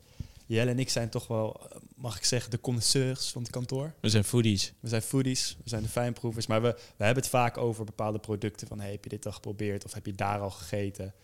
Jelle 0.48 0.70
en 0.70 0.78
ik 0.78 0.88
zijn 0.90 1.08
toch 1.08 1.26
wel, 1.26 1.66
eh, 1.70 1.76
mag 1.96 2.16
ik 2.16 2.24
zeggen, 2.24 2.50
de 2.50 2.61
connoisseurs 2.61 3.30
van 3.30 3.42
het 3.42 3.50
kantoor. 3.50 3.92
we 4.00 4.08
zijn 4.08 4.24
foodies. 4.24 4.72
We 4.80 4.88
zijn 4.88 5.02
foodies, 5.02 5.56
we 5.62 5.68
zijn 5.68 5.82
de 5.82 5.88
fijnproevers, 5.88 6.46
maar 6.46 6.62
we, 6.62 6.68
we 6.96 7.04
hebben 7.04 7.22
het 7.22 7.32
vaak 7.32 7.56
over 7.58 7.84
bepaalde 7.84 8.18
producten. 8.18 8.66
Van, 8.68 8.80
hey, 8.80 8.90
heb 8.90 9.04
je 9.04 9.11
dit 9.11 9.26
al 9.26 9.32
geprobeerd 9.32 9.84
of 9.84 9.92
heb 9.94 10.06
je 10.06 10.14
daar 10.14 10.38
al 10.40 10.50
gegeten? 10.50 11.14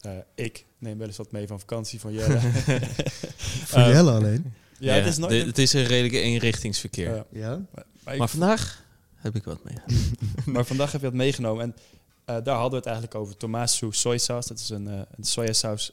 Eh, 0.00 0.10
ik 0.34 0.64
neem 0.78 0.98
wel 0.98 1.06
eens 1.06 1.16
wat 1.16 1.32
mee 1.32 1.46
van 1.46 1.58
vakantie 1.60 2.00
van 2.00 2.12
Jelle. 2.12 2.40
Voor 3.70 3.78
Eh, 3.78 3.88
Jelle 3.92 4.10
alleen. 4.10 4.52
ja, 4.78 4.94
het 4.94 5.06
is 5.06 5.16
nooit... 5.16 5.30
de- 5.30 5.46
het 5.46 5.58
is 5.58 5.72
een 5.72 5.84
redelijke 5.84 6.20
eenrichtingsverkeer. 6.20 7.24
Ja? 7.30 7.48
maar, 7.74 7.84
maar 8.04 8.12
ik- 8.14 8.18
maar 8.18 8.28
vandaag 8.28 8.84
heb 9.14 9.34
ik 9.34 9.44
wat 9.44 9.64
mee. 9.64 9.76
maar 10.54 10.64
vandaag 10.64 10.92
heb 10.92 11.00
je 11.00 11.06
dat 11.06 11.16
meegenomen. 11.16 11.62
En 11.64 11.74
eh, 12.24 12.44
daar 12.44 12.54
hadden 12.54 12.70
we 12.70 12.76
het 12.76 12.86
eigenlijk 12.86 13.14
over. 13.16 13.36
Tomasu 13.36 13.88
sojasaus. 13.92 14.46
Dat 14.46 14.58
is 14.58 14.68
een, 14.68 14.86
een 14.86 15.06
sojasaus. 15.24 15.92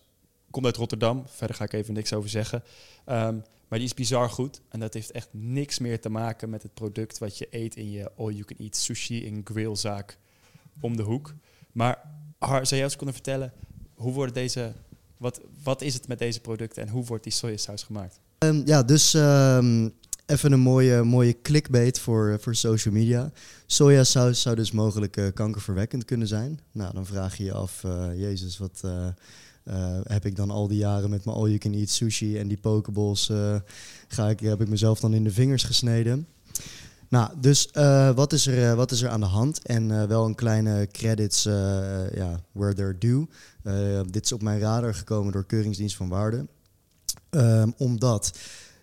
Komt 0.52 0.66
uit 0.66 0.78
Rotterdam. 0.78 1.24
Verder 1.28 1.56
ga 1.56 1.64
ik 1.64 1.74
even 1.74 1.94
niks 1.94 2.14
over 2.14 2.30
zeggen. 2.30 2.64
Ehm, 3.06 3.36
maar 3.68 3.80
die 3.80 3.88
is 3.88 3.94
bizar 3.94 4.30
goed. 4.30 4.62
En 4.70 4.80
dat 4.80 4.94
heeft 4.94 5.12
echt 5.12 5.28
niks 5.32 5.80
meer 5.80 6.02
te 6.02 6.10
maken 6.10 6.50
met 6.50 6.64
het 6.64 6.74
product 6.74 7.18
wat 7.18 7.38
je 7.38 7.48
eet 7.50 7.76
in 7.76 7.92
je 7.92 8.12
all-you-can-eat 8.18 8.76
sushi 8.76 9.26
in 9.26 9.42
grillzaak 9.44 10.18
om 10.80 10.98
de 10.98 11.04
hoek. 11.04 11.34
Maar 11.72 12.02
zou 12.40 12.66
jij 12.68 12.84
ons 12.84 12.96
kunnen 12.96 13.16
vertellen, 13.16 13.54
hoe 13.94 14.14
worden 14.14 14.34
deze, 14.34 14.74
wat, 15.18 15.42
wat 15.64 15.82
is 15.82 15.94
het 15.94 16.08
met 16.08 16.20
deze 16.20 16.40
producten 16.40 16.84
en 16.84 16.90
hoe 16.90 17.06
wordt 17.06 17.24
die 17.24 17.34
sojasaus 17.34 17.84
gemaakt? 17.84 18.20
Ehm, 18.38 18.62
ja, 18.66 18.84
dus 18.84 19.14
ehm, 19.14 19.90
even 20.26 20.52
een 20.52 20.60
mooie, 20.60 21.04
mooie 21.04 21.42
clickbait 21.42 22.00
voor, 22.00 22.38
voor 22.40 22.56
social 22.56 22.94
media. 22.94 23.32
Sojasaus 23.66 24.42
zou 24.42 24.56
dus 24.56 24.72
mogelijk 24.72 25.18
eh, 25.18 25.26
kankerverwekkend 25.34 26.06
kunnen 26.06 26.28
zijn. 26.28 26.60
Nou, 26.72 26.94
dan 26.94 27.06
vraag 27.06 27.38
je 27.38 27.44
je 27.44 27.54
af, 27.54 27.84
eh, 27.84 28.08
jezus, 28.16 28.58
wat 28.58 28.82
eh, 28.84 29.08
eh, 29.63 30.00
heb 30.04 30.26
ik 30.26 30.36
dan 30.36 30.50
al 30.52 30.67
die 30.67 30.78
jaren 30.78 31.10
met 31.10 31.26
mijn 31.26 31.38
all-you-can-eat 31.38 31.89
sushi 31.89 32.38
en 32.38 32.47
die 32.47 32.58
pokeballs, 32.58 33.30
eh, 33.30 33.56
ga 34.08 34.30
ik, 34.30 34.39
heb 34.39 34.62
ik 34.62 34.67
mezelf 34.67 35.00
dan 35.00 35.13
in 35.13 35.24
de 35.24 35.32
vingers 35.32 35.63
gesneden. 35.63 36.28
Nou, 37.10 37.32
dus 37.39 37.71
eh, 37.71 38.12
wat, 38.12 38.34
is 38.34 38.47
er, 38.47 38.76
wat 38.76 38.91
is 38.91 39.02
er 39.02 39.10
aan 39.10 39.19
de 39.19 39.26
hand? 39.26 39.62
En 39.62 40.08
wel 40.08 40.26
een 40.26 40.36
kleine 40.36 40.88
credits, 40.91 41.43
ja, 42.13 42.39
where 42.52 42.74
they're 42.74 42.97
due. 42.97 43.28
Dit 44.12 44.26
is 44.26 44.32
op 44.32 44.41
mijn 44.41 44.60
radar 44.60 44.95
gekomen 44.95 45.32
door 45.32 45.45
Keuringsdienst 45.45 45.95
van 45.95 46.10
Waarde. 46.10 46.45
Ehm, 47.30 47.71
omdat 47.78 48.32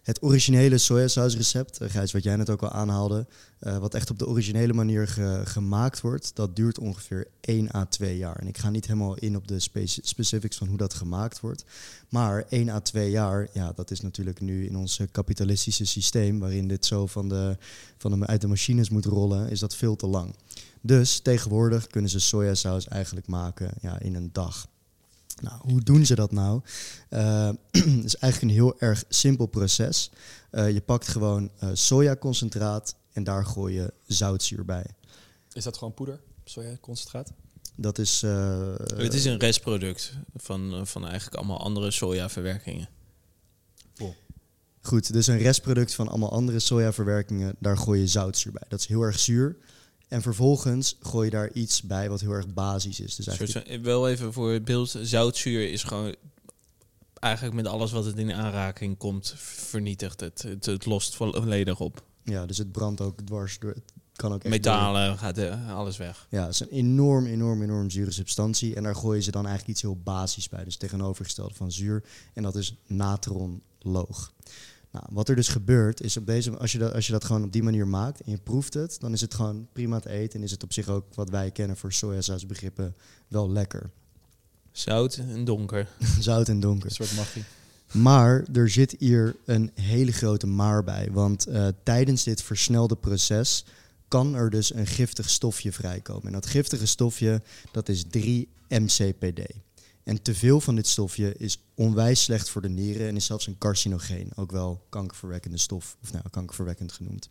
Het 0.08 0.22
originele 0.22 0.78
sojasausrecept, 0.78 1.82
uh, 1.82 1.90
Gijs, 1.90 2.12
wat 2.12 2.22
jij 2.22 2.36
net 2.36 2.50
ook 2.50 2.62
al 2.62 2.70
aanhaalde, 2.70 3.26
uh, 3.60 3.78
wat 3.78 3.94
echt 3.94 4.10
op 4.10 4.18
de 4.18 4.26
originele 4.26 4.72
manier 4.72 5.08
ge 5.08 5.42
gemaakt 5.44 6.00
wordt, 6.00 6.30
dat 6.34 6.56
duurt 6.56 6.78
ongeveer 6.78 7.26
1 7.40 7.74
à 7.74 7.84
2 7.84 8.16
jaar. 8.16 8.36
En 8.36 8.46
ik 8.46 8.58
ga 8.58 8.70
niet 8.70 8.86
helemaal 8.86 9.16
in 9.16 9.36
op 9.36 9.48
de 9.48 9.60
spe 9.60 9.82
specifics 9.86 10.56
van 10.56 10.68
hoe 10.68 10.76
dat 10.76 10.94
gemaakt 10.94 11.40
wordt. 11.40 11.64
Maar 12.08 12.44
1 12.48 12.68
à 12.68 12.80
2 12.80 13.10
jaar, 13.10 13.48
ja, 13.52 13.72
dat 13.72 13.90
is 13.90 14.00
natuurlijk 14.00 14.40
nu 14.40 14.66
in 14.66 14.76
ons 14.76 15.00
kapitalistische 15.12 15.86
systeem, 15.86 16.38
waarin 16.38 16.68
dit 16.68 16.86
zo 16.86 17.06
van 17.06 17.28
de, 17.28 17.56
van 17.98 18.20
de, 18.20 18.26
uit 18.26 18.40
de 18.40 18.48
machines 18.48 18.90
moet 18.90 19.04
rollen, 19.04 19.50
is 19.50 19.60
dat 19.60 19.76
veel 19.76 19.96
te 19.96 20.06
lang. 20.06 20.34
Dus 20.80 21.20
tegenwoordig 21.20 21.86
kunnen 21.86 22.10
ze 22.10 22.20
sojasaus 22.20 22.88
eigenlijk 22.88 23.26
maken 23.26 23.70
ja, 23.80 24.00
in 24.00 24.14
een 24.14 24.32
dag. 24.32 24.68
Nou, 25.40 25.60
hoe 25.60 25.80
doen 25.80 26.06
ze 26.06 26.14
dat 26.14 26.32
nou? 26.32 26.60
Uh, 27.10 27.48
het 27.70 28.04
is 28.04 28.16
eigenlijk 28.16 28.42
een 28.42 28.58
heel 28.58 28.80
erg 28.80 29.04
simpel 29.08 29.46
proces. 29.46 30.10
Uh, 30.50 30.70
je 30.70 30.80
pakt 30.80 31.08
gewoon 31.08 31.50
uh, 31.62 31.70
sojaconcentraat 31.72 32.94
en 33.12 33.24
daar 33.24 33.44
gooi 33.44 33.74
je 33.74 33.92
zoutzuur 34.06 34.64
bij. 34.64 34.86
Is 35.52 35.64
dat 35.64 35.76
gewoon 35.76 35.94
poeder, 35.94 36.20
sojaconcentraat? 36.44 37.32
Dat 37.74 37.98
is... 37.98 38.20
het 38.20 39.14
is 39.14 39.24
een 39.24 39.38
restproduct 39.38 40.12
van, 40.36 40.86
van 40.86 41.06
eigenlijk 41.06 41.36
allemaal 41.36 41.60
andere 41.60 41.90
sojaverwerkingen. 41.90 42.88
Goed, 44.88 45.12
dus 45.12 45.26
een 45.26 45.38
restproduct 45.38 45.94
van 45.94 46.08
allemaal 46.08 46.32
andere 46.32 46.58
sojaverwerkingen, 46.58 47.54
daar 47.58 47.78
gooi 47.78 48.00
je 48.00 48.06
zoutzuur 48.06 48.52
bij. 48.52 48.62
Dat 48.68 48.80
is 48.80 48.86
heel 48.86 49.02
erg 49.02 49.18
zuur. 49.18 49.56
En 50.08 50.22
vervolgens 50.22 50.96
gooi 51.00 51.24
je 51.24 51.30
daar 51.30 51.52
iets 51.52 51.82
bij 51.82 52.08
wat 52.08 52.20
heel 52.20 52.32
erg 52.32 52.54
basis 52.54 53.00
is. 53.00 53.14
Dus 53.14 53.26
eigenlijk 53.26 53.84
wel 53.84 54.08
even 54.08 54.32
voor 54.32 54.52
het 54.52 54.64
beeld. 54.64 54.96
Zoutzuur 55.02 55.70
is 55.70 55.82
gewoon 55.82 56.14
eigenlijk 57.14 57.54
met 57.54 57.66
alles 57.66 57.92
wat 57.92 58.04
het 58.04 58.18
in 58.18 58.32
aanraking 58.32 58.96
komt 58.98 59.34
vernietigd. 59.36 60.20
Het, 60.20 60.42
het, 60.42 60.66
het 60.66 60.86
lost 60.86 61.16
volledig 61.16 61.80
op. 61.80 62.02
Ja, 62.22 62.46
dus 62.46 62.58
het 62.58 62.72
brandt 62.72 63.00
ook 63.00 63.20
dwars 63.20 63.58
door. 63.58 63.70
Het 63.70 64.26
kan 64.26 64.32
ook 64.32 64.42
echt 64.42 64.54
Metalen, 64.54 65.08
door. 65.08 65.18
gaat 65.18 65.38
uh, 65.38 65.74
alles 65.74 65.96
weg. 65.96 66.26
Ja, 66.30 66.42
het 66.42 66.52
is 66.52 66.60
een 66.60 66.68
enorm, 66.68 67.26
enorm, 67.26 67.62
enorm 67.62 67.90
zure 67.90 68.10
substantie. 68.10 68.74
En 68.74 68.82
daar 68.82 68.96
gooien 68.96 69.22
ze 69.22 69.30
dan 69.30 69.46
eigenlijk 69.46 69.72
iets 69.72 69.82
heel 69.82 70.00
basis 70.02 70.48
bij. 70.48 70.64
Dus 70.64 70.76
tegenovergesteld 70.76 71.56
van 71.56 71.72
zuur. 71.72 72.04
En 72.32 72.42
dat 72.42 72.56
is 72.56 72.74
natronloog. 72.86 74.32
Nou, 74.90 75.04
wat 75.10 75.28
er 75.28 75.36
dus 75.36 75.48
gebeurt 75.48 76.00
is 76.00 76.16
op 76.16 76.26
deze, 76.26 76.56
als 76.56 76.72
je, 76.72 76.78
dat, 76.78 76.92
als 76.92 77.06
je 77.06 77.12
dat 77.12 77.24
gewoon 77.24 77.44
op 77.44 77.52
die 77.52 77.62
manier 77.62 77.88
maakt 77.88 78.20
en 78.20 78.30
je 78.30 78.38
proeft 78.38 78.74
het, 78.74 79.00
dan 79.00 79.12
is 79.12 79.20
het 79.20 79.34
gewoon 79.34 79.68
prima 79.72 80.00
te 80.00 80.10
eten 80.10 80.38
en 80.38 80.44
is 80.44 80.50
het 80.50 80.62
op 80.62 80.72
zich 80.72 80.88
ook 80.88 81.14
wat 81.14 81.30
wij 81.30 81.50
kennen 81.50 81.76
voor 81.76 81.92
sojasausbegrippen 81.92 82.94
wel 83.28 83.50
lekker. 83.50 83.90
Zout 84.72 85.16
en 85.16 85.44
donker. 85.44 85.88
Zout 86.20 86.48
en 86.48 86.60
donker. 86.60 86.88
Een 86.88 86.94
soort 86.94 87.16
magie. 87.16 87.44
Maar 87.92 88.44
er 88.52 88.70
zit 88.70 88.94
hier 88.98 89.36
een 89.44 89.70
hele 89.74 90.12
grote 90.12 90.46
maar 90.46 90.84
bij. 90.84 91.08
Want 91.12 91.48
uh, 91.48 91.68
tijdens 91.82 92.22
dit 92.22 92.42
versnelde 92.42 92.96
proces 92.96 93.64
kan 94.08 94.34
er 94.34 94.50
dus 94.50 94.74
een 94.74 94.86
giftig 94.86 95.30
stofje 95.30 95.72
vrijkomen. 95.72 96.26
En 96.26 96.32
dat 96.32 96.46
giftige 96.46 96.86
stofje, 96.86 97.42
dat 97.72 97.88
is 97.88 98.04
3-MCPD. 98.04 99.40
En 100.08 100.22
te 100.22 100.34
veel 100.34 100.60
van 100.60 100.74
dit 100.74 100.86
stofje 100.86 101.34
is 101.36 101.62
onwijs 101.74 102.22
slecht 102.22 102.50
voor 102.50 102.62
de 102.62 102.68
nieren 102.68 103.08
en 103.08 103.16
is 103.16 103.26
zelfs 103.26 103.46
een 103.46 103.58
carcinogeen, 103.58 104.30
ook 104.34 104.50
wel 104.50 104.86
kankerverwekkende 104.88 105.58
stof, 105.58 105.96
of 106.02 106.12
nou, 106.12 106.24
kankerverwekkend 106.30 106.92
genoemd. 106.92 107.30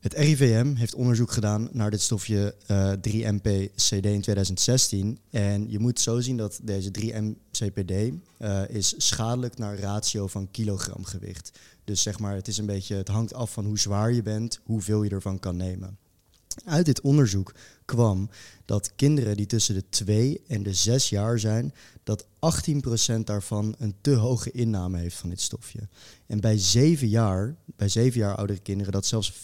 Het 0.00 0.12
RIVM 0.12 0.74
heeft 0.74 0.94
onderzoek 0.94 1.32
gedaan 1.32 1.68
naar 1.72 1.90
dit 1.90 2.00
stofje 2.00 2.54
uh, 2.70 2.92
3-MPCD 2.92 4.06
in 4.06 4.20
2016. 4.20 5.18
En 5.30 5.70
je 5.70 5.78
moet 5.78 6.00
zo 6.00 6.20
zien 6.20 6.36
dat 6.36 6.60
deze 6.62 6.90
3-MCPD 7.00 7.90
uh, 7.90 8.68
is 8.68 8.94
schadelijk 8.96 9.58
naar 9.58 9.78
ratio 9.78 10.26
van 10.26 10.50
kilogram 10.50 11.04
gewicht. 11.04 11.58
Dus 11.84 12.02
zeg 12.02 12.18
maar, 12.18 12.34
het, 12.34 12.48
is 12.48 12.58
een 12.58 12.66
beetje, 12.66 12.94
het 12.94 13.08
hangt 13.08 13.34
af 13.34 13.52
van 13.52 13.64
hoe 13.64 13.78
zwaar 13.78 14.12
je 14.12 14.22
bent, 14.22 14.60
hoeveel 14.62 15.02
je 15.02 15.10
ervan 15.10 15.38
kan 15.38 15.56
nemen. 15.56 15.98
Uit 16.64 16.86
dit 16.86 17.00
onderzoek 17.00 17.54
kwam 17.84 18.30
dat 18.64 18.92
kinderen 18.96 19.36
die 19.36 19.46
tussen 19.46 19.74
de 19.74 19.88
2 19.88 20.42
en 20.46 20.62
de 20.62 20.74
6 20.74 21.08
jaar 21.08 21.38
zijn, 21.38 21.74
dat 22.04 22.26
18% 22.26 22.28
daarvan 23.24 23.74
een 23.78 23.94
te 24.00 24.14
hoge 24.14 24.50
inname 24.50 24.98
heeft 24.98 25.16
van 25.16 25.28
dit 25.28 25.40
stofje. 25.40 25.88
En 26.26 26.40
bij 26.40 26.58
7 26.58 27.08
jaar, 27.08 27.56
bij 27.76 27.88
7 27.88 28.20
jaar 28.20 28.36
oudere 28.36 28.58
kinderen, 28.58 28.92
dat 28.92 29.06
zelfs 29.06 29.32
35% 29.32 29.34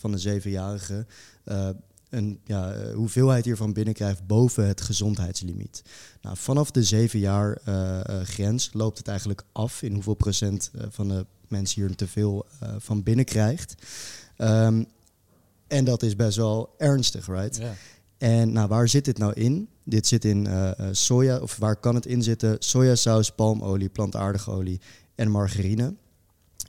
van 0.00 0.12
de 0.12 0.40
7-jarigen 0.40 1.06
uh, 1.44 1.68
een 2.08 2.40
ja, 2.44 2.72
eh, 2.72 2.94
hoeveelheid 2.94 3.44
hiervan 3.44 3.72
binnenkrijgt 3.72 4.26
boven 4.26 4.66
het 4.66 4.80
gezondheidslimiet. 4.80 5.82
Nou, 6.22 6.36
vanaf 6.36 6.70
de 6.70 6.82
7 6.82 7.18
jaar 7.18 7.58
uh, 7.68 8.00
grens 8.22 8.70
loopt 8.72 8.98
het 8.98 9.08
eigenlijk 9.08 9.42
af 9.52 9.82
in 9.82 9.94
hoeveel 9.94 10.14
procent 10.14 10.70
van 10.88 11.08
de 11.08 11.26
mensen 11.48 11.82
hier 11.82 11.96
te 11.96 12.06
veel 12.06 12.46
van 12.78 13.02
binnenkrijgt. 13.02 13.74
Um, 14.38 14.86
en 15.66 15.84
dat 15.84 16.02
is 16.02 16.16
best 16.16 16.36
wel 16.36 16.74
ernstig, 16.78 17.26
right? 17.26 17.56
Ja. 17.56 17.74
En 18.18 18.52
nou, 18.52 18.68
waar 18.68 18.88
zit 18.88 19.04
dit 19.04 19.18
nou 19.18 19.32
in? 19.32 19.68
Dit 19.84 20.06
zit 20.06 20.24
in 20.24 20.46
uh, 20.46 20.70
soja, 20.90 21.38
of 21.38 21.56
waar 21.56 21.76
kan 21.76 21.94
het 21.94 22.06
in 22.06 22.22
zitten? 22.22 22.56
Sojasaus, 22.58 23.30
palmolie, 23.30 23.88
plantaardige 23.88 24.50
olie 24.50 24.80
en 25.14 25.30
margarine. 25.30 25.94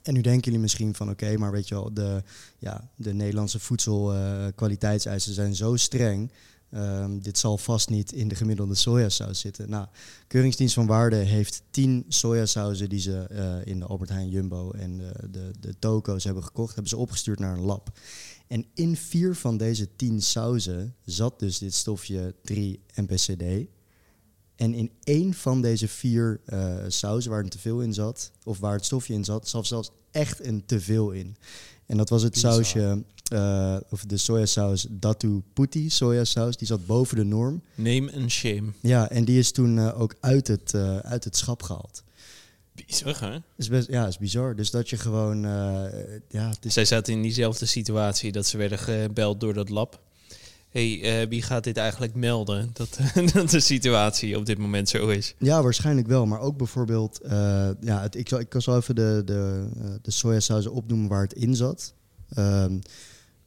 En 0.02 0.14
nu 0.14 0.20
denken 0.20 0.44
jullie 0.44 0.60
misschien 0.60 0.94
van 0.94 1.10
oké, 1.10 1.36
maar 1.36 1.50
weet 1.50 1.68
je 1.68 1.74
wel, 1.74 1.94
de, 1.94 2.22
ja, 2.58 2.90
de 2.96 3.12
Nederlandse 3.12 3.58
voedselkwaliteitseisen 3.58 5.30
uh, 5.30 5.36
zijn 5.36 5.54
zo 5.54 5.76
streng. 5.76 6.30
Um, 6.74 7.22
dit 7.22 7.38
zal 7.38 7.58
vast 7.58 7.88
niet 7.88 8.12
in 8.12 8.28
de 8.28 8.34
gemiddelde 8.34 8.74
sojasaus 8.74 9.40
zitten. 9.40 9.70
Nou, 9.70 9.86
Keuringsdienst 10.26 10.74
van 10.74 10.86
Waarde 10.86 11.16
heeft 11.16 11.62
tien 11.70 12.04
sojasauzen 12.08 12.88
die 12.88 13.00
ze 13.00 13.26
uh, 13.32 13.72
in 13.72 13.78
de 13.78 13.84
Albert 13.84 14.10
Heijn 14.10 14.28
Jumbo 14.28 14.70
en 14.70 14.96
de, 14.96 15.12
de, 15.30 15.50
de 15.60 15.74
toko's 15.78 16.24
hebben 16.24 16.44
gekocht, 16.44 16.74
hebben 16.74 16.88
ze 16.88 16.96
opgestuurd 16.96 17.38
naar 17.38 17.56
een 17.56 17.64
lab. 17.64 17.90
En 18.48 18.66
in 18.74 18.96
vier 18.96 19.34
van 19.34 19.56
deze 19.56 19.88
tien 19.96 20.22
sauzen 20.22 20.94
zat 21.04 21.38
dus 21.38 21.58
dit 21.58 21.74
stofje 21.74 22.34
3-MPCD. 22.52 23.68
En 24.56 24.74
in 24.74 24.90
één 25.02 25.34
van 25.34 25.62
deze 25.62 25.88
vier 25.88 26.40
uh, 26.46 26.76
sauzen 26.88 27.30
waar 27.30 27.42
er 27.42 27.48
te 27.48 27.58
veel 27.58 27.80
in 27.80 27.94
zat, 27.94 28.32
of 28.44 28.58
waar 28.58 28.74
het 28.74 28.84
stofje 28.84 29.14
in 29.14 29.24
zat, 29.24 29.48
zat 29.48 29.66
zelfs 29.66 29.90
echt 30.10 30.44
een 30.44 30.66
te 30.66 30.80
veel 30.80 31.10
in. 31.10 31.36
En 31.86 31.96
dat 31.96 32.08
was 32.08 32.22
het 32.22 32.38
sausje, 32.38 33.04
uh, 33.32 33.76
of 33.90 34.04
de 34.04 34.16
sojasaus 34.16 34.86
Datu 34.90 35.42
Puti 35.52 35.90
sojasaus, 35.90 36.56
die 36.56 36.66
zat 36.66 36.86
boven 36.86 37.16
de 37.16 37.24
norm. 37.24 37.62
Name 37.74 38.12
and 38.12 38.30
shame. 38.30 38.72
Ja, 38.80 39.10
en 39.10 39.24
die 39.24 39.38
is 39.38 39.52
toen 39.52 39.76
uh, 39.76 40.00
ook 40.00 40.14
uit 40.20 40.46
het, 40.46 40.74
uit 41.02 41.24
het 41.24 41.36
schap 41.36 41.62
gehaald. 41.62 42.02
Bizar, 42.86 43.32
hè? 43.32 43.38
Is 43.56 43.68
best, 43.68 43.88
ja, 43.88 44.06
is 44.06 44.18
bizar. 44.18 44.56
Dus 44.56 44.70
dat 44.70 44.90
je 44.90 44.96
gewoon... 44.96 45.44
Uh, 45.44 45.84
ja, 46.28 46.48
het 46.48 46.64
is... 46.64 46.72
Zij 46.72 46.84
zaten 46.84 47.12
in 47.12 47.22
diezelfde 47.22 47.66
situatie 47.66 48.32
dat 48.32 48.46
ze 48.46 48.56
werden 48.56 48.78
gebeld 48.78 49.40
door 49.40 49.54
dat 49.54 49.68
lab. 49.68 50.00
hey, 50.68 51.22
uh, 51.22 51.28
wie 51.28 51.42
gaat 51.42 51.64
dit 51.64 51.76
eigenlijk 51.76 52.14
melden? 52.14 52.70
Dat, 52.72 52.98
dat 53.32 53.50
de 53.50 53.60
situatie 53.60 54.36
op 54.36 54.46
dit 54.46 54.58
moment 54.58 54.88
zo 54.88 55.08
is. 55.08 55.34
Ja, 55.38 55.62
waarschijnlijk 55.62 56.06
wel. 56.06 56.26
Maar 56.26 56.40
ook 56.40 56.56
bijvoorbeeld... 56.56 57.20
Uh, 57.24 57.30
ja, 57.80 58.00
het, 58.00 58.14
ik, 58.14 58.28
zal, 58.28 58.38
ik 58.38 58.48
kan 58.48 58.62
zo 58.62 58.76
even 58.76 58.94
de, 58.94 59.22
de, 59.24 59.68
de 60.02 60.10
sojasauzen 60.10 60.72
opnoemen 60.72 61.08
waar 61.08 61.22
het 61.22 61.32
in 61.34 61.56
zat. 61.56 61.94
Um, 62.38 62.80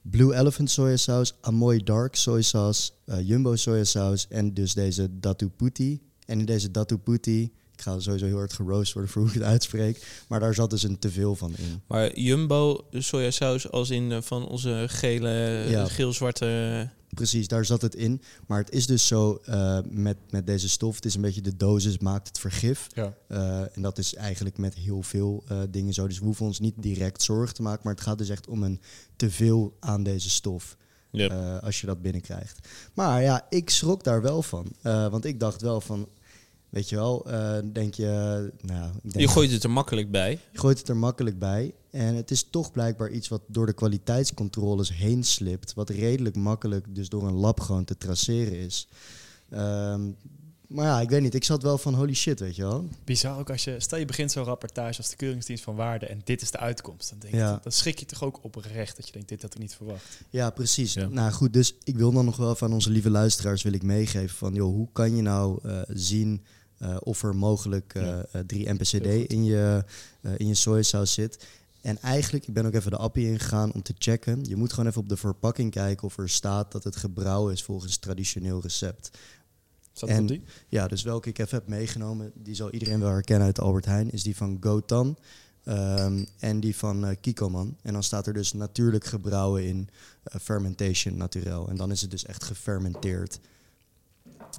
Blue 0.01 0.33
Elephant 0.35 0.69
sojasaus, 0.69 1.35
Amoy 1.41 1.83
Dark 1.83 2.15
sojasaus, 2.15 2.93
Jumbo 3.23 3.55
sojasaus 3.55 4.27
en 4.27 4.53
dus 4.53 4.73
deze 4.73 5.19
Datu 5.19 5.49
Puti. 5.49 6.01
En 6.25 6.39
in 6.39 6.45
deze 6.45 6.71
Datu 6.71 6.97
Puti 6.97 7.51
ik 7.81 7.87
ga 7.87 7.99
sowieso 7.99 8.25
heel 8.25 8.37
hard 8.37 8.53
geroost 8.53 8.93
worden 8.93 9.11
voor 9.11 9.21
hoe 9.21 9.31
ik 9.31 9.37
het 9.37 9.47
uitspreek. 9.47 10.23
Maar 10.27 10.39
daar 10.39 10.53
zat 10.53 10.69
dus 10.69 10.83
een 10.83 10.99
teveel 10.99 11.35
van 11.35 11.53
in. 11.57 11.81
Maar 11.87 12.19
Jumbo 12.19 12.85
sojasaus 12.91 13.71
als 13.71 13.89
in 13.89 14.11
uh, 14.11 14.21
van 14.21 14.47
onze 14.47 14.85
gele, 14.87 15.29
ja. 15.69 15.87
geel-zwarte... 15.87 16.89
Precies, 17.09 17.47
daar 17.47 17.65
zat 17.65 17.81
het 17.81 17.95
in. 17.95 18.21
Maar 18.47 18.59
het 18.59 18.71
is 18.71 18.85
dus 18.85 19.07
zo 19.07 19.41
uh, 19.49 19.79
met, 19.89 20.17
met 20.29 20.45
deze 20.45 20.69
stof. 20.69 20.95
Het 20.95 21.05
is 21.05 21.15
een 21.15 21.21
beetje 21.21 21.41
de 21.41 21.55
dosis 21.55 21.97
maakt 21.97 22.27
het 22.27 22.39
vergif. 22.39 22.87
Ja. 22.93 23.13
Uh, 23.27 23.59
en 23.75 23.81
dat 23.81 23.97
is 23.97 24.15
eigenlijk 24.15 24.57
met 24.57 24.73
heel 24.73 25.01
veel 25.01 25.43
dingen 25.69 25.93
zo. 25.93 26.07
Dus 26.07 26.19
we 26.19 26.25
hoeven 26.25 26.45
ons 26.45 26.59
niet 26.59 26.75
direct 26.77 27.21
zorgen 27.21 27.55
te 27.55 27.61
maken. 27.61 27.81
Maar 27.83 27.93
het 27.93 28.03
gaat 28.03 28.17
dus 28.17 28.29
echt 28.29 28.47
om 28.47 28.63
een 28.63 28.81
teveel 29.15 29.77
aan 29.79 30.03
deze 30.03 30.29
stof. 30.29 30.77
Yep. 31.11 31.61
als 31.63 31.81
je 31.81 31.87
dat 31.87 32.01
binnenkrijgt. 32.01 32.67
Maar 32.93 33.21
ja, 33.21 33.45
ik 33.49 33.69
schrok 33.69 34.03
daar 34.03 34.21
wel 34.21 34.41
van. 34.41 34.67
want 34.81 35.25
ik 35.25 35.39
dacht 35.39 35.61
wel 35.61 35.81
van, 35.81 36.07
Weet 36.71 36.89
je 36.89 36.95
wel, 36.95 37.31
uh, 37.31 37.57
denk 37.73 37.93
je... 37.93 38.05
Nou, 38.61 38.91
ik 39.03 39.11
denk 39.11 39.25
je 39.25 39.27
gooit 39.27 39.51
het 39.51 39.63
er 39.63 39.69
makkelijk 39.69 40.11
bij. 40.11 40.39
Je 40.51 40.59
gooit 40.59 40.77
het 40.79 40.89
er 40.89 40.97
makkelijk 40.97 41.39
bij. 41.39 41.73
En 41.89 42.15
het 42.15 42.31
is 42.31 42.43
toch 42.49 42.71
blijkbaar 42.71 43.09
iets 43.09 43.27
wat 43.27 43.41
door 43.47 43.65
de 43.65 43.73
kwaliteitscontroles 43.73 44.93
heen 44.93 45.23
slipt. 45.23 45.73
Wat 45.73 45.89
redelijk 45.89 46.35
makkelijk 46.35 46.95
dus 46.95 47.09
door 47.09 47.27
een 47.27 47.33
lab 47.33 47.59
gewoon 47.59 47.83
te 47.83 47.97
traceren 47.97 48.57
is. 48.57 48.87
Um, 49.53 50.15
maar 50.71 50.85
ja, 50.85 51.01
ik 51.01 51.09
weet 51.09 51.21
niet. 51.21 51.33
Ik 51.33 51.43
zat 51.43 51.63
wel 51.63 51.77
van 51.77 51.93
holy 51.93 52.13
shit, 52.13 52.39
weet 52.39 52.55
je 52.55 52.61
wel. 52.61 52.87
Bizar 53.03 53.39
ook 53.39 53.49
als 53.49 53.63
je... 53.63 53.79
Stel 53.79 53.97
je 53.97 54.05
begint 54.05 54.31
zo'n 54.31 54.43
rapportage 54.43 54.97
als 54.97 55.09
de 55.09 55.15
Keuringsdienst 55.15 55.63
van 55.63 55.75
Waarde... 55.75 56.05
en 56.05 56.21
dit 56.23 56.41
is 56.41 56.51
de 56.51 56.57
uitkomst. 56.57 57.09
Dan, 57.09 57.19
denk 57.19 57.33
ja. 57.33 57.51
je, 57.51 57.59
dan 57.63 57.71
schrik 57.71 57.99
je 57.99 58.05
toch 58.05 58.23
ook 58.23 58.39
oprecht 58.41 58.95
dat 58.95 59.05
je 59.05 59.11
denkt... 59.11 59.29
dit 59.29 59.41
had 59.41 59.53
ik 59.53 59.59
niet 59.59 59.75
verwacht. 59.75 60.21
Ja, 60.29 60.49
precies. 60.49 60.93
Ja. 60.93 61.07
Nou 61.07 61.31
goed, 61.31 61.53
dus 61.53 61.75
ik 61.83 61.97
wil 61.97 62.11
dan 62.11 62.25
nog 62.25 62.37
wel 62.37 62.55
van 62.55 62.73
onze 62.73 62.89
lieve 62.89 63.09
luisteraars 63.09 63.63
wil 63.63 63.73
ik 63.73 63.83
meegeven... 63.83 64.37
van 64.37 64.53
joh, 64.53 64.73
hoe 64.73 64.87
kan 64.91 65.15
je 65.15 65.21
nou 65.21 65.59
uh, 65.65 65.81
zien 65.87 66.41
eh, 66.43 66.60
of 66.99 67.23
er 67.23 67.35
mogelijk 67.35 67.93
eh, 67.95 68.05
Ja. 68.05 68.25
eh, 68.31 68.41
3 68.45 68.63
Heel 68.65 68.73
MPCD 68.73 68.93
goed. 69.19 69.31
in 69.31 69.43
je, 69.43 69.83
eh, 70.21 70.31
in 70.37 70.47
je 70.47 70.53
sojasaus 70.55 71.13
zit. 71.13 71.45
En 71.81 72.01
eigenlijk, 72.01 72.47
ik 72.47 72.53
ben 72.53 72.65
ook 72.65 72.73
even 72.73 72.91
de 72.91 72.97
appie 72.97 73.27
ingegaan 73.27 73.73
om 73.73 73.81
te 73.81 73.93
checken. 73.97 74.43
Je 74.45 74.55
moet 74.55 74.69
gewoon 74.73 74.89
even 74.89 75.01
op 75.01 75.09
de 75.09 75.17
verpakking 75.17 75.71
kijken 75.71 76.03
of 76.07 76.17
er 76.17 76.29
staat 76.29 76.71
dat 76.71 76.83
het 76.83 76.95
gebrouwen 76.95 77.53
is 77.53 77.63
volgens 77.63 77.97
traditioneel 77.97 78.61
recept. 78.61 79.11
Zat 79.93 80.09
het 80.09 80.17
En- 80.17 80.23
op 80.23 80.27
die? 80.29 80.43
Ja, 80.67 80.87
dus 80.87 81.03
welke 81.03 81.29
ik 81.29 81.37
even 81.39 81.57
heb 81.57 81.67
meegenomen, 81.67 82.31
die 82.35 82.55
zal 82.55 82.71
iedereen 82.71 82.99
wel 82.99 83.09
herkennen 83.11 83.47
uit 83.47 83.59
Albert 83.59 83.85
Heijn, 83.85 84.11
is 84.11 84.23
die 84.23 84.35
van 84.35 84.57
Gotan 84.61 85.17
ehm, 85.63 86.25
en 86.39 86.59
die 86.59 86.75
van 86.75 87.05
eh 87.05 87.15
Kikoman. 87.21 87.77
En 87.81 87.93
dan 87.93 88.03
staat 88.03 88.27
er 88.27 88.33
dus 88.33 88.53
natuurlijk 88.53 89.05
gebrouwen 89.05 89.65
in 89.65 89.89
eh, 90.23 90.39
fermentation 90.41 91.17
naturel. 91.17 91.69
En 91.69 91.75
dan 91.75 91.91
is 91.91 92.01
het 92.01 92.11
dus 92.11 92.25
echt 92.25 92.43
gefermenteerd. 92.43 93.39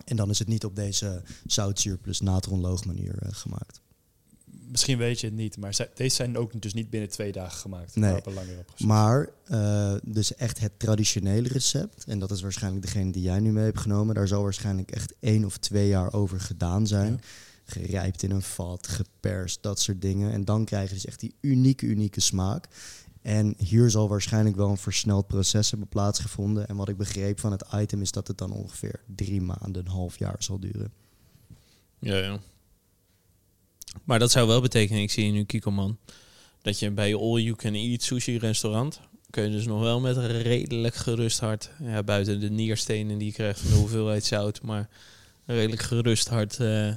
En 0.05 0.17
dan 0.17 0.31
is 0.31 0.39
het 0.39 0.49
niet 0.49 0.65
op 0.65 0.77
deze 0.77 1.23
zoutzuur 1.47 1.99
plus 1.99 2.21
natronloog 2.21 2.85
manier 2.85 3.19
eh, 3.19 3.29
gemaakt. 3.33 3.81
Misschien 4.73 4.99
weet 4.99 5.21
je 5.21 5.27
het 5.27 5.37
niet, 5.37 5.57
maar 5.57 5.89
deze 5.95 6.15
zijn 6.15 6.37
ook 6.37 6.63
dus 6.63 6.75
niet 6.75 6.91
binnen 6.91 7.09
twee 7.09 7.33
dagen 7.33 7.59
gemaakt. 7.59 7.97
Nee. 7.97 8.21
maar. 8.35 8.45
Maar 8.79 9.29
eh, 9.45 9.95
dus 10.05 10.35
echt 10.35 10.61
het 10.61 10.79
traditionele 10.79 11.49
recept, 11.49 12.05
en 12.05 12.19
dat 12.19 12.31
is 12.31 12.43
waarschijnlijk 12.43 12.85
degene 12.85 13.13
die 13.13 13.23
jij 13.23 13.41
nu 13.41 13.53
mee 13.53 13.65
hebt 13.65 13.81
genomen, 13.81 14.15
daar 14.15 14.29
zal 14.29 14.43
waarschijnlijk 14.43 14.91
echt 14.91 15.15
één 15.21 15.45
of 15.45 15.57
twee 15.57 15.89
jaar 15.89 16.13
over 16.13 16.41
gedaan 16.41 16.87
zijn. 16.87 17.13
Ja. 17.13 17.19
Gerijpt 17.65 18.23
in 18.23 18.31
een 18.31 18.43
vat, 18.43 18.89
geperst, 18.89 19.63
dat 19.63 19.81
soort 19.81 20.01
dingen. 20.01 20.33
En 20.33 20.45
dan 20.45 20.65
krijg 20.65 20.89
je 20.89 20.95
dus 20.95 21.07
echt 21.07 21.21
die 21.21 21.35
unieke, 21.41 21.87
unieke 21.87 22.21
smaak. 22.21 22.69
En 23.23 23.55
hier 23.59 23.91
zal 23.91 24.09
waarschijnlijk 24.09 24.57
wel 24.57 24.69
een 24.69 24.77
versneld 24.77 25.27
proces 25.27 25.71
hebben 25.71 25.89
plaatsgevonden. 25.89 26.69
En 26.69 26.77
wat 26.77 26.89
ik 26.89 26.97
begreep 26.97 27.41
van 27.41 27.53
het 27.53 27.65
item 27.75 28.01
is 28.01 28.13
dat 28.13 28.29
het 28.29 28.39
dan 28.39 28.53
ongeveer 28.53 29.01
drie 29.07 29.41
maanden, 29.41 29.85
een 29.85 29.93
half 29.93 30.19
jaar 30.19 30.37
zal 30.39 30.61
duren. 30.61 30.93
Ja, 31.99 32.17
ja. 32.17 32.39
Maar 34.05 34.19
dat 34.19 34.31
zou 34.31 34.47
wel 34.47 34.61
betekenen, 34.61 35.03
ik 35.03 35.11
zie 35.11 35.33
nu 35.33 35.45
Kikoman, 35.45 35.99
dat 36.63 36.79
je 36.79 36.91
bij 36.91 37.09
je 37.09 37.19
all 37.19 37.41
you 37.41 37.57
can 37.57 37.75
eat 37.75 38.03
sushi 38.03 38.39
restaurant 38.39 39.01
kun 39.33 39.45
je 39.45 39.51
dus 39.51 39.67
nog 39.67 39.81
wel 39.81 40.01
met 40.01 40.17
redelijk 40.17 40.95
gerust 40.95 41.41
hart, 41.41 41.71
ja, 41.83 42.03
buiten 42.03 42.41
de 42.41 42.51
nierstenen 42.51 43.19
die 43.19 43.27
je 43.27 43.33
krijgt 43.33 43.61
van 43.61 43.71
de 43.71 43.77
hoeveelheid 43.77 44.25
zout, 44.25 44.63
maar 44.63 44.89
redelijk 45.45 45.83
gerust 45.83 46.29
hart 46.29 46.61
eh, 46.61 46.95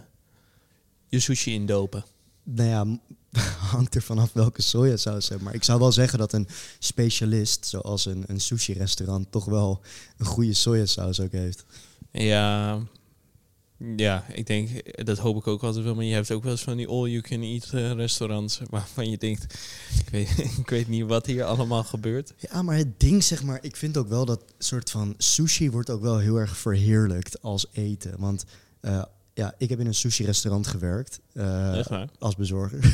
je 1.08 1.20
sushi 1.20 1.54
indopen. 1.54 2.04
Nou 2.44 2.70
ja, 2.70 3.00
hangt 3.72 3.96
er 3.96 4.02
vanaf 4.02 4.34
welke 4.34 4.62
sojasaus 4.62 5.30
hebt. 5.30 5.42
Maar 5.42 5.54
ik 5.54 5.64
zou 5.64 5.80
wel 5.80 5.92
zeggen 5.92 6.20
dat 6.20 6.34
een 6.34 6.48
specialist, 6.80 7.66
zoals 7.66 8.06
een, 8.06 8.24
een 8.28 8.42
sushi-restaurant, 8.42 9.32
toch 9.32 9.46
wel 9.46 9.82
een 10.18 10.26
goede 10.26 10.54
sojasaus 10.54 11.20
ook 11.20 11.32
heeft. 11.32 11.66
Ja, 12.12 12.80
ja, 13.96 14.26
ik 14.32 14.46
denk, 14.48 14.70
dat 15.06 15.18
hoop 15.18 15.38
ik 15.38 15.48
ook 15.48 15.64
altijd 15.64 15.86
wel, 15.86 15.96
maar 15.96 16.04
je 16.04 16.14
hebt 16.14 16.32
ook 16.32 16.44
wel 16.44 16.52
eens 16.52 16.64
van 16.64 16.78
die 16.78 16.88
all 16.88 17.10
you 17.10 17.22
can 17.22 17.42
eat 17.42 17.70
eh, 17.74 17.92
restaurants 17.92 18.60
waarvan 18.70 19.10
je 19.10 19.18
denkt, 19.18 19.44
ik 20.00 20.10
weet, 20.10 20.30
ik 20.60 20.70
weet 20.70 20.88
niet 20.88 21.06
wat 21.06 21.26
hier 21.26 21.44
allemaal 21.44 21.84
gebeurt. 21.84 22.34
Ja, 22.38 22.62
maar 22.62 22.78
het 22.78 23.00
ding, 23.00 23.24
zeg 23.24 23.44
maar, 23.44 23.60
ik 23.62 23.76
vind 23.76 23.98
ook 23.98 24.08
wel 24.08 24.26
dat 24.26 24.44
soort 24.58 24.92
van 24.92 25.14
sushi 25.18 25.72
wordt 25.72 25.90
ook 25.90 26.02
wel 26.02 26.18
heel 26.18 26.38
erg 26.38 26.58
verheerlijkt 26.58 27.42
als 27.42 27.66
eten. 27.72 28.16
Want 28.20 28.46
eh, 28.80 29.04
ja, 29.36 29.54
ik 29.58 29.70
heb 29.70 29.80
in 29.80 29.88
een 29.88 29.96
sushi-restaurant 29.96 30.68
gewerkt 30.68 31.20
eh, 31.34 31.78
Echt 31.78 31.90
waar? 31.90 32.10
als 32.20 32.36
bezorger. 32.36 32.80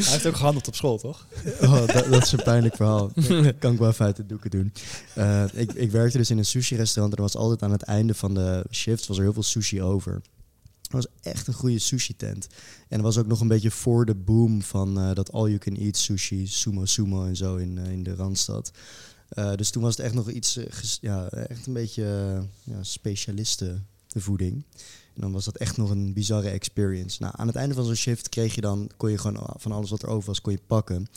Hij 0.00 0.12
heeft 0.12 0.26
ook 0.26 0.36
gehandeld 0.36 0.68
op 0.68 0.74
school, 0.74 0.98
toch? 0.98 1.26
oh, 1.62 1.86
dat, 1.86 2.10
dat 2.10 2.22
is 2.22 2.32
een 2.32 2.42
pijnlijk 2.42 2.76
verhaal. 2.76 3.10
Dat 3.42 3.58
kan 3.58 3.72
ik 3.72 3.78
wel 3.78 3.88
even 3.88 4.04
uit 4.04 4.16
de 4.16 4.26
doeken 4.26 4.50
doen. 4.50 4.72
Eh, 5.14 5.44
ik, 5.52 5.72
ik 5.72 5.90
werkte 5.90 6.18
dus 6.18 6.30
in 6.30 6.38
een 6.38 6.44
sushi-restaurant 6.44 7.12
en 7.12 7.18
er 7.18 7.30
was 7.30 7.42
altijd 7.42 7.62
aan 7.62 7.72
het 7.72 7.82
einde 7.82 8.14
van 8.14 8.34
de 8.34 8.64
shift 8.70 9.06
was 9.06 9.16
er 9.16 9.22
heel 9.22 9.32
veel 9.32 9.42
sushi 9.42 9.82
over. 9.82 10.12
Het 10.82 10.92
was 10.92 11.06
echt 11.22 11.46
een 11.46 11.54
goede 11.54 11.78
sushi-tent. 11.78 12.46
En 12.88 12.98
er 12.98 13.04
was 13.04 13.18
ook 13.18 13.26
nog 13.26 13.40
een 13.40 13.48
beetje 13.48 13.70
voor 13.70 14.06
de 14.06 14.14
boom 14.14 14.62
van 14.62 14.98
eh, 14.98 15.14
dat 15.14 15.32
all-you-can-eat 15.32 15.96
sushi, 15.96 16.46
sumo 16.46 16.84
sumo 16.84 17.26
en 17.26 17.36
zo 17.36 17.56
in, 17.56 17.78
in 17.78 18.02
de 18.02 18.14
Randstad. 18.14 18.70
Eh, 19.28 19.54
dus 19.54 19.70
toen 19.70 19.82
was 19.82 19.96
het 19.96 20.06
echt 20.06 20.14
nog 20.14 20.30
iets, 20.30 20.58
ja, 21.00 21.28
echt 21.28 21.66
een 21.66 21.72
beetje 21.72 22.02
ja, 22.64 22.82
specialistenvoeding. 24.10 24.64
En 25.14 25.20
dan 25.20 25.32
was 25.32 25.44
dat 25.44 25.56
echt 25.56 25.76
nog 25.76 25.90
een 25.90 26.12
bizarre 26.12 26.48
experience. 26.48 27.22
Nou, 27.22 27.34
aan 27.36 27.46
het 27.46 27.56
einde 27.56 27.74
van 27.74 27.84
zo'n 27.84 27.94
shift 27.94 28.28
kreeg 28.28 28.54
je 28.54 28.60
dan, 28.60 28.90
kon 28.96 29.10
je 29.10 29.18
gewoon 29.18 29.54
van 29.56 29.72
alles 29.72 29.90
wat 29.90 30.02
er 30.02 30.08
over 30.08 30.26
was, 30.26 30.40
kon 30.40 30.52
je 30.52 30.60
pakken. 30.66 31.08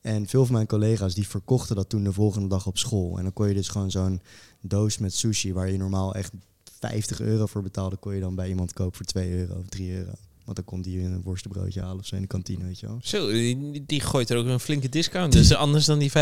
En 0.00 0.26
veel 0.26 0.44
van 0.44 0.54
mijn 0.54 0.66
collega's 0.66 1.14
die 1.14 1.28
verkochten 1.28 1.76
dat 1.76 1.88
toen 1.88 2.04
de 2.04 2.12
volgende 2.12 2.48
dag 2.48 2.66
op 2.66 2.78
school. 2.78 3.16
En 3.16 3.22
dan 3.22 3.32
kon 3.32 3.48
je 3.48 3.54
dus 3.54 3.68
gewoon 3.68 3.90
zo'n 3.90 4.20
doos 4.60 4.98
met 4.98 5.14
sushi, 5.14 5.52
waar 5.52 5.70
je 5.70 5.78
normaal 5.78 6.14
echt 6.14 6.32
50 6.78 7.20
euro 7.20 7.46
voor 7.46 7.62
betaalde, 7.62 7.96
kon 7.96 8.14
je 8.14 8.20
dan 8.20 8.34
bij 8.34 8.48
iemand 8.48 8.72
kopen 8.72 8.96
voor 8.96 9.06
2 9.06 9.30
euro 9.30 9.58
of 9.58 9.68
3 9.68 9.92
euro. 9.92 10.12
Want 10.44 10.56
dan 10.56 10.64
komt 10.66 10.84
die 10.84 11.00
een 11.02 11.22
worstenbroodje 11.22 11.80
halen 11.80 11.98
of 11.98 12.06
zo 12.06 12.14
in 12.14 12.20
de 12.20 12.26
kantine, 12.26 12.64
weet 12.64 12.80
je 12.80 12.86
wel. 12.86 12.98
Zo, 13.02 13.30
die, 13.30 13.84
die 13.86 14.00
gooit 14.00 14.30
er 14.30 14.36
ook 14.36 14.46
een 14.46 14.60
flinke 14.60 14.88
discount. 14.88 15.32
Dus 15.32 15.54
anders 15.64 15.84
dan 15.84 15.98
die 15.98 16.10
35% 16.10 16.14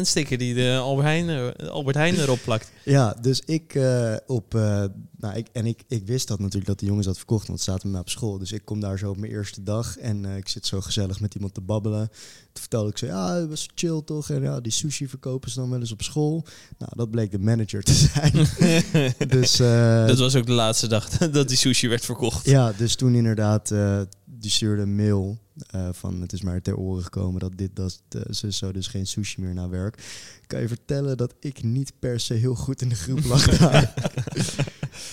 sticker 0.00 0.38
die 0.38 0.54
de 0.54 0.76
Albert 0.80 1.06
Heijn, 1.06 1.28
er- 1.28 1.70
Albert 1.70 1.96
Heijn 1.96 2.14
erop 2.20 2.38
plakt. 2.44 2.72
Ja, 2.84 3.16
dus 3.20 3.40
ik 3.46 3.74
eh, 3.74 4.14
op. 4.26 4.54
eh, 4.54 4.84
nou, 5.16 5.36
ik, 5.36 5.46
en 5.52 5.66
ik, 5.66 5.82
ik 5.88 6.06
wist 6.06 6.28
dat 6.28 6.38
natuurlijk 6.38 6.66
dat 6.66 6.78
de 6.80 6.86
jongens 6.86 7.06
dat 7.06 7.16
verkochten, 7.16 7.48
want 7.48 7.58
ze 7.60 7.64
zaten 7.70 7.82
met 7.82 7.92
mij 7.92 8.00
op 8.00 8.08
school. 8.08 8.38
Dus 8.38 8.52
ik 8.52 8.64
kom 8.64 8.80
daar 8.80 8.98
zo 8.98 9.10
op 9.10 9.16
mijn 9.16 9.32
eerste 9.32 9.62
dag 9.62 9.98
en 9.98 10.24
eh, 10.24 10.36
ik 10.36 10.48
zit 10.48 10.66
zo 10.66 10.80
gezellig 10.80 11.20
met 11.20 11.34
iemand 11.34 11.54
te 11.54 11.60
babbelen. 11.60 12.08
Toen 12.08 12.62
vertelde 12.62 12.90
ik 12.90 12.98
zo, 12.98 13.06
ja, 13.06 13.34
het 13.34 13.48
was 13.48 13.68
chill 13.74 14.02
toch? 14.04 14.30
En 14.30 14.42
ja, 14.42 14.60
die 14.60 14.72
sushi 14.72 15.08
verkopen 15.08 15.50
ze 15.50 15.60
dan 15.60 15.70
wel 15.70 15.80
eens 15.80 15.92
op 15.92 16.02
school. 16.02 16.44
Nou, 16.78 16.92
dat 16.96 17.10
bleek 17.10 17.30
de 17.30 17.38
manager 17.38 17.82
te 17.82 17.92
zijn. 17.94 18.32
dus, 19.40 19.60
eh, 19.60 20.06
dat 20.06 20.18
was 20.18 20.34
ook 20.36 20.46
de 20.46 20.52
laatste 20.52 20.86
dag 20.88 21.08
dat 21.08 21.48
die 21.48 21.56
sushi 21.56 21.88
werd 21.88 22.04
verkocht. 22.04 22.46
ja, 22.46 22.72
dus 22.72 22.94
toen 22.94 23.14
inderdaad, 23.14 23.42
eh, 23.52 24.00
die 24.24 24.50
stuurde 24.50 24.82
een 24.82 24.96
mail 24.96 25.38
eh, 25.66 25.88
van 25.92 26.20
het 26.20 26.32
is 26.32 26.42
maar 26.42 26.60
ter 26.62 26.76
oren 26.76 27.02
gekomen 27.04 27.40
dat 27.40 27.52
dit, 27.56 27.76
dat, 27.76 28.02
eh, 28.08 28.20
ze 28.30 28.52
zo 28.52 28.72
dus 28.72 28.86
geen 28.86 29.06
sushi 29.06 29.40
meer 29.40 29.54
naar 29.54 29.70
werk. 29.70 30.02
Kan 30.46 30.60
je 30.60 30.68
vertellen 30.68 31.16
dat 31.16 31.34
ik 31.40 31.62
niet 31.62 31.92
per 31.98 32.20
se 32.20 32.34
heel 32.34 32.54
goed 32.54 32.82
in 32.82 32.88
de 32.88 32.94
groep 32.94 33.24
lag 33.24 33.44
daar. 33.58 33.94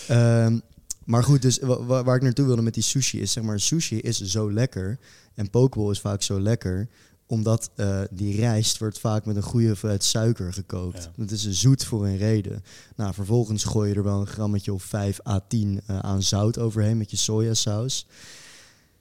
Ehm, 0.07 0.59
maar 1.05 1.23
goed, 1.23 1.41
dus 1.41 1.59
wa- 1.59 1.83
wa- 1.83 2.03
waar 2.03 2.15
ik 2.15 2.21
naartoe 2.21 2.45
wilde 2.45 2.61
met 2.61 2.73
die 2.73 2.83
sushi 2.83 3.21
is, 3.21 3.31
zeg 3.31 3.43
maar, 3.43 3.59
sushi 3.59 3.99
is 3.99 4.21
zo 4.21 4.51
lekker 4.53 4.99
en 5.35 5.49
pokeball 5.49 5.91
is 5.91 5.99
vaak 5.99 6.21
zo 6.21 6.41
lekker 6.41 6.89
omdat 7.31 7.69
eh, 7.75 8.01
die 8.11 8.35
rijst 8.35 8.77
wordt 8.77 8.99
vaak 8.99 9.25
met 9.25 9.35
een 9.35 9.41
goede 9.43 9.67
hoeveelheid 9.67 10.03
suiker 10.03 10.53
gekookt. 10.53 11.03
Ja. 11.03 11.11
Dat 11.15 11.31
is 11.31 11.43
een 11.43 11.53
zoet 11.53 11.83
voor 11.85 12.05
een 12.05 12.17
reden. 12.17 12.63
Nou, 12.95 13.13
vervolgens 13.13 13.63
gooi 13.63 13.89
je 13.89 13.95
er 13.95 14.03
wel 14.03 14.19
een 14.19 14.27
grammetje 14.27 14.73
of 14.73 14.83
5 14.83 15.19
à 15.27 15.39
10 15.47 15.81
eh, 15.85 15.99
aan 15.99 16.23
zout 16.23 16.57
overheen 16.57 16.97
met 16.97 17.11
je 17.11 17.17
sojasaus. 17.17 18.05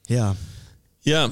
Ja, 0.02 0.34
Ja, 1.00 1.30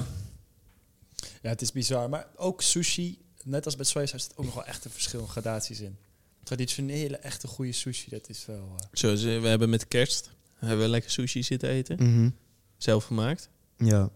Ja, 1.41 1.49
het 1.49 1.61
is 1.61 1.71
bizar. 1.71 2.09
Maar 2.09 2.27
ook 2.35 2.61
sushi, 2.61 3.17
net 3.43 3.65
als 3.65 3.75
bij 3.75 3.85
sojasaus, 3.85 4.23
zit 4.23 4.37
ook 4.37 4.45
nog 4.45 4.53
wel 4.53 4.65
echt 4.65 4.85
een 4.85 4.91
verschil 4.91 5.19
in 5.19 5.27
gradaties 5.27 5.79
in. 5.79 5.97
Traditionele, 6.43 7.17
echte 7.17 7.47
goede 7.47 7.71
sushi, 7.71 8.09
dat 8.09 8.29
is 8.29 8.45
wel... 8.45 8.75
eh, 8.79 8.87
zoals 8.91 9.23
eh, 9.23 9.41
we 9.41 9.47
hebben 9.47 9.69
met 9.69 9.87
kerst, 9.87 10.29
hebben 10.55 10.79
we 10.79 10.87
lekker 10.87 11.11
sushi 11.11 11.43
zitten 11.43 11.69
eten. 11.69 11.95
mhm, 11.99 12.29
Zelf 12.77 13.05
gemaakt. 13.05 13.49
ja. 13.77 14.09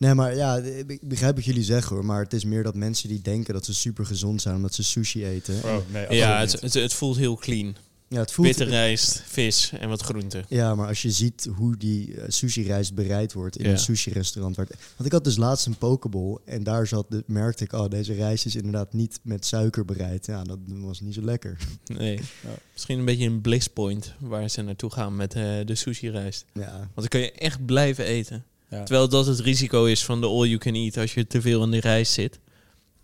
Nee, 0.00 0.14
maar 0.14 0.36
ja, 0.36 0.56
ik 0.86 1.08
begrijp 1.08 1.34
wat 1.34 1.44
jullie 1.44 1.62
zeggen 1.62 1.96
hoor. 1.96 2.04
Maar 2.04 2.22
het 2.22 2.32
is 2.32 2.44
meer 2.44 2.62
dat 2.62 2.74
mensen 2.74 3.08
die 3.08 3.20
denken 3.22 3.54
dat 3.54 3.64
ze 3.64 3.74
super 3.74 4.06
gezond 4.06 4.42
zijn 4.42 4.56
omdat 4.56 4.74
ze 4.74 4.82
sushi 4.84 5.24
eten. 5.26 5.54
oh, 5.64 5.76
nee, 5.92 6.06
Ja, 6.16 6.38
het, 6.40 6.60
het, 6.60 6.74
het 6.74 6.92
voelt 6.94 7.16
heel 7.16 7.36
clean. 7.36 7.76
Ja, 8.08 8.18
het 8.20 8.32
voelt, 8.32 8.46
Witte 8.48 8.64
rijst, 8.64 9.22
vis 9.26 9.72
en 9.80 9.88
wat 9.88 10.02
groenten. 10.02 10.44
Ja, 10.48 10.74
maar 10.74 10.86
als 10.88 11.02
je 11.02 11.10
ziet 11.10 11.48
hoe 11.56 11.76
die 11.76 12.14
eh, 12.20 12.24
sushi-rijst 12.28 12.94
bereid 12.94 13.32
wordt 13.32 13.56
in 13.56 13.64
Ja. 13.64 13.70
een 13.70 13.78
sushi-restaurant. 13.78 14.56
het- 14.56 14.68
Want 14.68 15.04
ik 15.06 15.12
had 15.12 15.24
dus 15.24 15.36
laatst 15.36 15.66
een 15.66 15.76
pokeball 15.78 16.38
en 16.44 16.62
daar 16.62 16.86
zat, 16.86 17.06
de, 17.08 17.22
merkte 17.26 17.64
ik, 17.64 17.72
oh, 17.72 17.88
deze 17.88 18.12
rijst 18.12 18.46
is 18.46 18.54
inderdaad 18.56 18.92
niet 18.92 19.20
met 19.22 19.46
suiker 19.46 19.84
bereid. 19.84 20.26
Ja, 20.26 20.42
dat 20.44 20.58
was 20.66 21.00
niet 21.00 21.14
zo 21.14 21.22
lekker. 21.22 21.56
Nee, 21.86 22.16
Ja. 22.16 22.54
misschien 22.72 22.98
een 22.98 23.04
beetje 23.04 23.26
een 23.26 23.40
bliss 23.40 23.66
point 23.68 24.14
waar 24.18 24.48
ze 24.48 24.62
naartoe 24.62 24.90
gaan 24.92 25.16
met 25.16 25.34
eh, 25.34 25.42
de 25.64 25.74
sushi 25.74 26.10
rijst. 26.10 26.44
Ja, 26.52 26.72
Want 26.78 26.90
dan 26.94 27.08
kun 27.08 27.20
je 27.20 27.32
echt 27.32 27.66
blijven 27.66 28.04
eten. 28.04 28.44
Ja. 28.70 28.84
Terwijl 28.84 29.08
dat 29.08 29.26
het 29.26 29.40
risico 29.40 29.84
is 29.84 30.04
van 30.04 30.20
de 30.20 30.26
all 30.26 30.46
you 30.46 30.58
can 30.58 30.74
eat 30.74 30.96
als 30.96 31.14
je 31.14 31.26
te 31.26 31.40
veel 31.40 31.62
in 31.62 31.70
de 31.70 31.80
rijst 31.80 32.12
zit. 32.12 32.38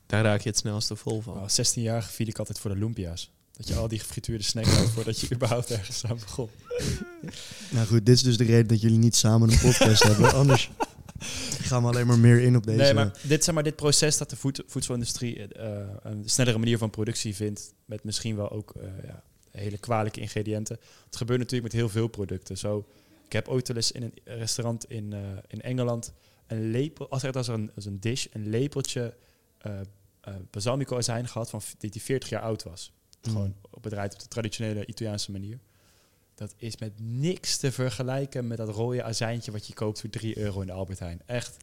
Daar 0.07 0.23
raak 0.25 0.41
je 0.41 0.49
het 0.49 0.59
snelste 0.59 0.97
vol 0.97 1.21
van. 1.21 1.35
Nou, 1.35 1.49
16 1.49 1.83
jaar 1.83 2.05
viel 2.05 2.27
ik 2.27 2.39
altijd 2.39 2.59
voor 2.59 2.71
de 2.71 2.77
lumpia's. 2.77 3.31
Dat 3.53 3.69
je 3.69 3.75
al 3.75 3.89
die 3.89 3.99
gefrituurde 3.99 4.45
snacks 4.45 4.69
had 4.69 4.91
voordat 4.91 5.21
je 5.21 5.35
überhaupt 5.35 5.71
ergens 5.71 6.05
aan 6.05 6.17
begon. 6.19 6.49
nou 7.71 7.87
goed, 7.87 8.07
dit 8.07 8.15
is 8.17 8.23
dus 8.23 8.37
de 8.37 8.45
reden 8.45 8.67
dat 8.67 8.81
jullie 8.81 8.99
niet 8.99 9.17
samen 9.17 9.51
een 9.51 9.59
podcast 9.59 10.03
hebben. 10.13 10.33
Anders 10.35 10.71
gaan 11.63 11.83
we 11.83 11.89
alleen 11.89 12.07
maar 12.07 12.19
meer 12.19 12.41
in 12.41 12.57
op 12.57 12.67
deze... 12.67 12.79
Nee, 12.83 12.95
maar 12.95 13.19
dit, 13.23 13.45
zeg 13.45 13.55
maar 13.55 13.63
dit 13.63 13.77
proces 13.77 14.17
dat 14.19 14.31
de 14.31 14.37
voed- 14.37 14.63
voedselindustrie 14.67 15.49
eh, 15.49 15.77
een 16.03 16.23
snellere 16.25 16.59
manier 16.59 16.79
van 16.79 16.91
productie 16.91 17.35
vindt, 17.35 17.75
met 17.85 18.05
misschien 18.05 18.37
wel 18.37 18.51
ook 18.51 18.73
eh, 18.81 18.89
ja, 19.07 19.23
hele 19.51 19.79
kwalijke 19.79 20.21
ingrediënten. 20.21 20.79
Het 21.07 21.17
gebeurt 21.17 21.39
natuurlijk 21.39 21.73
met 21.73 21.81
heel 21.81 21.91
veel 21.91 22.07
producten. 22.09 22.59
Zo, 22.59 22.87
ik 23.27 23.33
heb 23.33 23.49
ooit 23.49 23.69
wel 23.69 23.77
eens 23.77 23.93
in 23.93 24.03
een 24.03 24.13
restaurant 24.25 24.85
in, 24.91 25.13
eh, 25.13 25.21
in 25.47 25.61
Engeland 25.63 26.13
een 26.47 26.71
lepel, 26.71 27.09
als 27.11 27.23
er 27.23 27.33
als 27.33 27.49
een, 27.49 27.71
als 27.75 27.85
een 27.85 28.01
dish, 28.01 28.27
een 28.33 28.49
lepeltje 28.49 29.15
eh 29.59 29.79
balsamico 30.51 30.97
azijn 30.97 31.29
gehad 31.29 31.51
van, 31.51 31.61
f- 31.63 31.75
die, 31.79 31.91
die 31.91 32.03
40 32.03 32.29
jaar 32.29 32.43
oud 32.43 32.63
was. 32.63 32.93
Mm. 33.23 33.33
Gewoon 33.33 33.55
rijdt 33.83 34.15
op 34.15 34.21
de 34.21 34.29
traditionele 34.29 34.87
Italiaanse 34.87 35.31
manier. 35.33 35.59
dat 36.35 36.55
is 36.57 36.77
met 36.79 36.93
niks 37.01 37.57
te 37.57 37.73
vergelijken 37.73 38.47
met 38.47 38.57
dat 38.57 38.69
rode 38.69 39.03
azijntje 39.03 39.53
wat 39.53 39.67
je 39.67 39.75
koopt 39.75 40.01
voor 40.01 40.11
3 40.11 40.39
euro 40.39 40.61
in 40.61 40.67
de 40.67 40.73
Albert 40.73 40.99
Heijn. 40.99 41.21
Echt, 41.27 41.57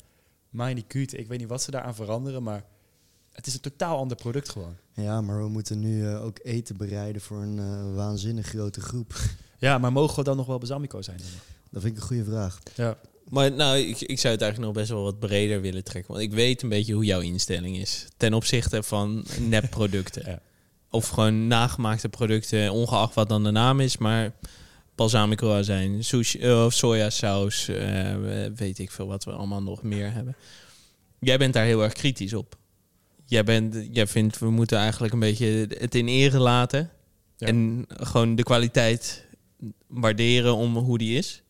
minecute. 0.50 1.18
Ik 1.18 1.28
weet 1.28 1.40
niet 1.40 1.48
wat 1.48 1.62
ze 1.62 1.72
daaraan 1.72 1.96
veranderen, 1.96 2.44
maar 2.44 2.66
het 3.32 3.48
is 3.48 3.54
een 3.54 3.60
totaal 3.60 3.98
ander 3.98 4.18
product 4.18 4.50
gewoon. 4.50 4.76
Ja, 4.94 5.22
maar 5.22 5.44
we 5.44 5.50
moeten 5.50 5.80
nu 5.80 6.08
ook 6.10 6.40
eten 6.44 6.78
bereiden 6.78 7.22
voor 7.22 7.42
een 7.42 7.94
waanzinnig 7.96 8.46
grote 8.48 8.82
groep. 8.82 9.16
Ja, 9.58 9.78
maar 9.78 9.92
mogen 9.92 10.16
we 10.18 10.24
dan 10.24 10.38
nog 10.38 10.46
wel 10.46 10.58
balsamico 10.58 11.02
zijn? 11.02 11.18
Dan? 11.18 11.28
Dat 11.74 11.82
vind 11.82 11.96
ik 11.96 12.02
een 12.02 12.08
goede 12.08 12.24
vraag. 12.24 12.60
Ja. 12.76 12.98
Maar 13.30 13.52
nou, 13.52 13.78
ik, 13.78 14.02
ik 14.02 14.20
zou 14.20 14.34
het 14.34 14.42
eigenlijk 14.44 14.74
nog 14.74 14.82
best 14.82 14.90
wel 14.90 15.04
wat 15.04 15.20
breder 15.20 15.62
willen 15.62 15.84
trekken. 15.84 16.14
Want 16.14 16.26
ik 16.26 16.34
weet 16.34 16.62
een 16.62 16.70
beetje 16.70 16.94
hoe 16.94 17.06
jouw 17.06 17.20
instelling 17.20 17.78
is. 17.78 18.08
Ten 18.18 18.34
opzichte 18.34 18.84
van 18.84 19.26
nepproducten. 19.40 20.24
Ja. 20.32 20.40
Of 20.90 21.08
gewoon 21.08 21.48
nagemaakte 21.48 22.10
producten, 22.10 22.72
ongeacht 22.72 23.14
wat 23.14 23.30
dan 23.30 23.44
de 23.44 23.52
naam 23.52 23.80
is. 23.80 23.98
Maar 23.98 24.34
balsamico 24.96 25.54
azijn, 25.54 26.04
sushi, 26.04 26.40
eh, 26.40 26.66
of 26.66 26.74
sojasaus, 26.74 27.68
eh, 27.68 28.16
weet 28.56 28.80
ik 28.80 28.92
veel 28.92 29.08
wat 29.08 29.24
we 29.24 29.32
allemaal 29.32 29.64
nog 29.64 29.84
meer 29.84 30.14
hebben. 30.14 30.36
Jij 31.20 31.38
bent 31.38 31.54
daar 31.54 31.66
heel 31.66 31.84
erg 31.84 31.94
kritisch 31.94 32.34
op. 32.34 32.58
Jij, 33.26 33.44
bent, 33.44 33.88
jij 33.92 34.08
vindt, 34.08 34.40
we 34.40 34.50
moeten 34.50 34.78
eigenlijk 34.78 35.14
een 35.14 35.20
beetje 35.20 35.68
het 35.80 35.96
in 35.96 36.08
ere 36.08 36.40
laten. 36.40 36.90
Ja. 37.38 37.48
En 37.48 37.86
gewoon 37.88 38.36
de 38.36 38.44
kwaliteit 38.44 39.26
waarderen 39.88 40.56
om 40.56 40.78
hoe 40.78 40.98
die 40.98 41.18
is. 41.18 41.43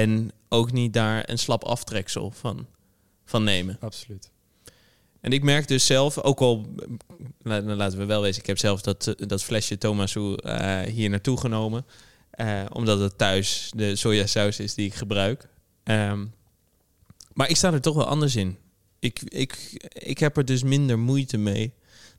En 0.00 0.30
ook 0.48 0.72
niet 0.72 0.92
daar 0.92 1.30
een 1.30 1.38
slap 1.38 1.64
aftreksel 1.64 2.30
van, 2.30 2.66
van 3.24 3.44
nemen. 3.44 3.76
Absoluut. 3.80 4.30
En 5.20 5.32
ik 5.32 5.42
merk 5.42 5.68
dus 5.68 5.86
zelf, 5.86 6.18
ook 6.18 6.40
al, 6.40 6.66
nou, 7.42 7.62
laten 7.62 7.98
we 7.98 8.04
wel 8.04 8.20
wezen, 8.22 8.40
ik 8.40 8.46
heb 8.46 8.58
zelf 8.58 8.80
dat, 8.80 9.06
eh, 9.06 9.26
dat 9.28 9.42
flesje 9.42 9.78
Tomasu 9.78 10.34
eh 10.34 10.80
hier 10.80 11.10
naartoe 11.10 11.38
genomen. 11.40 11.86
eh, 12.30 12.64
omdat 12.72 12.98
het 13.00 13.18
thuis 13.18 13.70
de 13.76 13.96
sojasaus 13.96 14.58
is 14.58 14.74
die 14.74 14.86
ik 14.86 14.94
gebruik. 14.94 15.48
Ehm, 15.84 16.26
maar 17.32 17.48
ik 17.48 17.56
sta 17.56 17.72
er 17.72 17.80
toch 17.80 17.94
wel 17.94 18.06
anders 18.06 18.36
in. 18.36 18.56
Ik, 18.98 19.20
ik, 19.22 19.72
ik 19.92 20.18
heb 20.18 20.36
er 20.36 20.44
dus 20.44 20.62
minder 20.62 20.98
moeite 20.98 21.36
mee 21.38 21.72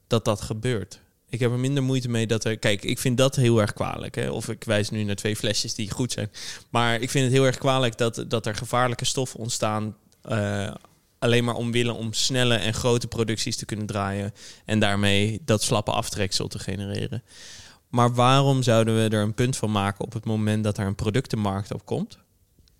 dat 0.08 0.26
dat 0.26 0.42
gebeurt. 0.42 1.00
Ik 1.34 1.40
heb 1.40 1.52
er 1.52 1.60
minder 1.60 1.84
moeite 1.84 2.10
mee 2.10 2.28
dat 2.28 2.44
er... 2.46 2.58
Kijk, 2.58 2.84
ik 2.84 3.00
vind 3.00 3.18
dat 3.18 3.36
heel 3.36 3.62
erg 3.62 3.74
kwalijk. 3.74 4.16
Hè? 4.16 4.30
Of 4.30 4.50
ik 4.50 4.64
wijs 4.64 4.90
nu 4.90 5.04
naar 5.04 5.16
twee 5.16 5.36
flesjes 5.36 5.76
die 5.76 5.92
goed 5.92 6.12
zijn. 6.12 6.32
Maar 6.70 7.02
ik 7.02 7.10
vind 7.10 7.24
het 7.24 7.34
heel 7.34 7.46
erg 7.46 7.58
kwalijk 7.58 7.98
dat, 7.98 8.26
dat 8.28 8.46
er 8.46 8.56
gevaarlijke 8.56 9.06
stoffen 9.06 9.40
ontstaan... 9.40 9.96
eh, 10.22 10.74
alleen 11.20 11.44
maar 11.44 11.56
omwille 11.56 11.94
om 11.94 12.14
snelle 12.14 12.56
en 12.56 12.74
grote 12.74 13.08
producties 13.08 13.56
te 13.56 13.66
kunnen 13.66 13.86
draaien... 13.86 14.34
en 14.66 14.80
daarmee 14.80 15.42
dat 15.46 15.64
slappe 15.64 15.92
aftreksel 15.92 16.48
te 16.48 16.60
genereren. 16.60 17.24
Maar 17.90 18.14
waarom 18.14 18.64
zouden 18.64 18.96
we 18.96 19.16
er 19.16 19.24
een 19.24 19.34
punt 19.34 19.58
van 19.58 19.72
maken 19.72 20.06
op 20.06 20.14
het 20.14 20.26
moment 20.26 20.64
dat 20.64 20.78
er 20.78 20.86
een 20.86 20.96
productenmarkt 20.96 21.74
op 21.74 21.86
komt? 21.86 22.18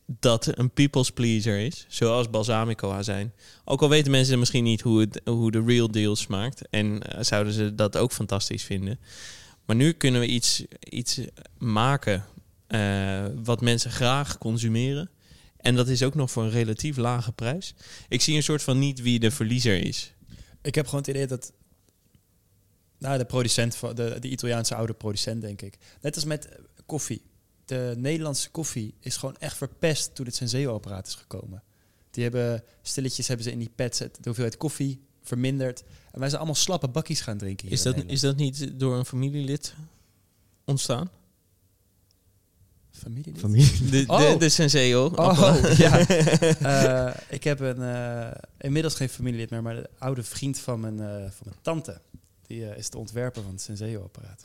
Dat 0.06 0.58
een 0.58 0.72
people's 0.72 1.12
pleaser 1.12 1.60
is, 1.60 1.86
zoals 1.88 2.30
balsamico 2.30 2.92
azijn. 2.92 3.34
Ook 3.66 3.82
al 3.82 3.90
weten 3.90 4.12
mensen 4.12 4.40
misschien 4.40 4.64
niet 4.64 4.82
hoe, 4.82 5.00
het, 5.00 5.22
hoe 5.26 5.52
de 5.52 5.64
real 5.66 5.92
deal 5.92 6.16
smaakt. 6.16 6.70
En 6.70 7.04
eh, 7.04 7.24
zouden 7.24 7.54
ze 7.54 7.76
dat 7.76 7.98
ook 7.98 8.12
fantastisch 8.12 8.64
vinden. 8.64 9.00
Maar 9.66 9.76
nu 9.76 9.92
kunnen 9.92 10.22
we 10.22 10.28
iets, 10.28 10.64
iets 10.80 11.20
maken 11.58 12.26
eh, 12.68 13.26
wat 13.44 13.62
mensen 13.62 13.92
graag 13.92 14.38
consumeren. 14.38 15.10
En 15.58 15.76
dat 15.76 15.88
is 15.88 16.04
ook 16.04 16.16
nog 16.16 16.32
voor 16.32 16.44
een 16.44 16.50
relatief 16.50 16.98
lage 16.98 17.32
prijs. 17.32 17.74
Ik 18.08 18.22
zie 18.22 18.36
een 18.36 18.44
soort 18.44 18.64
van 18.64 18.80
niet 18.80 19.02
wie 19.02 19.20
de 19.20 19.32
verliezer 19.32 19.86
is. 19.86 20.14
Ik 20.62 20.76
heb 20.76 20.86
gewoon 20.86 21.00
het 21.02 21.10
idee 21.10 21.28
dat... 21.28 21.54
Nou, 22.98 23.18
de 23.18 23.26
producent, 23.26 23.76
van 23.76 23.96
de, 23.96 24.18
de 24.20 24.30
Italiaanse 24.30 24.76
oude 24.76 24.94
producent, 24.94 25.42
denk 25.42 25.62
ik. 25.62 25.78
Net 26.02 26.16
als 26.16 26.24
met 26.24 26.48
eh, 26.48 26.60
koffie. 26.86 27.22
De 27.66 27.94
Nederlandse 27.98 28.50
koffie 28.50 28.94
is 29.00 29.18
gewoon 29.18 29.36
echt 29.40 29.58
verpest 29.58 30.16
toen 30.16 30.26
het 30.26 30.36
Senseo-apparaat 30.36 31.08
is 31.08 31.16
gekomen. 31.16 31.64
Die 32.12 32.24
hebben 32.24 32.64
stilletjes 32.82 33.28
hebben 33.28 33.46
ze 33.46 33.52
in 33.52 33.60
die 33.60 33.72
pads 33.76 34.00
het- 34.00 34.16
de 34.16 34.22
hoeveelheid 34.24 34.58
koffie 34.58 35.02
verminderd. 35.22 35.84
En 36.12 36.20
wij 36.20 36.28
zijn 36.28 36.42
allemaal 36.42 36.56
slappe 36.62 36.88
bakkies 36.88 37.22
gaan 37.22 37.38
drinken 37.38 37.68
hier 37.68 37.76
Is 37.78 37.84
dat, 37.84 37.96
is 38.08 38.20
dat 38.20 38.36
niet 38.36 38.80
door 38.80 38.98
een 38.98 39.06
familielid 39.06 39.74
ontstaan? 40.66 41.10
familie? 42.92 43.36
Familie. 43.36 43.90
De, 43.90 44.04
Oh. 44.08 44.32
de, 44.32 44.38
de 44.38 44.50
Senseo. 44.50 45.06
Oh, 45.16 45.64
ja. 45.78 46.06
Eh, 47.08 47.14
ik 47.30 47.44
heb 47.44 47.60
een, 47.60 47.82
eh, 47.82 48.32
inmiddels 48.60 48.96
geen 48.96 49.10
familielid 49.10 49.50
meer, 49.50 49.62
maar 49.62 49.76
de 49.76 49.90
oude 49.98 50.24
vriend 50.24 50.60
van 50.60 50.80
mijn, 50.80 51.00
eh, 51.00 51.16
van 51.16 51.44
mijn 51.46 51.56
tante. 51.62 52.02
Die 52.48 52.76
is 52.76 52.90
de 52.90 52.98
ontwerper 52.98 53.42
van 53.44 53.52
het 53.52 53.62
Senseo-apparaat. 53.62 54.44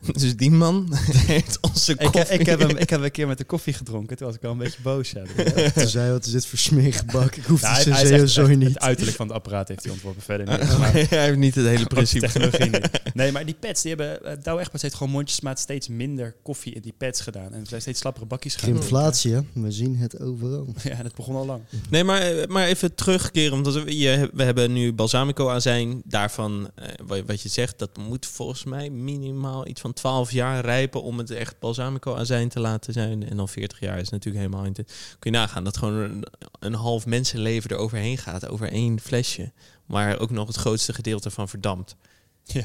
Dus 0.12 0.36
die 0.36 0.50
man 0.50 0.88
heeft 1.32 1.58
onze 1.60 1.92
Ik, 1.92 1.98
koffie. 2.12 2.38
ik, 2.38 2.46
heb 2.46 2.58
hem, 2.60 2.76
ik 2.76 2.90
heb 2.90 3.00
een 3.02 3.10
keer 3.10 3.26
met 3.26 3.38
de 3.38 3.44
koffie 3.44 3.72
gedronken. 3.72 4.16
Toen 4.16 4.26
was 4.26 4.36
ik 4.36 4.42
wel 4.42 4.50
een 4.52 4.58
beetje 4.58 4.80
boos. 4.82 5.10
Ja. 5.10 5.22
Toen 5.74 5.88
zei 5.88 6.04
hij, 6.04 6.12
wat 6.12 6.26
is 6.26 6.32
dit 6.32 6.46
voor 6.46 6.58
smerig 6.58 7.04
bak? 7.04 7.34
Ik 7.36 7.44
hoef 7.44 7.60
Senseo 7.60 8.16
echt- 8.22 8.30
zo 8.30 8.46
niet. 8.46 8.68
Het 8.68 8.78
uiterlijk 8.78 9.16
van 9.16 9.26
het 9.26 9.36
apparaat 9.36 9.68
heeft 9.68 9.82
hij 9.82 9.92
ontworpen. 9.92 10.22
Verder 10.22 10.46
niet. 10.58 10.78
Maar 10.78 10.92
hij 10.92 11.06
heeft 11.10 11.36
niet 11.36 11.54
het 11.54 11.64
hele 11.66 11.78
de 11.78 11.86
principe. 11.86 12.26
technologie 12.26 12.70
niet. 12.70 12.90
Nee, 13.14 13.32
maar 13.32 13.44
die 13.44 13.56
pads, 13.60 13.82
die 13.82 13.94
hebben... 13.94 14.18
Uh, 14.24 14.32
Douwe 14.42 14.60
Egberts 14.60 14.82
heeft 14.82 14.94
gewoon 14.94 15.12
mondjesmaat 15.12 15.58
steeds 15.58 15.88
minder 15.88 16.34
koffie 16.42 16.72
in 16.74 16.80
die 16.82 16.94
pads 16.98 17.20
gedaan. 17.20 17.52
En 17.52 17.60
er 17.60 17.66
zijn 17.66 17.80
steeds 17.80 18.00
slappere 18.00 18.26
bakjes 18.26 18.54
gaan. 18.56 18.68
Inflatie, 18.70 19.32
hè? 19.34 19.40
We 19.52 19.70
zien 19.72 19.96
het 19.96 20.20
overal. 20.20 20.74
Ja, 20.82 21.02
dat 21.02 21.14
begon 21.14 21.34
al 21.36 21.46
lang. 21.46 21.62
Nee, 21.90 22.04
maar, 22.04 22.20
eh, 22.20 22.46
maar 22.46 22.66
even 22.66 22.94
terugkeren. 22.94 23.52
Omdat 23.52 23.74
we, 23.74 23.98
je, 23.98 24.30
we 24.32 24.42
hebben 24.42 24.72
nu 24.72 24.92
balsamico 24.92 25.48
azijn. 25.48 26.02
Daarvan, 26.04 26.70
eh, 26.74 26.86
wat, 27.06 27.20
wat 27.26 27.42
je 27.42 27.48
zegt, 27.48 27.78
dat 27.78 27.90
moet 28.08 28.26
volgens 28.26 28.64
mij 28.64 28.90
minimaal 28.90 29.66
iets 29.66 29.80
van 29.80 29.89
12 29.92 30.30
jaar 30.32 30.64
rijpen 30.64 31.02
om 31.02 31.18
het 31.18 31.30
echt 31.30 31.58
balsamico 31.58 32.14
azijn 32.16 32.48
te 32.48 32.60
laten 32.60 32.92
zijn. 32.92 33.28
En 33.28 33.36
dan 33.36 33.48
40 33.48 33.80
jaar 33.80 33.98
is 33.98 34.08
natuurlijk 34.08 34.44
helemaal 34.44 34.72
te... 34.72 34.84
Kun 35.18 35.30
je 35.32 35.38
nagaan 35.38 35.64
dat 35.64 35.76
gewoon 35.76 35.94
een, 35.94 36.24
een 36.60 36.74
half 36.74 37.06
mensenleven 37.06 37.70
er 37.70 37.76
overheen 37.76 38.18
gaat. 38.18 38.48
Over 38.48 38.72
één 38.72 39.00
flesje. 39.00 39.52
Maar 39.86 40.18
ook 40.18 40.30
nog 40.30 40.46
het 40.46 40.56
grootste 40.56 40.92
gedeelte 40.94 41.30
van 41.30 41.48
verdampt. 41.48 41.96
Ja, 42.44 42.64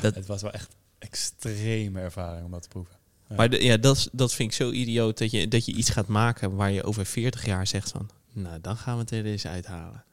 Dat- 0.00 0.14
het 0.14 0.26
was 0.26 0.42
wel 0.42 0.50
echt 0.52 0.68
extreme 0.98 2.00
ervaring 2.00 2.44
om 2.44 2.50
dat 2.50 2.62
te 2.62 2.68
proeven. 2.68 2.94
Ja. 3.28 3.34
Maar 3.36 3.50
de- 3.50 3.64
ja, 3.64 3.76
dat, 3.76 3.96
is- 3.96 4.08
dat 4.12 4.34
vind 4.34 4.50
ik 4.50 4.56
zo 4.56 4.70
idioot 4.70 5.18
dat 5.18 5.30
je, 5.30 5.48
dat 5.48 5.64
je 5.64 5.72
iets 5.74 5.90
gaat 5.90 6.06
maken 6.06 6.54
waar 6.56 6.70
je 6.70 6.82
over 6.82 7.06
40 7.06 7.44
jaar 7.46 7.66
zegt 7.66 7.90
van, 7.90 8.10
nou 8.32 8.60
dan 8.60 8.76
gaan 8.76 8.94
we 8.94 9.00
het 9.00 9.10
er 9.10 9.24
eens 9.24 9.46
uithalen. 9.46 10.04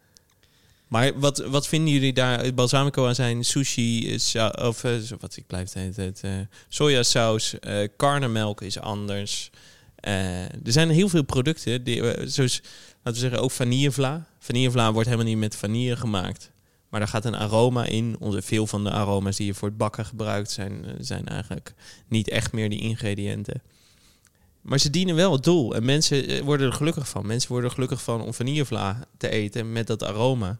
Maar 0.88 1.20
wat, 1.20 1.38
wat 1.38 1.68
vinden 1.68 1.94
jullie 1.94 2.14
daar? 2.14 2.54
Balsamico 2.54 3.08
aan 3.08 3.16
zijn 3.16 3.46
sushi 3.46 4.08
is, 4.08 4.36
of 4.56 4.84
eh, 4.84 4.92
wat 5.20 5.38
ik 5.38 5.48
blijf 5.48 5.74
het, 5.74 5.96
het 5.96 6.22
eh, 6.22 6.32
sojasaus, 6.68 7.60
eh 7.60 7.88
karnemelk 7.96 8.62
is 8.62 8.80
anders. 8.80 9.50
Er 10.02 10.52
zijn 10.64 10.90
heel 10.90 11.10
veel 11.10 11.24
producten, 11.24 11.84
die, 11.84 12.02
zoals 12.30 12.62
laten 13.04 13.14
we 13.14 13.28
zeggen 13.28 13.42
ook 13.42 13.52
vanillevla. 13.52 14.26
Vanillevla 14.40 14.92
wordt 14.92 15.08
helemaal 15.08 15.30
niet 15.30 15.38
met 15.38 15.56
vanille 15.56 15.96
gemaakt. 15.96 16.52
Maar 16.90 17.00
daar 17.00 17.10
gaat 17.10 17.26
een 17.26 17.36
aroma 17.36 17.86
in. 17.86 18.16
Onze, 18.20 18.42
veel 18.42 18.68
van 18.68 18.84
de 18.84 18.92
aroma's 18.92 19.36
die 19.36 19.46
je 19.46 19.54
voor 19.54 19.68
het 19.68 19.78
bakken 19.78 20.06
gebruikt 20.06 20.52
zijn, 20.52 20.86
zijn 21.00 21.28
eigenlijk 21.28 21.74
niet 22.08 22.30
echt 22.30 22.52
meer 22.52 22.70
die 22.70 22.80
ingrediënten. 22.80 23.62
Maar 24.62 24.80
ze 24.80 24.90
dienen 24.90 25.16
wel 25.16 25.32
het 25.32 25.44
doel. 25.44 25.76
En 25.76 25.86
mensen 25.86 26.28
eh, 26.28 26.42
worden 26.42 26.68
er 26.68 26.74
gelukkig 26.74 27.10
van. 27.10 27.26
Mensen 27.26 27.50
worden 27.50 27.70
er 27.70 27.76
gelukkig 27.76 28.02
van 28.02 28.22
om 28.22 28.34
vanillevla 28.34 29.08
te 29.18 29.30
eten 29.30 29.72
met 29.72 29.88
dat 29.88 30.04
aroma. 30.04 30.60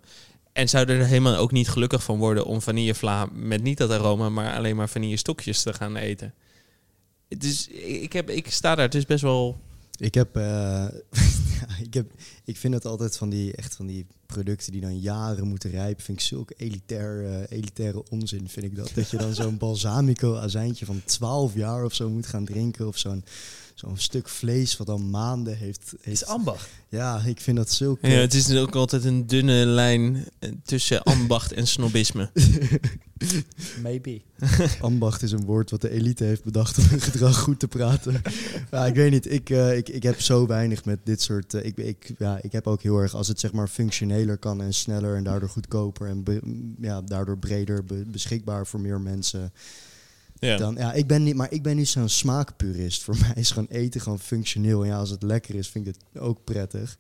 En 0.54 0.70
zouden 0.70 1.00
er 1.00 1.06
helemaal 1.06 1.36
ook 1.36 1.52
niet 1.52 1.70
gelukkig 1.70 2.04
van 2.04 2.18
worden 2.18 2.46
om 2.46 2.62
vanillevla 2.62 3.30
met 3.34 3.64
niet 3.64 3.78
dat 3.78 3.92
aroma, 3.92 4.30
maar 4.30 4.56
alleen 4.56 4.76
maar 4.76 4.90
vanille 4.90 5.18
stokjes 5.18 5.64
te 5.64 5.74
gaan 5.74 5.96
eten. 5.96 6.34
Dus 7.28 7.68
ik, 7.68 8.14
heb, 8.14 8.30
ik 8.30 8.52
sta 8.52 8.76
daar 8.76 8.90
dus 8.90 9.06
best 9.06 9.22
wel. 9.22 9.60
Ik 9.98 10.14
heb, 10.14 10.36
eh, 10.36 10.88
ik 11.88 11.94
heb, 11.94 12.12
ik 12.44 12.58
vind 12.58 12.74
het 12.74 12.86
altijd 12.86 13.18
van 13.18 13.30
die, 13.30 13.56
echt 13.56 13.76
van 13.76 13.86
die 13.86 14.06
producten 14.26 14.72
die 14.72 14.82
dan 14.82 15.00
jaren 15.00 15.48
moeten 15.48 15.70
rijpen, 15.70 16.04
vind 16.04 16.20
ik 16.20 16.26
zulke 16.26 16.54
elitair, 16.58 17.26
eh, 17.26 17.58
elitaire 17.58 18.04
onzin, 18.10 18.50
vind 18.50 18.66
ik 18.66 18.76
dat. 18.76 18.92
Dat 18.96 19.10
je 19.10 19.18
dan 19.18 19.34
zo'n 19.34 19.58
balsamico 19.68 20.36
azijntje 20.36 20.86
van 20.86 21.02
12 21.06 21.54
jaar 21.54 21.84
of 21.84 21.94
zo 21.94 22.10
moet 22.10 22.28
gaan 22.28 22.46
drinken, 22.46 22.88
of 22.88 22.98
zo'n 22.98 23.24
zo'n 23.80 23.98
stuk 23.98 24.30
vlees 24.30 24.78
wat 24.78 24.88
dan 24.88 25.10
maanden 25.10 25.58
heeft. 25.58 25.92
Het 25.92 26.14
is 26.14 26.26
ambacht. 26.26 26.70
ja, 26.90 27.22
ik 27.26 27.42
vind 27.42 27.58
dat 27.58 27.72
zulke... 27.72 28.08
Ja, 28.08 28.20
het 28.20 28.34
is 28.34 28.56
ook 28.56 28.76
altijd 28.76 29.04
een 29.04 29.28
dunne 29.28 29.66
lijn 29.66 30.26
eh, 30.40 30.52
tussen 30.64 31.04
ambacht 31.04 31.52
en 31.54 31.68
snobisme. 31.68 32.30
Maybe. 33.82 34.22
Ambacht 34.82 35.22
is 35.22 35.32
een 35.32 35.46
woord 35.46 35.72
wat 35.72 35.82
de 35.82 35.90
elite 35.90 36.24
heeft 36.24 36.44
bedacht 36.44 36.78
om 36.78 36.84
hun 36.84 37.02
gedrag 37.02 37.38
goed 37.40 37.60
te 37.60 37.68
praten. 37.68 38.22
ja, 38.72 38.86
ik 38.86 38.96
weet 38.96 39.12
niet, 39.12 39.32
ik, 39.32 39.50
eh, 39.50 39.78
ik, 39.78 39.90
ik 39.90 40.04
heb 40.04 40.22
zo 40.22 40.48
weinig 40.48 40.86
met 40.86 41.00
dit 41.04 41.22
soort... 41.22 41.54
eh, 41.54 41.66
ik, 41.66 41.78
ik, 41.78 42.14
ja, 42.18 42.40
ik 42.42 42.52
heb 42.52 42.68
ook 42.68 42.82
heel 42.82 42.98
erg, 42.98 43.14
als 43.14 43.28
het 43.28 43.40
zeg 43.40 43.52
maar 43.52 43.68
functioneler 43.68 44.38
kan 44.38 44.62
en 44.62 44.74
sneller 44.74 45.16
en 45.16 45.24
daardoor 45.24 45.50
goedkoper 45.50 46.08
en 46.08 46.24
be- 46.24 46.74
ja, 46.82 47.02
daardoor 47.02 47.38
breder 47.38 47.84
be- 47.84 48.04
beschikbaar 48.08 48.68
voor 48.68 48.80
meer 48.80 49.02
mensen. 49.02 49.52
Ja. 50.40 50.58
Dan, 50.58 50.76
ja, 50.76 50.94
ik 50.94 51.08
ben 51.08 51.24
niet, 51.24 51.36
maar 51.36 51.52
ik 51.52 51.64
ben 51.64 51.76
niet 51.76 51.88
zo'n 51.88 52.10
smaakpurist. 52.10 53.04
Voor 53.04 53.18
mij 53.28 53.34
is 53.36 53.52
gewoon 53.52 53.70
eten 53.70 54.02
gewoon 54.02 54.20
functioneel. 54.20 54.82
En 54.82 54.88
ja, 54.88 54.98
als 54.98 55.10
het 55.10 55.24
lekker 55.24 55.56
is, 55.56 55.68
vind 55.70 55.88
ik 55.88 55.96
het 55.96 56.22
ook 56.22 56.44
prettig. 56.44 56.98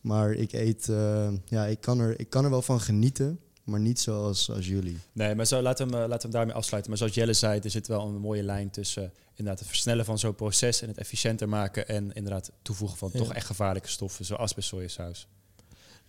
Maar 0.00 0.32
ik 0.32 0.52
eet, 0.52 0.88
eh, 0.88 1.28
ja, 1.44 1.66
ik 1.66 1.80
kan, 1.80 2.00
er, 2.00 2.20
ik 2.20 2.30
kan 2.30 2.44
er 2.44 2.50
wel 2.50 2.62
van 2.62 2.80
genieten. 2.80 3.38
maar 3.64 3.80
niet 3.80 4.00
zoals 4.00 4.50
als 4.50 4.66
jullie. 4.66 4.98
Nee, 5.12 5.34
maar 5.34 5.46
zo, 5.46 5.60
laten 5.62 5.86
we, 5.86 5.92
hem, 5.92 6.02
eh, 6.02 6.08
laten 6.08 6.28
we 6.30 6.36
hem 6.36 6.36
daarmee 6.36 6.54
afsluiten. 6.54 6.90
Maar 6.90 6.98
zoals 7.00 7.14
Jelle 7.14 7.32
zei, 7.32 7.60
er 7.60 7.70
zit 7.70 7.86
wel 7.86 8.06
een 8.08 8.20
mooie 8.20 8.42
lijn 8.42 8.70
tussen 8.70 9.02
eh, 9.04 9.10
inderdaad 9.34 9.58
het 9.58 9.68
versnellen 9.68 10.04
van 10.04 10.18
zo'n 10.18 10.34
proces 10.34 10.82
en 10.82 10.88
het 10.88 10.98
efficiënter 10.98 11.48
maken 11.48 11.88
en 11.88 12.12
inderdaad 12.12 12.50
toevoegen 12.62 12.98
van 12.98 13.10
Ja. 13.12 13.18
toch 13.18 13.32
echt 13.32 13.46
gevaarlijke 13.46 13.88
stoffen, 13.88 14.24
zoals 14.24 14.54
bij 14.54 14.62
sojasaus. 14.62 15.26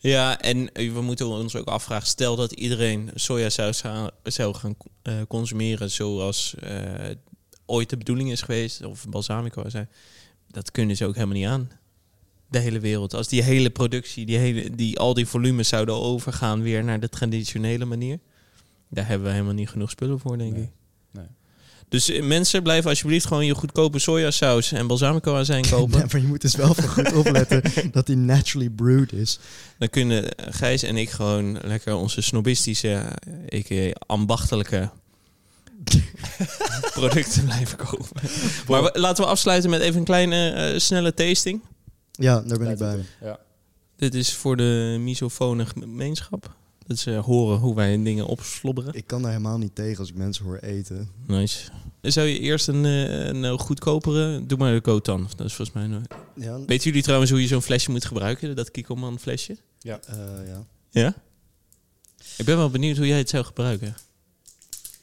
Ja, 0.03 0.39
en 0.39 0.73
eh, 0.73 0.93
we 0.93 1.01
moeten 1.01 1.27
ons 1.27 1.55
ook 1.55 1.67
afvragen, 1.67 2.07
stel 2.07 2.35
dat 2.35 2.51
iedereen 2.51 3.09
sojasaus 3.15 3.83
zou, 4.23 4.53
gaan 4.53 4.75
eh, 5.01 5.13
consumeren 5.27 5.91
zoals 5.91 6.55
eh, 6.59 7.09
ooit 7.65 7.89
de 7.89 7.97
bedoeling 7.97 8.31
is 8.31 8.41
geweest, 8.41 8.83
of 8.83 9.07
balsamico 9.07 9.69
zijn, 9.69 9.89
dat 10.47 10.71
kunnen 10.71 10.95
ze 10.95 11.05
ook 11.05 11.15
helemaal 11.15 11.35
niet 11.35 11.45
aan. 11.47 11.69
De 12.49 12.59
hele 12.59 12.79
wereld. 12.79 13.13
Als 13.13 13.27
die 13.27 13.43
hele 13.43 13.69
productie, 13.69 14.25
die 14.25 14.37
hele, 14.37 14.75
die, 14.75 14.99
al 14.99 15.13
die 15.13 15.25
volumes 15.25 15.67
zouden 15.67 15.95
overgaan 15.95 16.61
weer 16.61 16.83
naar 16.83 16.99
de 16.99 17.09
traditionele 17.09 17.85
manier, 17.85 18.19
daar 18.89 19.07
hebben 19.07 19.27
we 19.27 19.33
helemaal 19.33 19.53
niet 19.53 19.69
genoeg 19.69 19.89
spullen 19.89 20.19
voor, 20.19 20.37
denk 20.37 20.53
Nee. 20.53 20.61
ik. 20.63 20.69
Dus 21.91 22.09
eh, 22.09 22.23
mensen, 22.23 22.63
blijven 22.63 22.89
alsjeblieft 22.89 23.25
gewoon 23.25 23.45
je 23.45 23.55
goedkope 23.55 23.99
sojasaus 23.99 24.71
en 24.71 24.87
balsamico 24.87 25.35
azijn 25.35 25.69
kopen. 25.69 25.99
Ja, 25.99 26.05
maar 26.11 26.21
je 26.21 26.27
moet 26.27 26.41
dus 26.41 26.55
wel 26.55 26.73
voor 26.73 26.89
goed 26.89 27.13
opletten 27.13 27.61
dat 27.91 28.05
die 28.05 28.15
naturally 28.17 28.69
brewed 28.69 29.13
is. 29.13 29.39
Dan 29.77 29.89
kunnen 29.89 30.25
Gijs 30.49 30.83
en 30.83 30.97
ik 30.97 31.09
gewoon 31.09 31.57
lekker 31.63 31.93
onze 31.95 32.21
snobistische, 32.21 33.03
a.k.a. 33.53 33.91
ambachtelijke 34.05 34.89
producten 36.93 37.45
blijven 37.45 37.77
kopen. 37.77 38.21
Maar 38.67 38.83
we- 38.83 38.99
laten 38.99 39.23
we 39.23 39.29
afsluiten 39.29 39.69
met 39.69 39.81
even 39.81 39.99
een 39.99 40.05
kleine 40.05 40.49
eh, 40.49 40.79
snelle 40.79 41.13
tasting. 41.13 41.61
Ja, 42.11 42.41
daar 42.41 42.57
ben 42.57 42.69
ik 42.69 42.77
bij. 42.77 43.05
Ja. 43.21 43.39
Dit 43.97 44.13
is 44.15 44.33
voor 44.33 44.57
de 44.57 44.97
misofone 44.99 45.65
gemeenschap. 45.65 46.55
Dat 46.87 46.97
ze 46.97 47.11
horen 47.11 47.57
hoe 47.59 47.75
wij 47.75 48.03
dingen 48.03 48.25
opslobberen. 48.25 48.93
Ik 48.93 49.07
kan 49.07 49.21
daar 49.21 49.31
helemaal 49.31 49.57
niet 49.57 49.75
tegen 49.75 49.99
als 49.99 50.09
ik 50.09 50.15
mensen 50.15 50.45
hoor 50.45 50.57
eten. 50.57 51.09
Nice. 51.27 51.69
Zou 52.01 52.27
je 52.27 52.39
eerst 52.39 52.67
een, 52.67 52.85
eh, 52.85 53.25
een 53.25 53.45
eh, 53.45 53.57
goedkopere... 53.59 54.45
Doe 54.45 54.57
maar 54.57 54.73
de 54.73 54.81
Kotan. 54.81 55.27
Dat 55.35 55.45
is 55.47 55.53
volgens 55.53 55.77
mij... 55.77 55.83
een- 55.85 56.05
Ja, 56.35 56.59
Weten 56.65 56.83
jullie 56.83 57.01
trouwens 57.03 57.31
hoe 57.31 57.41
je 57.41 57.47
zo'n 57.47 57.61
flesje 57.61 57.91
moet 57.91 58.05
gebruiken? 58.05 58.55
Dat 58.55 58.71
Kikkoman 58.71 59.19
flesje? 59.19 59.57
eh, 59.81 59.91
ja. 60.47 60.65
Ja? 60.89 61.15
Ik 62.37 62.45
ben 62.45 62.57
wel 62.57 62.69
benieuwd 62.69 62.97
hoe 62.97 63.07
jij 63.07 63.17
het 63.17 63.29
zou 63.29 63.43
gebruiken. 63.45 63.95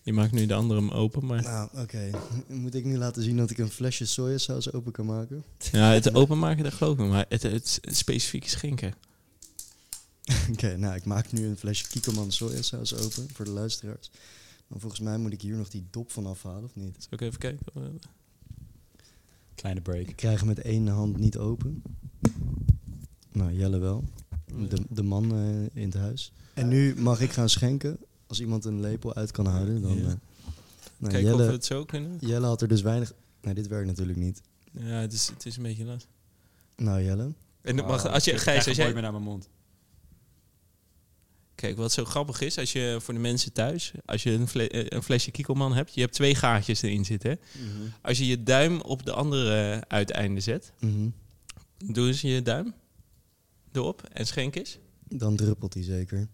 Je 0.03 0.13
maakt 0.13 0.33
nu 0.33 0.47
de 0.47 0.55
andere 0.55 0.81
hem 0.81 0.91
open, 0.91 1.27
maar... 1.27 1.43
Nou, 1.43 1.69
oké. 1.77 2.11
Moet 2.49 2.75
ik 2.75 2.85
nu 2.85 2.97
laten 2.99 3.23
zien 3.23 3.37
dat 3.37 3.51
ik 3.51 3.59
een 3.59 3.71
flesje 3.71 4.07
sojasaus 4.07 4.73
open 4.73 4.93
kan 4.93 5.07
maken? 5.07 5.45
Ja, 5.73 5.91
het 5.93 6.15
openmaken, 6.15 6.65
dat 6.65 6.73
geloof 6.73 6.99
ik 6.99 7.07
maar 7.07 7.27
het, 7.29 7.43
het, 7.43 7.79
het 7.83 7.97
specifieke 7.97 8.49
schenken. 8.49 8.95
Oké, 10.53 10.77
nou, 10.77 10.95
ik 10.97 11.05
maak 11.05 11.33
nu 11.33 11.47
een 11.47 11.57
flesje 11.57 11.89
Kikkoman 11.89 12.33
sojasaus 12.33 12.95
open 12.95 13.29
voor 13.33 13.45
de 13.45 13.51
luisteraars. 13.51 14.11
Maar 14.67 14.81
volgens 14.81 15.01
mij 15.01 15.19
moet 15.19 15.33
ik 15.33 15.41
hier 15.41 15.57
nog 15.57 15.69
die 15.69 15.87
dop 15.91 16.11
van 16.11 16.27
afhalen, 16.27 16.65
of 16.65 16.75
niet? 16.75 16.95
Zal 16.99 17.09
ik 17.11 17.21
even 17.21 17.39
kijken? 17.39 17.67
Kleine 19.55 19.81
break. 19.81 20.07
Ik 20.09 20.17
krijg 20.17 20.39
hem 20.39 20.49
met 20.49 20.59
één 20.61 20.87
hand 20.89 21.19
niet 21.19 21.39
open. 21.39 21.83
Nou, 23.33 23.53
Jelle 23.53 23.79
wel. 23.79 24.05
De, 24.69 24.79
de 24.89 25.03
man 25.03 25.33
eh, 25.33 25.83
in 25.83 25.89
het 25.89 25.95
huis. 25.95 26.33
En 26.55 26.69
nu 26.69 26.95
mag 26.97 27.21
ik 27.21 27.33
gaan 27.33 27.49
schenken. 27.49 27.99
Als 28.27 28.41
iemand 28.41 28.65
een 28.65 28.81
lepel 28.81 29.15
uit 29.15 29.31
kan 29.31 29.47
houden, 29.47 29.83
dan... 29.83 29.97
Ja. 29.97 30.01
eh, 30.09 30.15
nou, 30.97 31.13
Kijken 31.13 31.31
of 31.33 31.37
we 31.39 31.43
Jelle, 31.43 31.53
het 31.53 31.65
zo 31.65 31.85
kunnen. 31.85 32.17
Jelle 32.21 32.47
had 32.47 32.63
er 32.63 32.69
dus 32.69 32.81
weinig... 32.83 33.13
Nee, 33.43 33.55
dit 33.55 33.67
werkt 33.67 33.87
natuurlijk 33.87 34.19
niet. 34.19 34.41
Ja, 34.73 35.01
het 35.01 35.13
is, 35.13 35.27
het 35.29 35.47
is 35.47 35.57
een 35.57 35.63
beetje 35.63 35.85
last. 35.85 36.07
Nou, 36.77 37.03
Jelle. 37.03 37.33
En 37.61 37.77
dat 37.77 37.87
mag, 37.87 38.05
Ah, 38.07 38.13
als 38.13 38.25
je, 38.25 38.39
Gijs, 38.39 38.57
als 38.57 38.65
het 38.67 38.75
jij... 38.75 38.85
nooit 38.85 38.95
meer 38.95 39.03
naar 39.03 39.13
mijn 39.13 39.25
mond. 39.25 39.49
Kijk, 41.59 41.77
wat 41.77 41.93
zo 41.93 42.05
grappig 42.05 42.41
is, 42.41 42.59
als 42.59 42.73
je 42.73 42.97
voor 43.01 43.15
de 43.15 43.21
mensen 43.21 43.53
thuis, 43.53 43.93
als 44.05 44.23
je 44.23 44.31
een, 44.31 44.49
fle- 44.49 44.67
eh, 44.69 44.87
een 44.89 45.03
flesje 45.03 45.31
Kikkelman 45.31 45.75
hebt, 45.75 45.95
je 45.95 46.01
hebt 46.01 46.13
twee 46.13 46.35
gaatjes 46.35 46.83
erin 46.83 47.05
zitten. 47.05 47.31
Hè? 47.31 47.37
Als 48.03 48.19
je 48.19 48.27
je 48.27 48.43
duim 48.43 48.81
op 48.81 49.05
de 49.05 49.13
andere 49.13 49.85
uiteinde 49.89 50.41
zet, 50.41 50.73
Mhm. 50.81 51.09
doe 51.85 52.07
eens 52.07 52.21
je 52.21 52.43
duim 52.43 52.75
erop 53.73 54.03
en 54.13 54.27
schenk 54.27 54.55
eens. 54.57 54.79
Dan 55.09 55.37
druppelt 55.37 55.75
hij 55.75 55.83
zeker. 55.83 56.29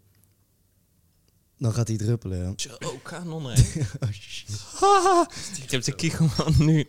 Dan 1.59 1.73
gaat 1.75 1.89
hij 1.89 1.97
druppelen, 1.97 2.39
ja. 2.39 2.53
Zo, 2.57 2.69
oh, 2.87 3.03
kanon 3.03 3.45
hè. 3.51 3.63
Oh, 4.01 4.11
shit. 4.13 4.49
Ik 5.63 5.71
heb 5.71 5.83
de 5.83 5.95
Kikkelman 5.95 6.55
nu. 6.59 6.87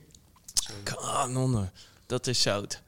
Kanonnen, 0.83 1.71
dat 2.05 2.27
is 2.27 2.41
zout. 2.41 2.81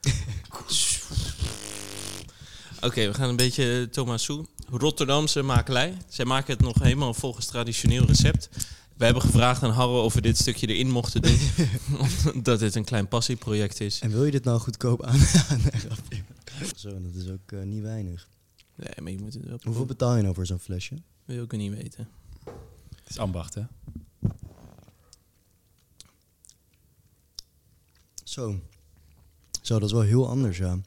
Oké, 2.80 3.06
we 3.06 3.14
gaan 3.14 3.28
een 3.28 3.36
beetje 3.36 3.88
Thomas 3.90 4.22
Soe. 4.22 4.44
Rotterdamse 4.70 5.42
makelij. 5.42 5.96
Zij 6.08 6.24
maken 6.24 6.52
het 6.52 6.62
nog 6.62 6.78
helemaal 6.78 7.14
volgens 7.14 7.46
traditioneel 7.46 8.04
recept. 8.04 8.48
We 8.96 9.04
hebben 9.04 9.22
gevraagd 9.22 9.62
aan 9.62 9.70
Harro 9.70 10.04
of 10.04 10.14
we 10.14 10.20
dit 10.20 10.38
stukje 10.38 10.66
erin 10.66 10.90
mochten 10.90 11.22
doen. 11.22 11.38
omdat 12.34 12.58
dit 12.58 12.74
een 12.74 12.84
klein 12.84 13.08
passieproject 13.08 13.80
is. 13.80 14.00
En 14.00 14.10
wil 14.10 14.24
je 14.24 14.30
dit 14.30 14.44
nou 14.44 14.60
goedkoop 14.60 15.02
aan? 15.02 15.18
Zo, 16.76 17.00
dat 17.02 17.14
is 17.14 17.28
ook 17.28 17.52
eh, 17.52 17.62
niet 17.62 17.82
weinig. 17.82 18.28
Nee, 18.74 18.88
maar 19.02 19.12
je 19.12 19.18
moet 19.18 19.34
het 19.34 19.44
wel 19.44 19.58
Hoeveel 19.62 19.86
betaal 19.86 20.16
je 20.16 20.22
nou 20.22 20.34
voor 20.34 20.46
zo'n 20.46 20.58
flesje? 20.58 20.94
Wil 21.24 21.42
ik 21.42 21.52
niet 21.52 21.74
weten. 21.74 22.08
Het 22.44 23.08
is 23.08 23.18
ambacht, 23.18 23.54
hè? 23.54 23.62
Zo. 28.24 28.60
Zo, 29.62 29.78
dat 29.78 29.88
is 29.88 29.94
wel 29.94 30.02
heel 30.02 30.28
anders, 30.28 30.58
ja. 30.58 30.78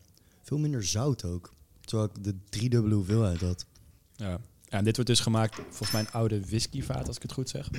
Veel 0.42 0.58
minder 0.58 0.84
zout 0.84 1.24
ook. 1.24 1.54
Terwijl 1.86 2.10
ik 2.14 2.24
de 2.24 2.36
driedubbele 2.50 2.96
hoeveelheid 2.96 3.42
had. 3.42 3.66
Ja. 4.22 4.40
En 4.70 4.84
dit 4.84 4.96
wordt 4.96 5.10
dus 5.10 5.20
gemaakt 5.20 5.56
volgens 5.56 5.92
mij 5.92 6.02
een 6.02 6.12
oude 6.12 6.46
whiskyvaat, 6.46 7.08
als 7.08 7.16
ik 7.16 7.22
het 7.22 7.32
goed 7.32 7.50
zeg. 7.50 7.70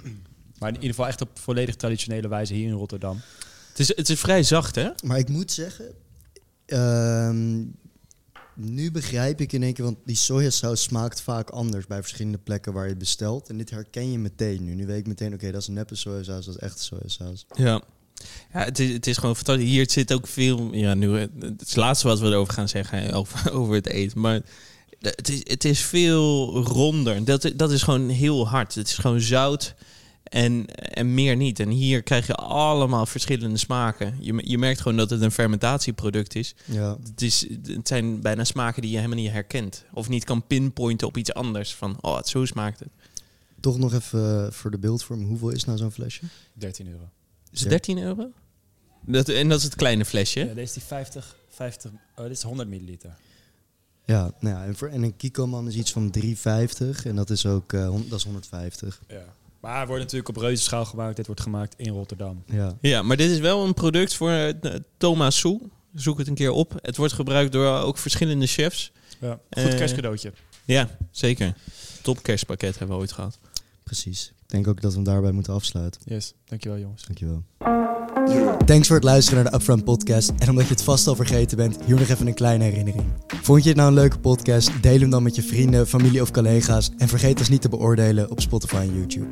Maar 0.59 0.69
in 0.69 0.75
ieder 0.75 0.91
geval 0.91 1.07
echt 1.07 1.21
op 1.21 1.39
volledig 1.39 1.77
traditionele 1.77 2.29
wijze 2.29 2.55
hier 2.55 2.67
in 2.69 2.73
Rotterdam. 2.73 3.21
Het 3.69 3.79
is, 3.79 3.97
het 3.97 4.09
is 4.09 4.21
vrij 4.21 4.43
zacht, 4.43 4.75
hè? 4.75 4.91
Maar 5.05 5.19
ik 5.19 5.29
moet 5.29 5.53
zeggen... 5.53 5.93
ehm, 6.67 7.65
nu 8.55 8.91
begrijp 8.91 9.41
ik 9.41 9.53
in 9.53 9.63
één 9.63 9.73
keer... 9.73 9.85
Want 9.85 9.99
die 10.05 10.17
sojasaus 10.17 10.83
smaakt 10.83 11.21
vaak 11.21 11.51
anders 11.51 11.87
bij 11.87 12.01
verschillende 12.01 12.39
plekken 12.39 12.73
waar 12.73 12.83
je 12.83 12.91
het 12.91 12.99
bestelt. 12.99 13.49
En 13.49 13.59
dit 13.59 13.71
herken 13.71 14.13
je 14.13 14.19
meteen 14.19 14.65
nu. 14.65 14.75
Nu 14.75 14.87
weet 14.87 14.99
ik 14.99 15.07
meteen, 15.07 15.35
oké, 15.35 15.51
dat 15.51 15.61
is 15.61 15.69
een 15.69 15.75
neppe 15.75 15.95
sojasaus, 15.95 16.45
dat 16.45 16.55
is 16.55 16.61
echte 16.61 16.83
sojasaus. 16.83 17.47
Ja. 17.55 17.83
Ja, 18.53 18.65
het 18.65 18.79
is, 18.79 18.93
het 18.93 19.07
is 19.07 19.17
gewoon 19.17 19.37
fantastisch. 19.37 19.69
Hier 19.69 19.91
zit 19.91 20.13
ook 20.13 20.27
veel... 20.27 20.75
Ja, 20.75 20.95
nu, 20.95 21.17
het 21.17 21.31
is 21.41 21.69
het 21.69 21.77
laatste 21.77 22.07
wat 22.07 22.21
we 22.21 22.27
erover 22.27 22.53
gaan 22.53 22.69
zeggen, 22.69 23.13
over, 23.13 23.53
over 23.59 23.75
het 23.75 23.87
eten. 23.87 24.21
Maar 24.21 24.41
het 25.03 25.29
is, 25.29 25.41
het 25.45 25.65
is 25.65 25.81
veel 25.81 26.57
ronder. 26.63 27.25
Dat, 27.25 27.53
dat 27.57 27.73
is 27.73 27.83
gewoon 27.83 28.09
heel 28.09 28.49
hard. 28.49 28.75
Het 28.75 28.89
is 28.89 28.97
gewoon 28.99 29.21
zout 29.21 29.75
en, 30.23 30.67
en 30.75 31.15
meer 31.15 31.37
niet. 31.37 31.61
En 31.61 31.69
hier 31.69 32.03
krijg 32.03 32.27
je 32.27 32.35
allemaal 32.35 33.07
verschillende 33.07 33.59
smaken. 33.59 34.17
Je, 34.21 34.41
je 34.45 34.59
merkt 34.59 34.81
gewoon 34.81 34.97
dat 34.97 35.11
het 35.11 35.21
een 35.23 35.33
fermentatieproduct 35.33 36.35
is. 36.35 36.55
Ja, 36.65 36.97
Het, 37.05 37.23
is. 37.23 37.47
het 37.67 37.89
zijn 37.89 38.21
bijna 38.21 38.45
smaken 38.45 38.83
die 38.83 38.91
je 38.91 38.97
helemaal 38.97 39.19
niet 39.19 39.31
herkent. 39.31 39.85
Of 39.93 40.09
niet 40.09 40.25
kan 40.25 40.47
pinpointen 40.47 41.07
op 41.07 41.17
iets 41.17 41.35
anders. 41.35 41.75
Van, 41.75 41.99
oh, 42.01 42.17
het, 42.17 42.29
zo 42.29 42.45
smaakt 42.45 42.79
het. 42.79 42.89
toch 43.61 43.79
nog 43.79 43.95
even 43.95 44.47
eh, 44.47 44.53
voor 44.53 44.71
de 44.71 44.79
beeldvorm. 44.79 45.25
Hoeveel 45.25 45.51
is 45.51 45.65
nou 45.65 45.79
zo'n 45.79 45.93
flesje? 45.93 46.23
13 46.53 46.89
euro. 46.89 47.09
Is 47.51 47.61
het 47.61 47.69
13 47.69 47.99
euro? 47.99 48.31
Dat, 49.07 49.29
en 49.29 49.49
dat 49.49 49.59
is 49.59 49.65
het 49.65 49.75
kleine 49.75 50.05
flesje. 50.05 50.41
Ja, 50.41 50.47
deze 50.47 50.61
is 50.61 50.73
die 50.73 50.83
50, 50.83 51.37
50, 51.49 51.91
oh, 52.17 52.23
dit 52.23 52.31
is 52.31 52.43
100 52.43 52.69
milliliter. 52.69 53.17
Ja, 54.05 54.33
nou 54.41 54.57
ja 54.57 54.65
en, 54.65 54.77
voor, 54.77 54.89
en 54.89 55.03
een 55.03 55.17
Kikoman 55.17 55.69
is 55.69 55.75
iets 55.75 55.93
van 55.93 56.15
3,50 56.21 56.27
en 57.05 57.17
dat 57.17 57.31
is 57.31 57.47
ook 57.47 57.73
eh, 57.73 57.91
dat 58.09 58.19
is 58.19 58.25
150. 58.25 59.01
Ja. 59.09 59.23
Maar 59.61 59.79
het 59.79 59.87
wordt 59.89 60.03
natuurlijk 60.03 60.29
op 60.29 60.37
reuzenschaal 60.37 60.85
gemaakt. 60.85 61.17
Dit 61.17 61.27
wordt 61.27 61.41
gemaakt 61.41 61.75
in 61.77 61.93
Rotterdam. 61.93 62.43
Ja. 62.47 62.77
Ja, 62.81 63.03
maar 63.03 63.17
dit 63.17 63.31
is 63.31 63.39
wel 63.39 63.65
een 63.65 63.75
product 63.75 64.15
voor 64.15 64.31
eh, 64.31 64.75
Thomas 64.97 65.39
Soe. 65.39 65.61
Zoek 65.95 66.19
het 66.19 66.29
een 66.29 66.35
keer 66.35 66.51
op. 66.51 66.75
Het 66.83 66.97
wordt 66.97 67.13
gebruikt 67.13 67.53
door 67.53 67.79
ook 67.81 67.99
verschillende 67.99 68.47
chefs. 68.47 68.93
Ja. 69.21 69.31
Goed 69.33 69.41
Eh, 69.73 69.77
kerstcadeautje. 69.77 70.33
Ja, 70.65 70.89
zeker. 71.11 71.55
Top 72.03 72.23
kerstpakket 72.23 72.79
hebben 72.79 72.97
we 72.97 73.03
ooit 73.03 73.13
gehad. 73.13 73.39
Precies. 73.83 74.33
Ik 74.43 74.49
denk 74.49 74.67
ook 74.69 74.81
dat 74.81 74.91
we 74.91 74.97
hem 74.97 75.07
daarbij 75.07 75.33
moeten 75.33 75.53
afsluiten. 75.55 76.01
Yes, 76.05 76.35
dankjewel 76.45 76.79
jongens. 76.79 77.05
Dankjewel. 77.05 77.43
Thanks 78.65 78.87
voor 78.87 78.97
het 78.97 79.05
luisteren 79.05 79.43
naar 79.43 79.53
de 79.53 79.59
Upfront 79.59 79.85
Podcast. 79.85 80.33
En 80.39 80.49
omdat 80.49 80.65
je 80.65 80.73
het 80.73 80.83
vast 80.83 81.07
al 81.07 81.17
vergeten 81.17 81.57
bent, 81.57 81.79
hier 81.85 81.99
nog 81.99 82.09
even 82.09 82.27
een 82.27 82.35
kleine 82.35 82.65
herinnering. 82.65 83.05
Vond 83.27 83.63
je 83.63 83.69
het 83.69 83.79
nou 83.79 83.89
een 83.89 83.95
leuke 83.95 84.19
podcast? 84.19 84.83
Deel 84.83 85.01
hem 85.01 85.11
dan 85.11 85.23
met 85.23 85.37
je 85.37 85.43
vrienden, 85.43 85.87
familie 85.87 86.23
of 86.23 86.31
collega's. 86.31 86.91
En 86.99 87.09
vergeet 87.09 87.39
ons 87.39 87.49
niet 87.49 87.61
te 87.61 87.69
beoordelen 87.69 88.31
op 88.31 88.41
Spotify 88.41 88.77
en 88.77 88.95
YouTube. 88.99 89.27